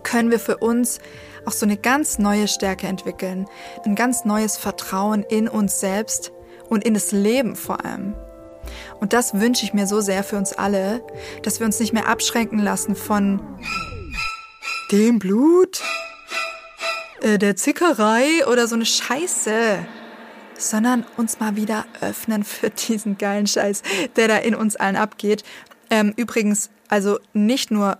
können 0.03 0.31
wir 0.31 0.39
für 0.39 0.59
uns 0.59 1.01
auch 1.47 1.53
so 1.53 1.67
eine 1.67 1.77
ganz 1.77 2.19
neue 2.19 2.49
Stärke 2.49 2.87
entwickeln, 2.87 3.47
ein 3.85 3.95
ganz 3.95 4.25
neues 4.25 4.57
Vertrauen 4.57 5.23
in 5.23 5.49
uns 5.49 5.81
selbst 5.81 6.33
und 6.69 6.85
in 6.85 6.95
das 6.95 7.13
Leben 7.13 7.57
vor 7.57 7.85
allem. 7.85 8.15
Und 9.05 9.13
das 9.13 9.35
wünsche 9.35 9.67
ich 9.67 9.75
mir 9.75 9.87
so 9.87 10.01
sehr 10.01 10.25
für 10.25 10.39
uns 10.39 10.55
alle, 10.55 11.03
dass 11.43 11.61
wir 11.61 11.67
uns 11.67 11.79
nicht 11.79 11.93
mehr 11.93 12.09
abschränken 12.09 12.59
lassen 12.59 12.97
von 12.97 13.39
dem 14.91 15.19
Blut, 15.19 15.83
äh, 17.21 17.37
der 17.37 17.55
Zickerei 17.55 18.47
oder 18.51 18.67
so 18.67 18.75
eine 18.75 18.87
Scheiße, 18.87 19.87
sondern 20.57 21.05
uns 21.19 21.39
mal 21.39 21.55
wieder 21.55 21.85
öffnen 22.01 22.45
für 22.45 22.71
diesen 22.71 23.19
geilen 23.19 23.47
Scheiß, 23.47 23.83
der 24.17 24.27
da 24.27 24.39
in 24.39 24.55
uns 24.55 24.75
allen 24.75 24.97
abgeht. 24.97 25.45
Ähm, 25.91 26.15
übrigens, 26.17 26.71
also 26.89 27.19
nicht 27.35 27.71
nur, 27.71 27.99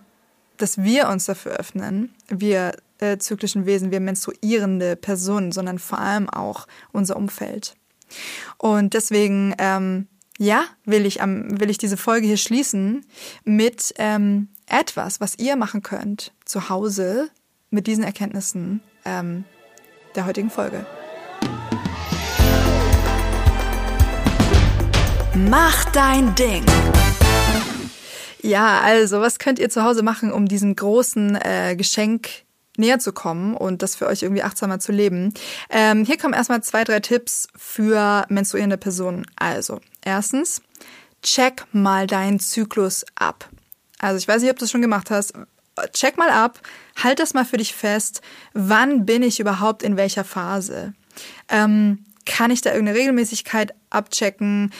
dass 0.57 0.79
wir 0.79 1.07
uns 1.09 1.25
dafür 1.25 1.51
öffnen, 1.51 2.15
wir 2.29 2.71
äh, 2.97 3.19
zyklischen 3.19 3.67
Wesen, 3.67 3.91
wir 3.91 3.99
menstruierende 3.99 4.95
Personen, 4.95 5.51
sondern 5.51 5.77
vor 5.77 5.99
allem 5.99 6.27
auch 6.31 6.65
unser 6.93 7.15
Umfeld. 7.15 7.75
Und 8.57 8.95
deswegen 8.95 9.53
ähm, 9.59 10.07
ja, 10.37 10.65
will 10.83 11.05
ich, 11.05 11.21
am, 11.21 11.59
will 11.59 11.69
ich 11.69 11.77
diese 11.77 11.97
Folge 11.97 12.27
hier 12.27 12.37
schließen 12.37 13.05
mit 13.43 13.93
ähm, 13.97 14.49
etwas, 14.67 15.21
was 15.21 15.37
ihr 15.37 15.55
machen 15.55 15.81
könnt 15.81 16.33
zu 16.43 16.69
Hause 16.69 17.29
mit 17.69 17.87
diesen 17.87 18.03
Erkenntnissen 18.03 18.81
ähm, 19.05 19.45
der 20.15 20.25
heutigen 20.25 20.49
Folge. 20.49 20.85
Mach 25.35 25.85
dein 25.91 26.33
Ding. 26.35 26.65
Ja, 28.41 28.79
also 28.81 29.21
was 29.21 29.39
könnt 29.39 29.59
ihr 29.59 29.69
zu 29.69 29.83
Hause 29.83 30.03
machen, 30.03 30.31
um 30.31 30.47
diesem 30.47 30.75
großen 30.75 31.35
äh, 31.35 31.75
Geschenk 31.75 32.44
näher 32.77 32.99
zu 32.99 33.13
kommen 33.13 33.55
und 33.55 33.81
das 33.81 33.95
für 33.95 34.07
euch 34.07 34.23
irgendwie 34.23 34.43
achtsamer 34.43 34.79
zu 34.79 34.91
leben. 34.91 35.33
Ähm, 35.69 36.05
hier 36.05 36.17
kommen 36.17 36.33
erstmal 36.33 36.63
zwei, 36.63 36.83
drei 36.83 36.99
Tipps 36.99 37.47
für 37.55 38.25
menstruierende 38.29 38.77
Personen. 38.77 39.25
Also, 39.35 39.81
erstens, 40.03 40.61
check 41.21 41.65
mal 41.71 42.07
deinen 42.07 42.39
Zyklus 42.39 43.05
ab. 43.15 43.49
Also, 43.99 44.17
ich 44.17 44.27
weiß 44.27 44.41
nicht, 44.41 44.51
ob 44.51 44.59
du 44.59 44.65
es 44.65 44.71
schon 44.71 44.81
gemacht 44.81 45.11
hast. 45.11 45.33
Check 45.91 46.17
mal 46.17 46.29
ab, 46.29 46.61
halt 47.03 47.19
das 47.19 47.33
mal 47.33 47.43
für 47.43 47.57
dich 47.57 47.73
fest. 47.75 48.21
Wann 48.53 49.05
bin 49.05 49.23
ich 49.23 49.41
überhaupt 49.41 49.83
in 49.83 49.97
welcher 49.97 50.23
Phase? 50.23 50.93
Ähm, 51.49 52.05
kann 52.25 52.51
ich 52.51 52.61
da 52.61 52.71
irgendeine 52.71 52.97
Regelmäßigkeit 52.97 53.73
abchecken? 53.89 54.73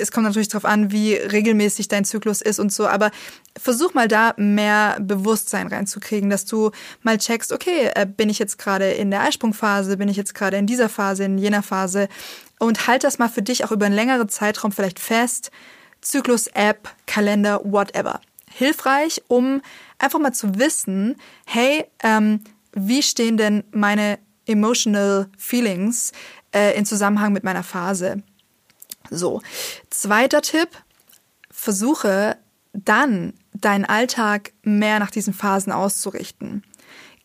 Es 0.00 0.10
kommt 0.10 0.26
natürlich 0.26 0.48
darauf 0.48 0.64
an, 0.64 0.90
wie 0.90 1.14
regelmäßig 1.14 1.88
dein 1.88 2.04
Zyklus 2.04 2.40
ist 2.40 2.58
und 2.58 2.72
so, 2.72 2.86
aber 2.86 3.10
versuch 3.56 3.94
mal 3.94 4.08
da 4.08 4.34
mehr 4.36 4.96
Bewusstsein 5.00 5.68
reinzukriegen, 5.68 6.30
dass 6.30 6.46
du 6.46 6.70
mal 7.02 7.18
checkst, 7.18 7.52
okay, 7.52 7.90
äh, 7.94 8.06
bin 8.06 8.28
ich 8.28 8.38
jetzt 8.38 8.58
gerade 8.58 8.92
in 8.92 9.10
der 9.10 9.22
Eisprungphase, 9.22 9.96
bin 9.96 10.08
ich 10.08 10.16
jetzt 10.16 10.34
gerade 10.34 10.56
in 10.56 10.66
dieser 10.66 10.88
Phase, 10.88 11.24
in 11.24 11.38
jener 11.38 11.62
Phase 11.62 12.08
und 12.58 12.86
halt 12.86 13.04
das 13.04 13.18
mal 13.18 13.28
für 13.28 13.42
dich 13.42 13.64
auch 13.64 13.72
über 13.72 13.86
einen 13.86 13.94
längeren 13.94 14.28
Zeitraum 14.28 14.72
vielleicht 14.72 14.98
fest. 14.98 15.50
Zyklus, 16.00 16.46
App, 16.48 16.88
Kalender, 17.06 17.60
whatever. 17.64 18.20
Hilfreich, 18.50 19.22
um 19.28 19.60
einfach 19.98 20.18
mal 20.18 20.32
zu 20.32 20.58
wissen, 20.58 21.16
hey, 21.46 21.84
ähm, 22.02 22.40
wie 22.72 23.02
stehen 23.02 23.36
denn 23.36 23.64
meine 23.72 24.18
emotional 24.46 25.28
feelings 25.36 26.12
äh, 26.56 26.76
in 26.76 26.86
Zusammenhang 26.86 27.32
mit 27.32 27.44
meiner 27.44 27.62
Phase. 27.62 28.22
So, 29.10 29.42
zweiter 29.90 30.40
Tipp, 30.40 30.70
versuche 31.50 32.36
dann 32.72 33.34
deinen 33.52 33.84
Alltag 33.84 34.52
mehr 34.62 34.98
nach 34.98 35.10
diesen 35.10 35.34
Phasen 35.34 35.72
auszurichten. 35.72 36.64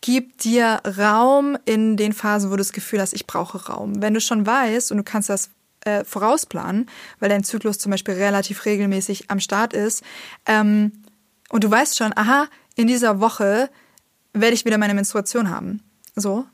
Gib 0.00 0.38
dir 0.38 0.80
Raum 0.98 1.56
in 1.64 1.96
den 1.96 2.12
Phasen, 2.12 2.50
wo 2.50 2.54
du 2.54 2.58
das 2.58 2.72
Gefühl 2.72 3.00
hast, 3.00 3.12
ich 3.12 3.26
brauche 3.26 3.66
Raum. 3.66 4.02
Wenn 4.02 4.14
du 4.14 4.20
schon 4.20 4.46
weißt 4.46 4.90
und 4.90 4.98
du 4.98 5.04
kannst 5.04 5.28
das 5.28 5.50
äh, 5.84 6.04
vorausplanen, 6.04 6.88
weil 7.18 7.28
dein 7.28 7.44
Zyklus 7.44 7.78
zum 7.78 7.90
Beispiel 7.90 8.14
relativ 8.14 8.64
regelmäßig 8.64 9.30
am 9.30 9.40
Start 9.40 9.72
ist, 9.72 10.02
ähm, 10.46 10.92
und 11.50 11.64
du 11.64 11.70
weißt 11.70 11.96
schon, 11.98 12.16
aha, 12.16 12.48
in 12.76 12.86
dieser 12.86 13.20
Woche 13.20 13.68
werde 14.32 14.54
ich 14.54 14.64
wieder 14.64 14.78
meine 14.78 14.94
Menstruation 14.94 15.50
haben. 15.50 15.82
So, 16.16 16.46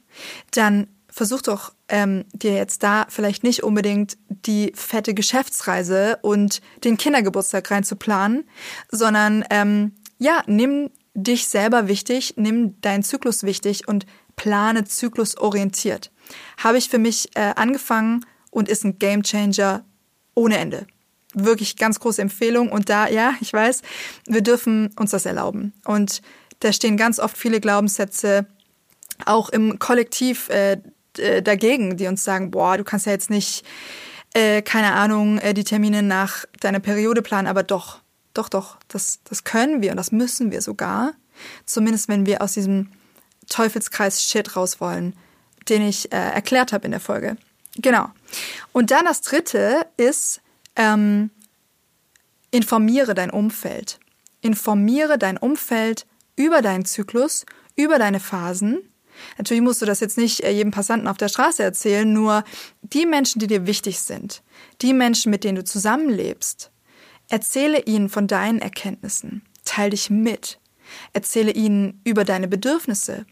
dann 0.50 0.88
versuch 1.08 1.40
doch 1.42 1.72
ähm, 1.88 2.24
dir 2.32 2.54
jetzt 2.54 2.82
da 2.82 3.06
vielleicht 3.08 3.44
nicht 3.44 3.62
unbedingt 3.62 4.18
die 4.28 4.72
fette 4.74 5.14
Geschäftsreise 5.14 6.18
und 6.22 6.60
den 6.84 6.96
Kindergeburtstag 6.96 7.70
reinzuplanen, 7.70 8.44
sondern 8.90 9.44
ähm, 9.50 9.92
ja, 10.18 10.42
nimm 10.46 10.90
dich 11.14 11.48
selber 11.48 11.88
wichtig, 11.88 12.34
nimm 12.36 12.80
deinen 12.80 13.02
Zyklus 13.02 13.42
wichtig 13.42 13.88
und 13.88 14.06
plane 14.36 14.84
zyklusorientiert. 14.84 16.12
Habe 16.58 16.78
ich 16.78 16.88
für 16.88 16.98
mich 16.98 17.30
äh, 17.34 17.52
angefangen 17.56 18.24
und 18.50 18.68
ist 18.68 18.84
ein 18.84 18.98
Gamechanger 18.98 19.84
ohne 20.34 20.58
Ende. 20.58 20.86
Wirklich 21.34 21.76
ganz 21.76 22.00
große 22.00 22.22
Empfehlung. 22.22 22.70
Und 22.70 22.88
da, 22.88 23.08
ja, 23.08 23.34
ich 23.40 23.52
weiß, 23.52 23.82
wir 24.26 24.40
dürfen 24.40 24.90
uns 24.96 25.10
das 25.10 25.26
erlauben. 25.26 25.72
Und 25.84 26.22
da 26.60 26.72
stehen 26.72 26.96
ganz 26.96 27.18
oft 27.18 27.36
viele 27.36 27.60
Glaubenssätze, 27.60 28.46
auch 29.26 29.48
im 29.48 29.78
Kollektiv 29.78 30.48
äh, 30.48 30.80
äh, 31.18 31.42
dagegen, 31.42 31.96
die 31.96 32.06
uns 32.06 32.24
sagen, 32.24 32.50
boah, 32.50 32.76
du 32.76 32.84
kannst 32.84 33.06
ja 33.06 33.12
jetzt 33.12 33.30
nicht, 33.30 33.64
äh, 34.34 34.62
keine 34.62 34.92
Ahnung, 34.92 35.38
äh, 35.38 35.54
die 35.54 35.64
Termine 35.64 36.02
nach 36.02 36.44
deiner 36.60 36.80
Periode 36.80 37.22
planen, 37.22 37.48
aber 37.48 37.62
doch, 37.62 38.00
doch, 38.34 38.48
doch, 38.48 38.76
das, 38.88 39.20
das 39.24 39.44
können 39.44 39.82
wir 39.82 39.90
und 39.90 39.96
das 39.96 40.12
müssen 40.12 40.50
wir 40.50 40.62
sogar. 40.62 41.14
Zumindest 41.66 42.08
wenn 42.08 42.26
wir 42.26 42.42
aus 42.42 42.52
diesem 42.52 42.90
Teufelskreis 43.48 44.22
Shit 44.22 44.56
raus 44.56 44.80
wollen, 44.80 45.14
den 45.68 45.86
ich 45.86 46.12
äh, 46.12 46.16
erklärt 46.16 46.72
habe 46.72 46.84
in 46.84 46.92
der 46.92 47.00
Folge. 47.00 47.36
Genau. 47.76 48.10
Und 48.72 48.90
dann 48.90 49.04
das 49.04 49.20
dritte 49.22 49.86
ist, 49.96 50.40
ähm, 50.76 51.30
informiere 52.50 53.14
dein 53.14 53.30
Umfeld. 53.30 53.98
Informiere 54.40 55.18
dein 55.18 55.36
Umfeld 55.36 56.06
über 56.36 56.62
deinen 56.62 56.84
Zyklus, 56.84 57.44
über 57.76 57.98
deine 57.98 58.20
Phasen 58.20 58.87
Natürlich 59.36 59.62
musst 59.62 59.82
du 59.82 59.86
das 59.86 60.00
jetzt 60.00 60.18
nicht 60.18 60.40
äh, 60.40 60.50
jedem 60.50 60.70
Passanten 60.70 61.08
auf 61.08 61.16
der 61.16 61.28
Straße 61.28 61.62
erzählen, 61.62 62.10
nur 62.10 62.44
die 62.82 63.06
Menschen, 63.06 63.38
die 63.38 63.46
dir 63.46 63.66
wichtig 63.66 64.00
sind, 64.00 64.42
die 64.82 64.92
Menschen, 64.92 65.30
mit 65.30 65.44
denen 65.44 65.56
du 65.56 65.64
zusammenlebst, 65.64 66.70
erzähle 67.28 67.82
ihnen 67.82 68.08
von 68.08 68.26
deinen 68.26 68.60
Erkenntnissen, 68.60 69.42
teil 69.64 69.90
dich 69.90 70.10
mit, 70.10 70.58
erzähle 71.12 71.52
ihnen 71.52 72.00
über 72.04 72.24
deine 72.24 72.48
Bedürfnisse, 72.48 73.26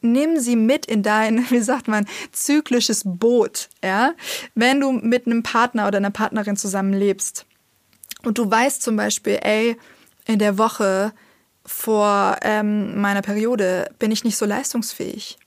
nimm 0.00 0.38
sie 0.38 0.56
mit 0.56 0.86
in 0.86 1.02
dein, 1.02 1.46
wie 1.50 1.60
sagt 1.60 1.88
man, 1.88 2.06
zyklisches 2.32 3.02
Boot, 3.04 3.68
ja? 3.82 4.14
Wenn 4.54 4.80
du 4.80 4.92
mit 4.92 5.26
einem 5.26 5.42
Partner 5.42 5.86
oder 5.86 5.98
einer 5.98 6.10
Partnerin 6.10 6.56
zusammenlebst 6.56 7.46
und 8.24 8.38
du 8.38 8.50
weißt 8.50 8.82
zum 8.82 8.96
Beispiel, 8.96 9.38
ey, 9.42 9.76
in 10.26 10.38
der 10.38 10.58
Woche 10.58 11.12
vor 11.64 12.38
ähm, 12.42 13.00
meiner 13.00 13.22
Periode 13.22 13.90
bin 13.98 14.10
ich 14.10 14.24
nicht 14.24 14.36
so 14.36 14.44
leistungsfähig. 14.46 15.38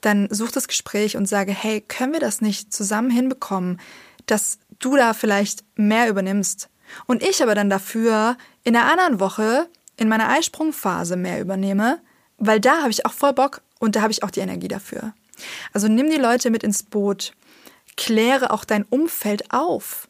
dann 0.00 0.28
such 0.30 0.50
das 0.50 0.66
Gespräch 0.66 1.16
und 1.16 1.26
sage, 1.26 1.52
hey, 1.52 1.82
können 1.82 2.14
wir 2.14 2.20
das 2.20 2.40
nicht 2.40 2.72
zusammen 2.72 3.10
hinbekommen, 3.10 3.78
dass 4.24 4.58
du 4.78 4.96
da 4.96 5.12
vielleicht 5.12 5.62
mehr 5.76 6.08
übernimmst 6.08 6.70
und 7.06 7.22
ich 7.22 7.42
aber 7.42 7.54
dann 7.54 7.70
dafür 7.70 8.36
in 8.64 8.72
der 8.72 8.90
anderen 8.90 9.20
Woche 9.20 9.68
in 9.96 10.08
meiner 10.08 10.28
Eisprungphase 10.30 11.16
mehr 11.16 11.40
übernehme, 11.40 12.00
weil 12.38 12.60
da 12.60 12.78
habe 12.78 12.90
ich 12.90 13.04
auch 13.06 13.12
voll 13.12 13.32
Bock 13.32 13.60
und 13.78 13.96
da 13.96 14.02
habe 14.02 14.12
ich 14.12 14.22
auch 14.22 14.30
die 14.30 14.40
Energie 14.40 14.68
dafür. 14.68 15.12
Also 15.72 15.88
nimm 15.88 16.10
die 16.10 16.16
Leute 16.16 16.50
mit 16.50 16.62
ins 16.62 16.82
Boot, 16.82 17.32
kläre 17.96 18.50
auch 18.50 18.64
dein 18.64 18.84
Umfeld 18.84 19.52
auf. 19.52 20.08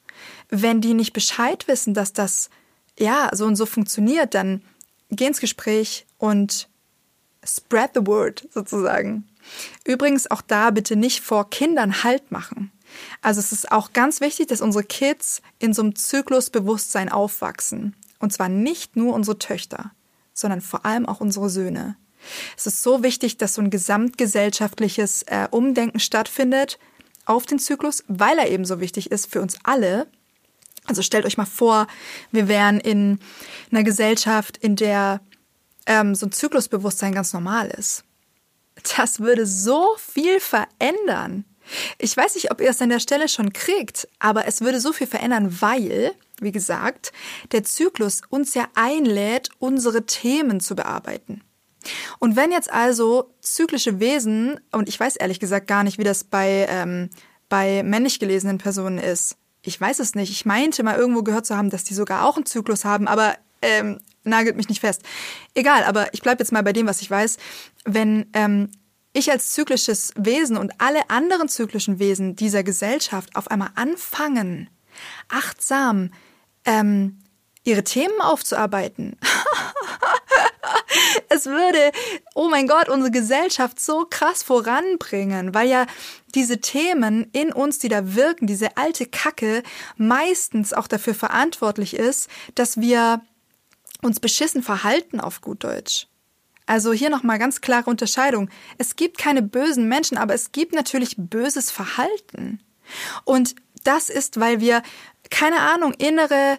Wenn 0.48 0.80
die 0.80 0.94
nicht 0.94 1.12
Bescheid 1.12 1.66
wissen, 1.68 1.94
dass 1.94 2.12
das 2.12 2.50
ja 2.98 3.30
so 3.32 3.46
und 3.46 3.56
so 3.56 3.66
funktioniert, 3.66 4.34
dann 4.34 4.62
geh 5.10 5.26
ins 5.26 5.40
Gespräch 5.40 6.06
und 6.18 6.68
spread 7.44 7.90
the 7.94 8.06
word 8.06 8.46
sozusagen. 8.52 9.26
Übrigens 9.84 10.30
auch 10.30 10.42
da 10.42 10.70
bitte 10.70 10.96
nicht 10.96 11.20
vor 11.20 11.50
Kindern 11.50 12.02
Halt 12.04 12.30
machen. 12.30 12.70
Also 13.22 13.40
es 13.40 13.52
ist 13.52 13.70
auch 13.70 13.92
ganz 13.92 14.20
wichtig, 14.20 14.48
dass 14.48 14.60
unsere 14.60 14.84
Kids 14.84 15.42
in 15.58 15.72
so 15.72 15.82
einem 15.82 15.94
Zyklusbewusstsein 15.94 17.08
aufwachsen. 17.08 17.94
Und 18.18 18.32
zwar 18.32 18.48
nicht 18.48 18.96
nur 18.96 19.14
unsere 19.14 19.38
Töchter, 19.38 19.92
sondern 20.34 20.60
vor 20.60 20.84
allem 20.84 21.06
auch 21.06 21.20
unsere 21.20 21.48
Söhne. 21.48 21.96
Es 22.56 22.66
ist 22.66 22.82
so 22.82 23.02
wichtig, 23.02 23.38
dass 23.38 23.54
so 23.54 23.62
ein 23.62 23.70
gesamtgesellschaftliches 23.70 25.22
äh, 25.22 25.48
Umdenken 25.50 26.00
stattfindet 26.00 26.78
auf 27.24 27.46
den 27.46 27.58
Zyklus, 27.58 28.04
weil 28.08 28.38
er 28.38 28.50
eben 28.50 28.64
so 28.64 28.80
wichtig 28.80 29.10
ist 29.10 29.30
für 29.32 29.40
uns 29.40 29.56
alle. 29.62 30.06
Also 30.90 31.02
stellt 31.02 31.24
euch 31.24 31.36
mal 31.36 31.46
vor, 31.46 31.86
wir 32.32 32.48
wären 32.48 32.80
in 32.80 33.20
einer 33.70 33.84
Gesellschaft, 33.84 34.56
in 34.56 34.74
der 34.74 35.20
ähm, 35.86 36.16
so 36.16 36.26
ein 36.26 36.32
Zyklusbewusstsein 36.32 37.14
ganz 37.14 37.32
normal 37.32 37.68
ist. 37.68 38.02
Das 38.96 39.20
würde 39.20 39.46
so 39.46 39.94
viel 39.98 40.40
verändern. 40.40 41.44
Ich 41.98 42.16
weiß 42.16 42.34
nicht, 42.34 42.50
ob 42.50 42.60
ihr 42.60 42.70
es 42.70 42.82
an 42.82 42.88
der 42.88 42.98
Stelle 42.98 43.28
schon 43.28 43.52
kriegt, 43.52 44.08
aber 44.18 44.46
es 44.48 44.62
würde 44.62 44.80
so 44.80 44.92
viel 44.92 45.06
verändern, 45.06 45.58
weil, 45.60 46.10
wie 46.40 46.50
gesagt, 46.50 47.12
der 47.52 47.62
Zyklus 47.62 48.22
uns 48.28 48.54
ja 48.54 48.66
einlädt, 48.74 49.50
unsere 49.60 50.06
Themen 50.06 50.58
zu 50.58 50.74
bearbeiten. 50.74 51.44
Und 52.18 52.34
wenn 52.34 52.50
jetzt 52.50 52.72
also 52.72 53.32
zyklische 53.42 54.00
Wesen, 54.00 54.58
und 54.72 54.88
ich 54.88 54.98
weiß 54.98 55.14
ehrlich 55.14 55.38
gesagt 55.38 55.68
gar 55.68 55.84
nicht, 55.84 55.98
wie 55.98 56.04
das 56.04 56.24
bei, 56.24 56.66
ähm, 56.68 57.10
bei 57.48 57.84
männlich 57.84 58.18
gelesenen 58.18 58.58
Personen 58.58 58.98
ist, 58.98 59.36
ich 59.62 59.80
weiß 59.80 59.98
es 59.98 60.14
nicht. 60.14 60.30
Ich 60.30 60.46
meinte 60.46 60.82
mal 60.82 60.96
irgendwo 60.96 61.22
gehört 61.22 61.46
zu 61.46 61.56
haben, 61.56 61.70
dass 61.70 61.84
die 61.84 61.94
sogar 61.94 62.24
auch 62.24 62.36
einen 62.36 62.46
Zyklus 62.46 62.84
haben, 62.84 63.08
aber 63.08 63.34
ähm, 63.62 64.00
nagelt 64.24 64.56
mich 64.56 64.68
nicht 64.68 64.80
fest. 64.80 65.02
Egal, 65.54 65.84
aber 65.84 66.12
ich 66.14 66.22
bleibe 66.22 66.42
jetzt 66.42 66.52
mal 66.52 66.62
bei 66.62 66.72
dem, 66.72 66.86
was 66.86 67.02
ich 67.02 67.10
weiß. 67.10 67.36
Wenn 67.84 68.26
ähm, 68.32 68.70
ich 69.12 69.30
als 69.30 69.50
zyklisches 69.50 70.12
Wesen 70.16 70.56
und 70.56 70.72
alle 70.78 71.10
anderen 71.10 71.48
zyklischen 71.48 71.98
Wesen 71.98 72.36
dieser 72.36 72.62
Gesellschaft 72.62 73.34
auf 73.36 73.50
einmal 73.50 73.70
anfangen, 73.74 74.70
achtsam 75.28 76.12
ähm, 76.64 77.18
ihre 77.64 77.84
Themen 77.84 78.20
aufzuarbeiten. 78.20 79.16
es 81.30 81.46
würde, 81.46 81.92
oh 82.34 82.48
mein 82.48 82.66
Gott, 82.66 82.88
unsere 82.88 83.10
Gesellschaft 83.10 83.80
so 83.80 84.06
krass 84.08 84.42
voranbringen, 84.42 85.54
weil 85.54 85.68
ja 85.68 85.86
diese 86.34 86.60
Themen 86.60 87.28
in 87.32 87.52
uns, 87.52 87.78
die 87.78 87.88
da 87.88 88.14
wirken, 88.14 88.46
diese 88.46 88.76
alte 88.76 89.06
Kacke, 89.06 89.62
meistens 89.96 90.72
auch 90.72 90.88
dafür 90.88 91.14
verantwortlich 91.14 91.94
ist, 91.94 92.28
dass 92.54 92.80
wir 92.80 93.22
uns 94.02 94.20
beschissen 94.20 94.62
verhalten 94.62 95.20
auf 95.20 95.40
gut 95.40 95.64
Deutsch. 95.64 96.08
Also 96.66 96.92
hier 96.92 97.10
nochmal 97.10 97.38
ganz 97.38 97.60
klare 97.60 97.90
Unterscheidung. 97.90 98.50
Es 98.78 98.96
gibt 98.96 99.18
keine 99.18 99.42
bösen 99.42 99.88
Menschen, 99.88 100.18
aber 100.18 100.34
es 100.34 100.52
gibt 100.52 100.72
natürlich 100.72 101.14
böses 101.16 101.70
Verhalten. 101.70 102.60
Und 103.24 103.54
das 103.84 104.08
ist, 104.08 104.38
weil 104.40 104.60
wir, 104.60 104.82
keine 105.30 105.60
Ahnung, 105.60 105.94
innere 105.94 106.58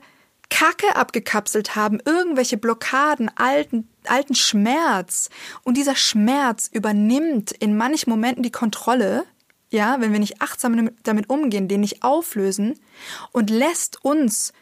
Kacke 0.51 0.95
abgekapselt 0.95 1.75
haben, 1.75 1.99
irgendwelche 2.05 2.57
Blockaden, 2.57 3.31
alten, 3.35 3.87
alten 4.05 4.35
Schmerz. 4.35 5.29
Und 5.63 5.77
dieser 5.77 5.95
Schmerz 5.95 6.69
übernimmt 6.71 7.51
in 7.51 7.75
manchen 7.75 8.11
Momenten 8.11 8.43
die 8.43 8.51
Kontrolle, 8.51 9.23
ja, 9.71 9.99
wenn 9.99 10.11
wir 10.11 10.19
nicht 10.19 10.41
achtsam 10.41 10.91
damit 11.03 11.29
umgehen, 11.29 11.67
den 11.67 11.79
nicht 11.79 12.03
auflösen 12.03 12.79
und 13.31 13.49
lässt 13.49 14.03
uns 14.03 14.53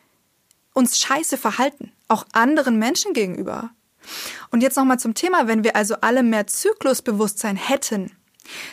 uns 0.73 0.99
scheiße 0.99 1.37
verhalten, 1.37 1.91
auch 2.07 2.25
anderen 2.31 2.77
Menschen 2.77 3.13
gegenüber. 3.13 3.71
Und 4.51 4.61
jetzt 4.61 4.77
nochmal 4.77 4.99
zum 4.99 5.15
Thema, 5.15 5.47
wenn 5.47 5.63
wir 5.63 5.75
also 5.75 5.95
alle 6.01 6.23
mehr 6.23 6.47
Zyklusbewusstsein 6.47 7.57
hätten, 7.57 8.11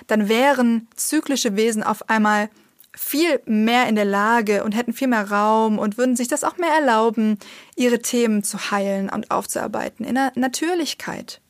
dann 0.07 0.29
wären 0.29 0.89
zyklische 0.95 1.57
Wesen 1.57 1.83
auf 1.83 2.09
einmal 2.09 2.51
viel 2.97 3.41
mehr 3.45 3.89
in 3.89 3.95
der 3.95 4.07
Lage 4.07 4.65
und 4.65 4.73
hätten 4.73 4.95
viel 4.95 5.09
mehr 5.09 5.31
Raum 5.31 5.79
und 5.79 5.99
würden 5.99 6.17
sich 6.17 6.29
das 6.29 6.45
auch 6.45 6.57
mehr 6.57 6.71
erlauben, 6.71 7.39
ihre 7.77 8.01
Themen 8.01 8.43
zu 8.43 8.71
heilen 8.71 9.11
und 9.11 9.31
aufzuarbeiten 9.31 10.05
in 10.05 10.15
der 10.15 10.33
Natürlichkeit. 10.35 11.41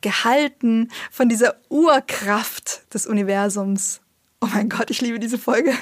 Gehalten 0.00 0.90
von 1.10 1.28
dieser 1.28 1.56
Urkraft 1.68 2.92
des 2.92 3.06
Universums. 3.06 4.00
Oh 4.40 4.48
mein 4.52 4.68
Gott, 4.68 4.90
ich 4.90 5.00
liebe 5.00 5.20
diese 5.20 5.38
Folge. 5.38 5.72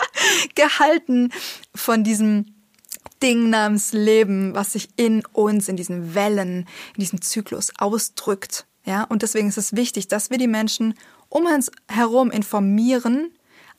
Gehalten 0.54 1.30
von 1.74 2.02
diesem 2.02 2.54
Ding 3.22 3.50
namens 3.50 3.92
Leben, 3.92 4.54
was 4.54 4.72
sich 4.72 4.88
in 4.96 5.24
uns, 5.32 5.68
in 5.68 5.76
diesen 5.76 6.14
Wellen, 6.14 6.66
in 6.94 7.00
diesem 7.00 7.20
Zyklus 7.20 7.72
ausdrückt. 7.78 8.66
Ja, 8.84 9.04
und 9.04 9.22
deswegen 9.22 9.48
ist 9.48 9.58
es 9.58 9.76
wichtig, 9.76 10.08
dass 10.08 10.30
wir 10.30 10.38
die 10.38 10.48
Menschen 10.48 10.94
um 11.28 11.46
uns 11.46 11.70
herum 11.88 12.30
informieren, 12.30 13.32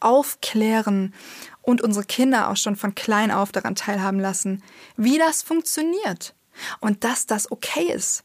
aufklären 0.03 1.13
und 1.61 1.81
unsere 1.81 2.05
Kinder 2.05 2.49
auch 2.49 2.57
schon 2.57 2.75
von 2.75 2.95
klein 2.95 3.31
auf 3.31 3.51
daran 3.51 3.75
teilhaben 3.75 4.19
lassen, 4.19 4.63
wie 4.97 5.17
das 5.17 5.41
funktioniert 5.41 6.35
und 6.79 7.03
dass 7.03 7.25
das 7.25 7.51
okay 7.51 7.91
ist. 7.91 8.23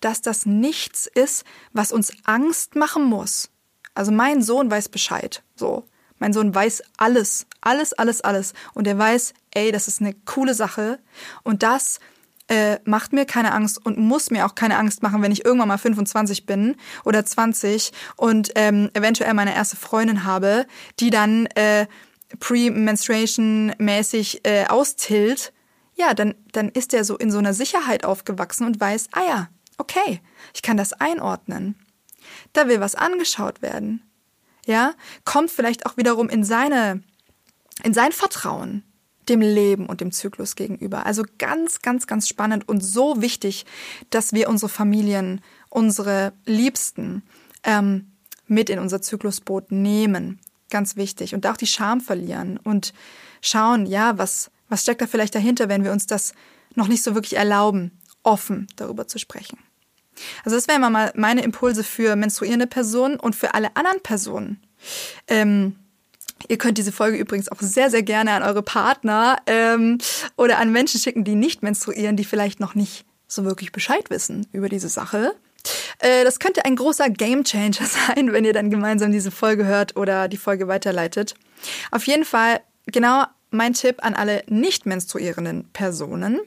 Dass 0.00 0.20
das 0.22 0.46
nichts 0.46 1.06
ist, 1.06 1.44
was 1.72 1.92
uns 1.92 2.12
Angst 2.24 2.76
machen 2.76 3.04
muss. 3.04 3.50
Also 3.94 4.12
mein 4.12 4.42
Sohn 4.42 4.70
weiß 4.70 4.88
Bescheid. 4.90 5.42
So. 5.54 5.84
Mein 6.18 6.32
Sohn 6.32 6.54
weiß 6.54 6.82
alles, 6.96 7.46
alles, 7.60 7.92
alles, 7.92 8.20
alles. 8.22 8.54
Und 8.74 8.86
er 8.86 8.98
weiß, 8.98 9.34
ey, 9.52 9.72
das 9.72 9.88
ist 9.88 10.00
eine 10.00 10.14
coole 10.14 10.54
Sache. 10.54 10.98
Und 11.42 11.62
das 11.62 12.00
äh, 12.48 12.78
macht 12.84 13.12
mir 13.12 13.26
keine 13.26 13.52
Angst 13.52 13.84
und 13.84 13.98
muss 13.98 14.30
mir 14.30 14.46
auch 14.46 14.54
keine 14.54 14.78
Angst 14.78 15.02
machen, 15.02 15.20
wenn 15.22 15.32
ich 15.32 15.44
irgendwann 15.44 15.66
mal 15.68 15.78
25 15.78 16.46
bin 16.46 16.76
oder 17.04 17.24
20 17.24 17.92
und 18.16 18.52
ähm, 18.54 18.90
eventuell 18.94 19.34
meine 19.34 19.54
erste 19.54 19.76
Freundin 19.76 20.24
habe, 20.24 20.66
die 21.00 21.10
dann 21.10 21.46
äh, 21.54 21.86
pre-menstruation-mäßig 22.38 24.40
äh, 24.44 24.66
austillt. 24.66 25.52
Ja, 25.94 26.14
dann, 26.14 26.34
dann 26.52 26.68
ist 26.68 26.94
er 26.94 27.04
so 27.04 27.16
in 27.16 27.30
so 27.30 27.38
einer 27.38 27.54
Sicherheit 27.54 28.04
aufgewachsen 28.04 28.66
und 28.66 28.78
weiß, 28.78 29.08
ah 29.12 29.22
ja, 29.26 29.48
okay, 29.78 30.20
ich 30.54 30.62
kann 30.62 30.76
das 30.76 30.92
einordnen. 30.92 31.74
Da 32.52 32.68
will 32.68 32.80
was 32.80 32.94
angeschaut 32.94 33.62
werden 33.62 34.02
ja, 34.66 34.94
kommt 35.24 35.50
vielleicht 35.50 35.86
auch 35.86 35.96
wiederum 35.96 36.28
in 36.28 36.44
seine, 36.44 37.02
in 37.82 37.94
sein 37.94 38.12
Vertrauen 38.12 38.82
dem 39.28 39.40
Leben 39.40 39.86
und 39.86 40.00
dem 40.00 40.12
Zyklus 40.12 40.56
gegenüber. 40.56 41.06
Also 41.06 41.24
ganz, 41.38 41.82
ganz, 41.82 42.06
ganz 42.06 42.28
spannend 42.28 42.68
und 42.68 42.80
so 42.80 43.20
wichtig, 43.20 43.66
dass 44.10 44.32
wir 44.32 44.48
unsere 44.48 44.68
Familien, 44.68 45.40
unsere 45.68 46.32
Liebsten 46.44 47.22
ähm, 47.64 48.12
mit 48.46 48.70
in 48.70 48.78
unser 48.78 49.02
Zyklusboot 49.02 49.72
nehmen. 49.72 50.40
Ganz 50.70 50.96
wichtig. 50.96 51.34
Und 51.34 51.46
auch 51.46 51.56
die 51.56 51.66
Scham 51.66 52.00
verlieren 52.00 52.58
und 52.62 52.92
schauen, 53.40 53.86
ja, 53.86 54.18
was, 54.18 54.50
was 54.68 54.82
steckt 54.82 55.00
da 55.00 55.06
vielleicht 55.06 55.34
dahinter, 55.34 55.68
wenn 55.68 55.84
wir 55.84 55.92
uns 55.92 56.06
das 56.06 56.32
noch 56.74 56.88
nicht 56.88 57.02
so 57.02 57.14
wirklich 57.14 57.36
erlauben, 57.36 57.92
offen 58.22 58.66
darüber 58.76 59.06
zu 59.06 59.18
sprechen. 59.18 59.58
Also 60.44 60.56
das 60.56 60.68
wären 60.68 60.80
mal 60.92 61.12
meine 61.14 61.42
Impulse 61.42 61.84
für 61.84 62.16
menstruierende 62.16 62.66
Personen 62.66 63.18
und 63.18 63.36
für 63.36 63.54
alle 63.54 63.76
anderen 63.76 64.00
Personen. 64.02 64.60
Ähm, 65.28 65.76
Ihr 66.48 66.58
könnt 66.58 66.78
diese 66.78 66.92
Folge 66.92 67.16
übrigens 67.16 67.50
auch 67.50 67.60
sehr, 67.60 67.90
sehr 67.90 68.02
gerne 68.02 68.32
an 68.32 68.42
eure 68.42 68.62
Partner 68.62 69.38
ähm, 69.46 69.98
oder 70.36 70.58
an 70.58 70.70
Menschen 70.70 71.00
schicken, 71.00 71.24
die 71.24 71.34
nicht 71.34 71.62
menstruieren, 71.62 72.16
die 72.16 72.24
vielleicht 72.24 72.60
noch 72.60 72.74
nicht 72.74 73.04
so 73.26 73.44
wirklich 73.44 73.72
Bescheid 73.72 74.10
wissen 74.10 74.46
über 74.52 74.68
diese 74.68 74.88
Sache. 74.88 75.34
Äh, 75.98 76.24
das 76.24 76.38
könnte 76.38 76.64
ein 76.64 76.76
großer 76.76 77.10
Gamechanger 77.10 77.86
sein, 78.14 78.32
wenn 78.32 78.44
ihr 78.44 78.52
dann 78.52 78.70
gemeinsam 78.70 79.12
diese 79.12 79.30
Folge 79.30 79.64
hört 79.64 79.96
oder 79.96 80.28
die 80.28 80.36
Folge 80.36 80.68
weiterleitet. 80.68 81.34
Auf 81.90 82.06
jeden 82.06 82.24
Fall 82.24 82.60
genau 82.86 83.24
mein 83.50 83.72
Tipp 83.72 84.04
an 84.04 84.14
alle 84.14 84.42
nicht 84.48 84.86
menstruierenden 84.86 85.68
Personen. 85.72 86.40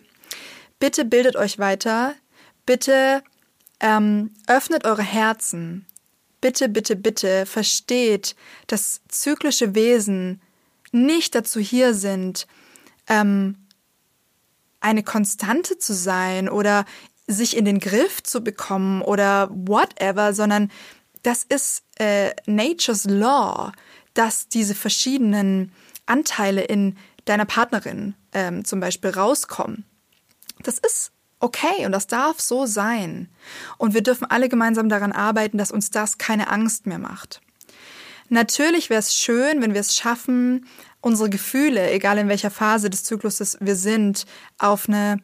Bitte 0.79 1.03
bildet 1.03 1.35
euch 1.35 1.59
weiter. 1.59 2.13
Bitte 2.65 3.23
ähm, 3.79 4.31
öffnet 4.47 4.85
eure 4.85 5.03
Herzen. 5.03 5.85
Bitte, 6.41 6.69
bitte, 6.69 6.95
bitte 6.95 7.45
versteht, 7.45 8.35
dass 8.67 9.01
zyklische 9.09 9.75
Wesen 9.75 10.41
nicht 10.91 11.35
dazu 11.35 11.59
hier 11.59 11.93
sind, 11.93 12.47
ähm, 13.07 13.57
eine 14.79 15.03
Konstante 15.03 15.77
zu 15.77 15.93
sein 15.93 16.47
oder 16.47 16.85
sich 17.27 17.57
in 17.57 17.65
den 17.65 17.79
Griff 17.79 18.23
zu 18.23 18.41
bekommen 18.41 19.01
oder 19.01 19.49
whatever, 19.51 20.33
sondern 20.33 20.71
das 21.23 21.43
ist 21.43 21.83
äh, 21.99 22.31
Nature's 22.45 23.03
Law, 23.03 23.71
dass 24.13 24.47
diese 24.47 24.73
verschiedenen 24.73 25.71
Anteile 26.05 26.63
in 26.63 26.97
deiner 27.25 27.45
Partnerin 27.45 28.15
ähm, 28.33 28.65
zum 28.65 28.79
Beispiel 28.79 29.11
rauskommen. 29.11 29.85
Das 30.63 30.79
ist 30.79 31.11
okay 31.39 31.85
und 31.85 31.91
das 31.91 32.07
darf 32.07 32.39
so 32.39 32.65
sein. 32.65 33.29
Und 33.77 33.93
wir 33.93 34.01
dürfen 34.01 34.25
alle 34.29 34.49
gemeinsam 34.49 34.89
daran 34.89 35.11
arbeiten, 35.11 35.57
dass 35.57 35.71
uns 35.71 35.91
das 35.91 36.17
keine 36.17 36.49
Angst 36.49 36.85
mehr 36.85 36.99
macht. 36.99 37.41
Natürlich 38.29 38.89
wäre 38.89 38.99
es 38.99 39.15
schön, 39.15 39.61
wenn 39.61 39.73
wir 39.73 39.81
es 39.81 39.95
schaffen, 39.95 40.67
unsere 41.01 41.29
Gefühle, 41.29 41.89
egal 41.91 42.17
in 42.17 42.29
welcher 42.29 42.51
Phase 42.51 42.89
des 42.89 43.03
Zykluses 43.03 43.57
wir 43.59 43.75
sind, 43.75 44.25
auf 44.59 44.87
eine, 44.87 45.19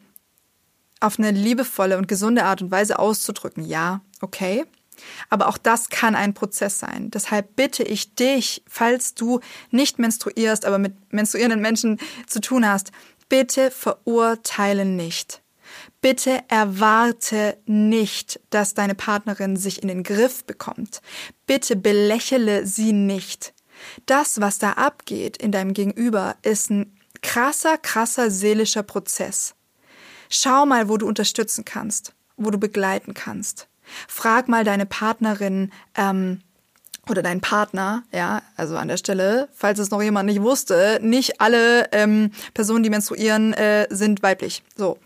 auf 1.00 1.20
eine 1.20 1.32
liebevolle 1.32 1.98
und 1.98 2.08
gesunde 2.08 2.46
Art 2.46 2.62
und 2.62 2.72
Weise 2.72 2.98
auszudrücken. 2.98 3.64
Ja, 3.64 4.02
okay. 4.22 4.66
Aber 5.30 5.50
auch 5.50 5.58
das 5.58 5.90
kann 5.90 6.16
ein 6.16 6.34
Prozess 6.34 6.80
sein. 6.80 7.12
Deshalb 7.12 7.56
bitte 7.58 7.84
ich 7.84 8.16
dich, 8.16 8.64
falls 8.68 9.14
du 9.14 9.42
nicht 9.70 10.00
menstruierst, 10.00 10.66
aber 10.66 10.80
mit 10.80 11.14
menstruierenden 11.14 11.62
Menschen 11.62 12.00
zu 12.28 12.40
tun 12.40 12.68
hast, 12.68 12.92
bitte 13.28 13.72
verurteile 13.72 14.86
nicht. 14.86 15.42
Bitte 16.06 16.44
erwarte 16.50 17.58
nicht, 17.66 18.40
dass 18.52 18.76
deine 18.76 18.94
Partnerin 18.94 19.58
sich 19.58 19.82
in 19.82 19.88
den 19.88 20.04
Griff 20.04 20.44
bekommt. 20.46 21.02
Bitte 21.48 21.76
belächele 21.76 22.68
sie 22.68 22.94
nicht. 22.94 23.56
Das, 24.06 24.40
was 24.40 24.60
da 24.60 24.74
abgeht 24.74 25.36
in 25.38 25.52
deinem 25.52 25.74
Gegenüber, 25.74 26.36
ist 26.44 26.70
ein 26.70 26.96
krasser, 27.24 27.80
krasser 27.80 28.30
seelischer 28.30 28.84
Prozess. 28.84 29.56
Schau 30.30 30.68
mal, 30.68 30.90
wo 30.90 30.98
du 30.98 31.08
unterstützen 31.08 31.66
kannst, 31.66 32.14
wo 32.38 32.52
du 32.52 32.60
begleiten 32.60 33.16
kannst. 33.16 33.68
Frag 34.08 34.48
mal 34.48 34.64
deine 34.64 34.86
Partnerin 34.86 35.72
ähm, 35.96 36.42
oder 37.10 37.24
deinen 37.24 37.42
Partner, 37.42 38.04
ja, 38.12 38.42
also 38.56 38.78
an 38.78 38.88
der 38.88 38.98
Stelle, 38.98 39.50
falls 39.54 39.80
es 39.80 39.92
noch 39.92 40.02
jemand 40.02 40.28
nicht 40.28 40.42
wusste, 40.42 41.00
nicht 41.02 41.42
alle 41.42 41.92
ähm, 41.92 42.32
Personen, 42.54 42.84
die 42.84 42.90
menstruieren, 42.90 43.54
äh, 43.54 43.88
sind 43.90 44.24
weiblich. 44.24 44.64
So, 44.76 44.98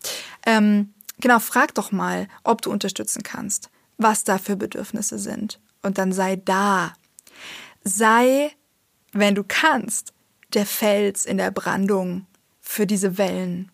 ähm, 0.50 0.94
genau, 1.20 1.40
frag 1.40 1.76
doch 1.76 1.92
mal, 1.92 2.28
ob 2.44 2.64
du 2.64 2.72
unterstützen 2.72 3.22
kannst, 3.22 3.70
was 3.98 4.24
da 4.24 4.40
für 4.40 4.56
Bedürfnisse 4.56 5.20
sind. 5.20 5.60
Und 5.84 5.98
dann 6.00 6.12
sei 6.12 6.38
da. 6.38 6.94
Sei, 7.84 8.52
wenn 9.12 9.36
du 9.36 9.44
kannst, 9.48 10.14
der 10.54 10.66
Fels 10.66 11.26
in 11.26 11.38
der 11.38 11.52
Brandung 11.52 12.26
für 12.60 12.88
diese 12.88 13.18
Wellen. 13.20 13.72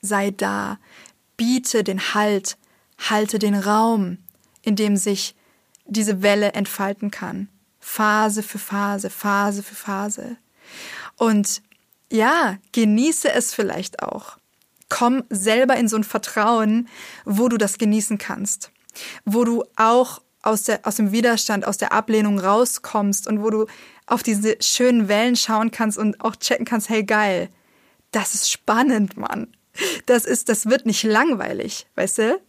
Sei 0.00 0.30
da. 0.30 0.78
Biete 1.36 1.84
den 1.84 2.14
Halt 2.14 2.56
halte 2.98 3.38
den 3.38 3.54
Raum, 3.54 4.16
in 4.62 4.74
dem 4.74 4.96
sich 4.96 5.34
diese 5.84 6.22
Welle 6.22 6.54
entfalten 6.54 7.10
kann. 7.10 7.48
Phase 7.78 8.42
für 8.42 8.58
Phase, 8.58 9.10
Phase 9.10 9.62
für 9.62 9.74
Phase. 9.74 10.38
Und 11.16 11.62
ja, 12.10 12.56
genieße 12.72 13.30
es 13.30 13.52
vielleicht 13.52 14.02
auch. 14.02 14.38
Komm 14.88 15.24
selber 15.30 15.76
in 15.76 15.88
so 15.88 15.96
ein 15.96 16.04
Vertrauen, 16.04 16.88
wo 17.24 17.48
du 17.48 17.56
das 17.56 17.78
genießen 17.78 18.18
kannst. 18.18 18.70
Wo 19.24 19.44
du 19.44 19.64
auch 19.76 20.22
aus, 20.42 20.62
der, 20.62 20.80
aus 20.84 20.96
dem 20.96 21.12
Widerstand, 21.12 21.66
aus 21.66 21.76
der 21.76 21.92
Ablehnung 21.92 22.38
rauskommst 22.38 23.26
und 23.26 23.42
wo 23.42 23.50
du 23.50 23.66
auf 24.06 24.22
diese 24.22 24.56
schönen 24.60 25.08
Wellen 25.08 25.36
schauen 25.36 25.70
kannst 25.70 25.98
und 25.98 26.20
auch 26.20 26.36
checken 26.36 26.64
kannst, 26.64 26.88
hey 26.88 27.02
geil, 27.02 27.48
das 28.12 28.34
ist 28.34 28.50
spannend, 28.50 29.16
Mann. 29.16 29.48
Das 30.06 30.24
ist, 30.24 30.48
das 30.48 30.66
wird 30.66 30.86
nicht 30.86 31.02
langweilig, 31.02 31.86
weißt 31.96 32.18
du? 32.18 32.40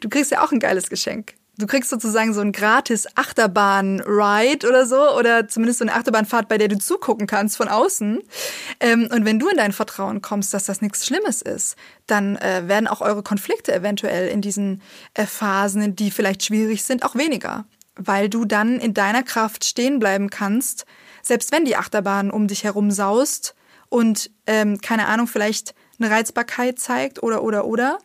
Du 0.00 0.08
kriegst 0.08 0.30
ja 0.30 0.44
auch 0.44 0.52
ein 0.52 0.60
geiles 0.60 0.88
Geschenk. 0.88 1.34
Du 1.58 1.66
kriegst 1.66 1.88
sozusagen 1.88 2.34
so 2.34 2.42
ein 2.42 2.52
gratis 2.52 3.06
Achterbahn-Ride 3.14 4.68
oder 4.68 4.84
so, 4.84 5.16
oder 5.16 5.48
zumindest 5.48 5.78
so 5.78 5.84
eine 5.84 5.94
Achterbahnfahrt, 5.94 6.48
bei 6.48 6.58
der 6.58 6.68
du 6.68 6.76
zugucken 6.76 7.26
kannst 7.26 7.56
von 7.56 7.68
außen. 7.68 8.20
Ähm, 8.80 9.08
und 9.10 9.24
wenn 9.24 9.38
du 9.38 9.48
in 9.48 9.56
dein 9.56 9.72
Vertrauen 9.72 10.20
kommst, 10.20 10.52
dass 10.52 10.66
das 10.66 10.82
nichts 10.82 11.06
Schlimmes 11.06 11.40
ist, 11.40 11.76
dann 12.06 12.36
äh, 12.36 12.64
werden 12.66 12.86
auch 12.86 13.00
eure 13.00 13.22
Konflikte 13.22 13.74
eventuell 13.74 14.28
in 14.28 14.42
diesen 14.42 14.82
äh, 15.14 15.24
Phasen, 15.24 15.96
die 15.96 16.10
vielleicht 16.10 16.44
schwierig 16.44 16.84
sind, 16.84 17.04
auch 17.04 17.14
weniger. 17.14 17.64
Weil 17.94 18.28
du 18.28 18.44
dann 18.44 18.78
in 18.78 18.92
deiner 18.92 19.22
Kraft 19.22 19.64
stehen 19.64 19.98
bleiben 19.98 20.28
kannst, 20.28 20.84
selbst 21.22 21.52
wenn 21.52 21.64
die 21.64 21.76
Achterbahn 21.76 22.30
um 22.30 22.48
dich 22.48 22.64
herum 22.64 22.90
saust 22.90 23.54
und, 23.88 24.30
ähm, 24.46 24.78
keine 24.82 25.06
Ahnung, 25.06 25.26
vielleicht 25.26 25.74
eine 25.98 26.10
Reizbarkeit 26.10 26.78
zeigt 26.78 27.22
oder, 27.22 27.42
oder, 27.42 27.64
oder 27.64 27.98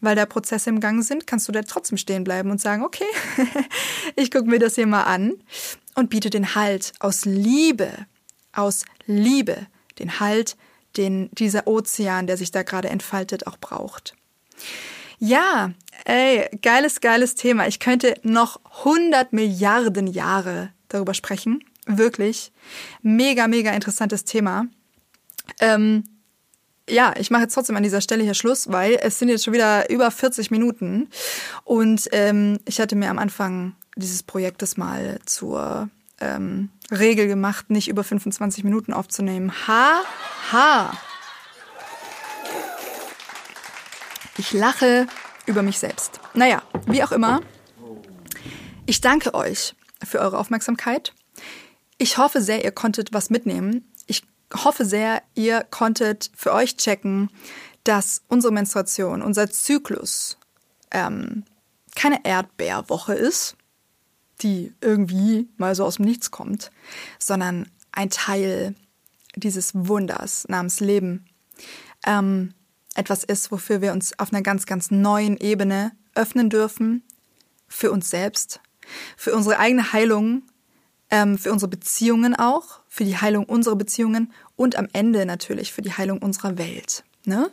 weil 0.00 0.16
da 0.16 0.26
Prozesse 0.26 0.70
im 0.70 0.80
Gang 0.80 1.02
sind, 1.02 1.26
kannst 1.26 1.48
du 1.48 1.52
da 1.52 1.62
trotzdem 1.62 1.98
stehen 1.98 2.24
bleiben 2.24 2.50
und 2.50 2.60
sagen, 2.60 2.84
okay, 2.84 3.04
ich 4.16 4.30
gucke 4.30 4.48
mir 4.48 4.58
das 4.58 4.74
hier 4.74 4.86
mal 4.86 5.04
an 5.04 5.34
und 5.94 6.10
biete 6.10 6.30
den 6.30 6.54
Halt 6.54 6.92
aus 7.00 7.24
Liebe, 7.24 7.90
aus 8.52 8.84
Liebe, 9.06 9.66
den 9.98 10.20
Halt, 10.20 10.56
den 10.96 11.30
dieser 11.32 11.66
Ozean, 11.66 12.26
der 12.26 12.36
sich 12.36 12.50
da 12.50 12.62
gerade 12.62 12.88
entfaltet, 12.88 13.46
auch 13.46 13.58
braucht. 13.58 14.14
Ja, 15.18 15.72
ey, 16.04 16.48
geiles, 16.60 17.00
geiles 17.00 17.34
Thema. 17.34 17.66
Ich 17.66 17.80
könnte 17.80 18.14
noch 18.22 18.60
100 18.80 19.32
Milliarden 19.32 20.06
Jahre 20.06 20.70
darüber 20.88 21.14
sprechen. 21.14 21.64
Wirklich. 21.86 22.52
Mega, 23.02 23.48
mega 23.48 23.72
interessantes 23.72 24.24
Thema. 24.24 24.66
Ähm, 25.60 26.04
ja, 26.88 27.14
ich 27.18 27.30
mache 27.30 27.42
jetzt 27.42 27.54
trotzdem 27.54 27.76
an 27.76 27.82
dieser 27.82 28.00
Stelle 28.00 28.22
hier 28.22 28.34
Schluss, 28.34 28.70
weil 28.70 28.98
es 29.00 29.18
sind 29.18 29.28
jetzt 29.28 29.44
schon 29.44 29.54
wieder 29.54 29.90
über 29.90 30.10
40 30.10 30.50
Minuten. 30.50 31.08
Und 31.64 32.08
ähm, 32.12 32.60
ich 32.64 32.80
hatte 32.80 32.96
mir 32.96 33.10
am 33.10 33.18
Anfang 33.18 33.74
dieses 33.96 34.22
Projektes 34.22 34.76
mal 34.76 35.18
zur 35.26 35.88
ähm, 36.20 36.70
Regel 36.90 37.26
gemacht, 37.26 37.70
nicht 37.70 37.88
über 37.88 38.04
25 38.04 38.62
Minuten 38.62 38.92
aufzunehmen. 38.92 39.52
Ha, 39.66 40.02
ha. 40.52 40.92
Ich 44.38 44.52
lache 44.52 45.06
über 45.46 45.62
mich 45.62 45.78
selbst. 45.78 46.20
Naja, 46.34 46.62
wie 46.86 47.02
auch 47.02 47.12
immer. 47.12 47.40
Ich 48.84 49.00
danke 49.00 49.34
euch 49.34 49.74
für 50.04 50.20
eure 50.20 50.38
Aufmerksamkeit. 50.38 51.14
Ich 51.98 52.18
hoffe 52.18 52.42
sehr, 52.42 52.62
ihr 52.62 52.72
konntet 52.72 53.12
was 53.12 53.30
mitnehmen 53.30 53.90
hoffe 54.52 54.84
sehr, 54.84 55.22
ihr 55.34 55.64
konntet 55.64 56.30
für 56.34 56.52
euch 56.52 56.76
checken, 56.76 57.30
dass 57.84 58.22
unsere 58.28 58.52
Menstruation, 58.52 59.22
unser 59.22 59.50
Zyklus 59.50 60.38
ähm, 60.90 61.44
keine 61.94 62.24
Erdbeerwoche 62.24 63.14
ist, 63.14 63.56
die 64.42 64.74
irgendwie 64.80 65.48
mal 65.56 65.74
so 65.74 65.84
aus 65.84 65.96
dem 65.96 66.04
Nichts 66.04 66.30
kommt, 66.30 66.70
sondern 67.18 67.70
ein 67.92 68.10
Teil 68.10 68.74
dieses 69.34 69.72
Wunders 69.74 70.46
namens 70.48 70.80
Leben. 70.80 71.26
Ähm, 72.06 72.54
etwas 72.94 73.24
ist, 73.24 73.50
wofür 73.50 73.80
wir 73.80 73.92
uns 73.92 74.18
auf 74.18 74.32
einer 74.32 74.42
ganz, 74.42 74.66
ganz 74.66 74.90
neuen 74.90 75.36
Ebene 75.36 75.92
öffnen 76.14 76.50
dürfen, 76.50 77.02
für 77.68 77.90
uns 77.90 78.10
selbst, 78.10 78.60
für 79.16 79.34
unsere 79.34 79.58
eigene 79.58 79.92
Heilung, 79.92 80.42
ähm, 81.10 81.38
für 81.38 81.52
unsere 81.52 81.68
Beziehungen 81.68 82.34
auch, 82.34 82.80
für 82.88 83.04
die 83.04 83.16
Heilung 83.16 83.44
unserer 83.44 83.76
Beziehungen 83.76 84.32
und 84.56 84.76
am 84.76 84.88
Ende 84.92 85.26
natürlich 85.26 85.72
für 85.72 85.82
die 85.82 85.92
Heilung 85.92 86.18
unserer 86.18 86.58
Welt. 86.58 87.04
Ne? 87.24 87.50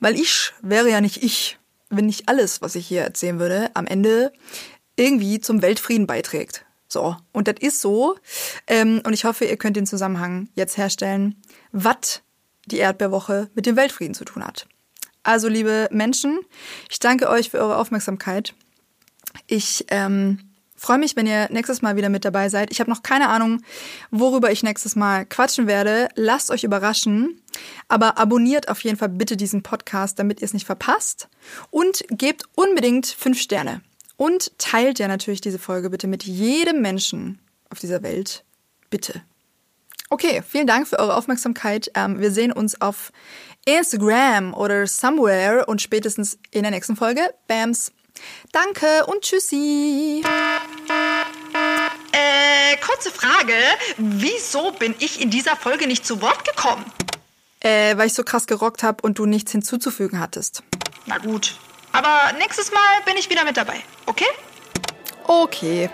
Weil 0.00 0.14
ich 0.14 0.52
wäre 0.62 0.90
ja 0.90 1.00
nicht 1.00 1.22
ich, 1.22 1.58
wenn 1.90 2.06
nicht 2.06 2.28
alles, 2.28 2.62
was 2.62 2.74
ich 2.74 2.86
hier 2.86 3.02
erzählen 3.02 3.38
würde, 3.38 3.70
am 3.74 3.86
Ende 3.86 4.32
irgendwie 4.96 5.40
zum 5.40 5.62
Weltfrieden 5.62 6.06
beiträgt. 6.06 6.64
So, 6.88 7.16
und 7.32 7.48
das 7.48 7.56
ist 7.60 7.80
so. 7.80 8.16
Ähm, 8.66 9.02
und 9.04 9.12
ich 9.12 9.24
hoffe, 9.24 9.44
ihr 9.44 9.56
könnt 9.56 9.76
den 9.76 9.86
Zusammenhang 9.86 10.48
jetzt 10.54 10.76
herstellen, 10.76 11.42
was 11.72 12.22
die 12.66 12.78
Erdbeerwoche 12.78 13.50
mit 13.54 13.66
dem 13.66 13.76
Weltfrieden 13.76 14.14
zu 14.14 14.24
tun 14.24 14.44
hat. 14.44 14.68
Also, 15.22 15.48
liebe 15.48 15.88
Menschen, 15.90 16.38
ich 16.90 16.98
danke 16.98 17.28
euch 17.28 17.50
für 17.50 17.58
eure 17.58 17.78
Aufmerksamkeit. 17.78 18.54
Ich 19.46 19.86
ähm, 19.88 20.43
freue 20.84 20.98
mich, 20.98 21.16
wenn 21.16 21.26
ihr 21.26 21.48
nächstes 21.50 21.80
Mal 21.80 21.96
wieder 21.96 22.10
mit 22.10 22.24
dabei 22.24 22.50
seid. 22.50 22.70
Ich 22.70 22.78
habe 22.78 22.90
noch 22.90 23.02
keine 23.02 23.28
Ahnung, 23.28 23.62
worüber 24.10 24.52
ich 24.52 24.62
nächstes 24.62 24.96
Mal 24.96 25.24
quatschen 25.24 25.66
werde. 25.66 26.08
Lasst 26.14 26.50
euch 26.50 26.62
überraschen. 26.62 27.40
Aber 27.88 28.18
abonniert 28.18 28.68
auf 28.68 28.84
jeden 28.84 28.98
Fall 28.98 29.08
bitte 29.08 29.36
diesen 29.36 29.62
Podcast, 29.62 30.18
damit 30.18 30.40
ihr 30.40 30.44
es 30.44 30.52
nicht 30.52 30.66
verpasst. 30.66 31.28
Und 31.70 32.04
gebt 32.10 32.44
unbedingt 32.54 33.06
fünf 33.06 33.40
Sterne. 33.40 33.80
Und 34.16 34.58
teilt 34.58 34.98
ja 34.98 35.08
natürlich 35.08 35.40
diese 35.40 35.58
Folge 35.58 35.88
bitte 35.88 36.06
mit 36.06 36.24
jedem 36.24 36.82
Menschen 36.82 37.38
auf 37.70 37.78
dieser 37.78 38.02
Welt. 38.02 38.44
Bitte. 38.90 39.22
Okay, 40.10 40.42
vielen 40.46 40.66
Dank 40.66 40.86
für 40.86 40.98
eure 40.98 41.16
Aufmerksamkeit. 41.16 41.90
Ähm, 41.94 42.20
wir 42.20 42.30
sehen 42.30 42.52
uns 42.52 42.80
auf 42.80 43.10
Instagram 43.64 44.52
oder 44.52 44.86
somewhere 44.86 45.64
und 45.66 45.80
spätestens 45.80 46.38
in 46.50 46.62
der 46.62 46.70
nächsten 46.70 46.94
Folge. 46.94 47.22
Bams. 47.48 47.90
Danke 48.52 49.06
und 49.06 49.22
tschüssi. 49.22 50.22
Äh, 52.12 52.76
kurze 52.76 53.10
Frage. 53.10 53.54
Wieso 53.96 54.72
bin 54.72 54.94
ich 54.98 55.20
in 55.20 55.30
dieser 55.30 55.56
Folge 55.56 55.86
nicht 55.86 56.06
zu 56.06 56.20
Wort 56.22 56.44
gekommen? 56.44 56.84
Äh, 57.60 57.96
weil 57.96 58.06
ich 58.06 58.14
so 58.14 58.22
krass 58.22 58.46
gerockt 58.46 58.82
habe 58.82 59.02
und 59.02 59.18
du 59.18 59.26
nichts 59.26 59.52
hinzuzufügen 59.52 60.20
hattest. 60.20 60.62
Na 61.06 61.18
gut. 61.18 61.56
Aber 61.92 62.32
nächstes 62.38 62.72
Mal 62.72 63.02
bin 63.06 63.16
ich 63.16 63.30
wieder 63.30 63.44
mit 63.44 63.56
dabei, 63.56 63.80
okay? 64.06 64.26
Okay. 65.26 65.90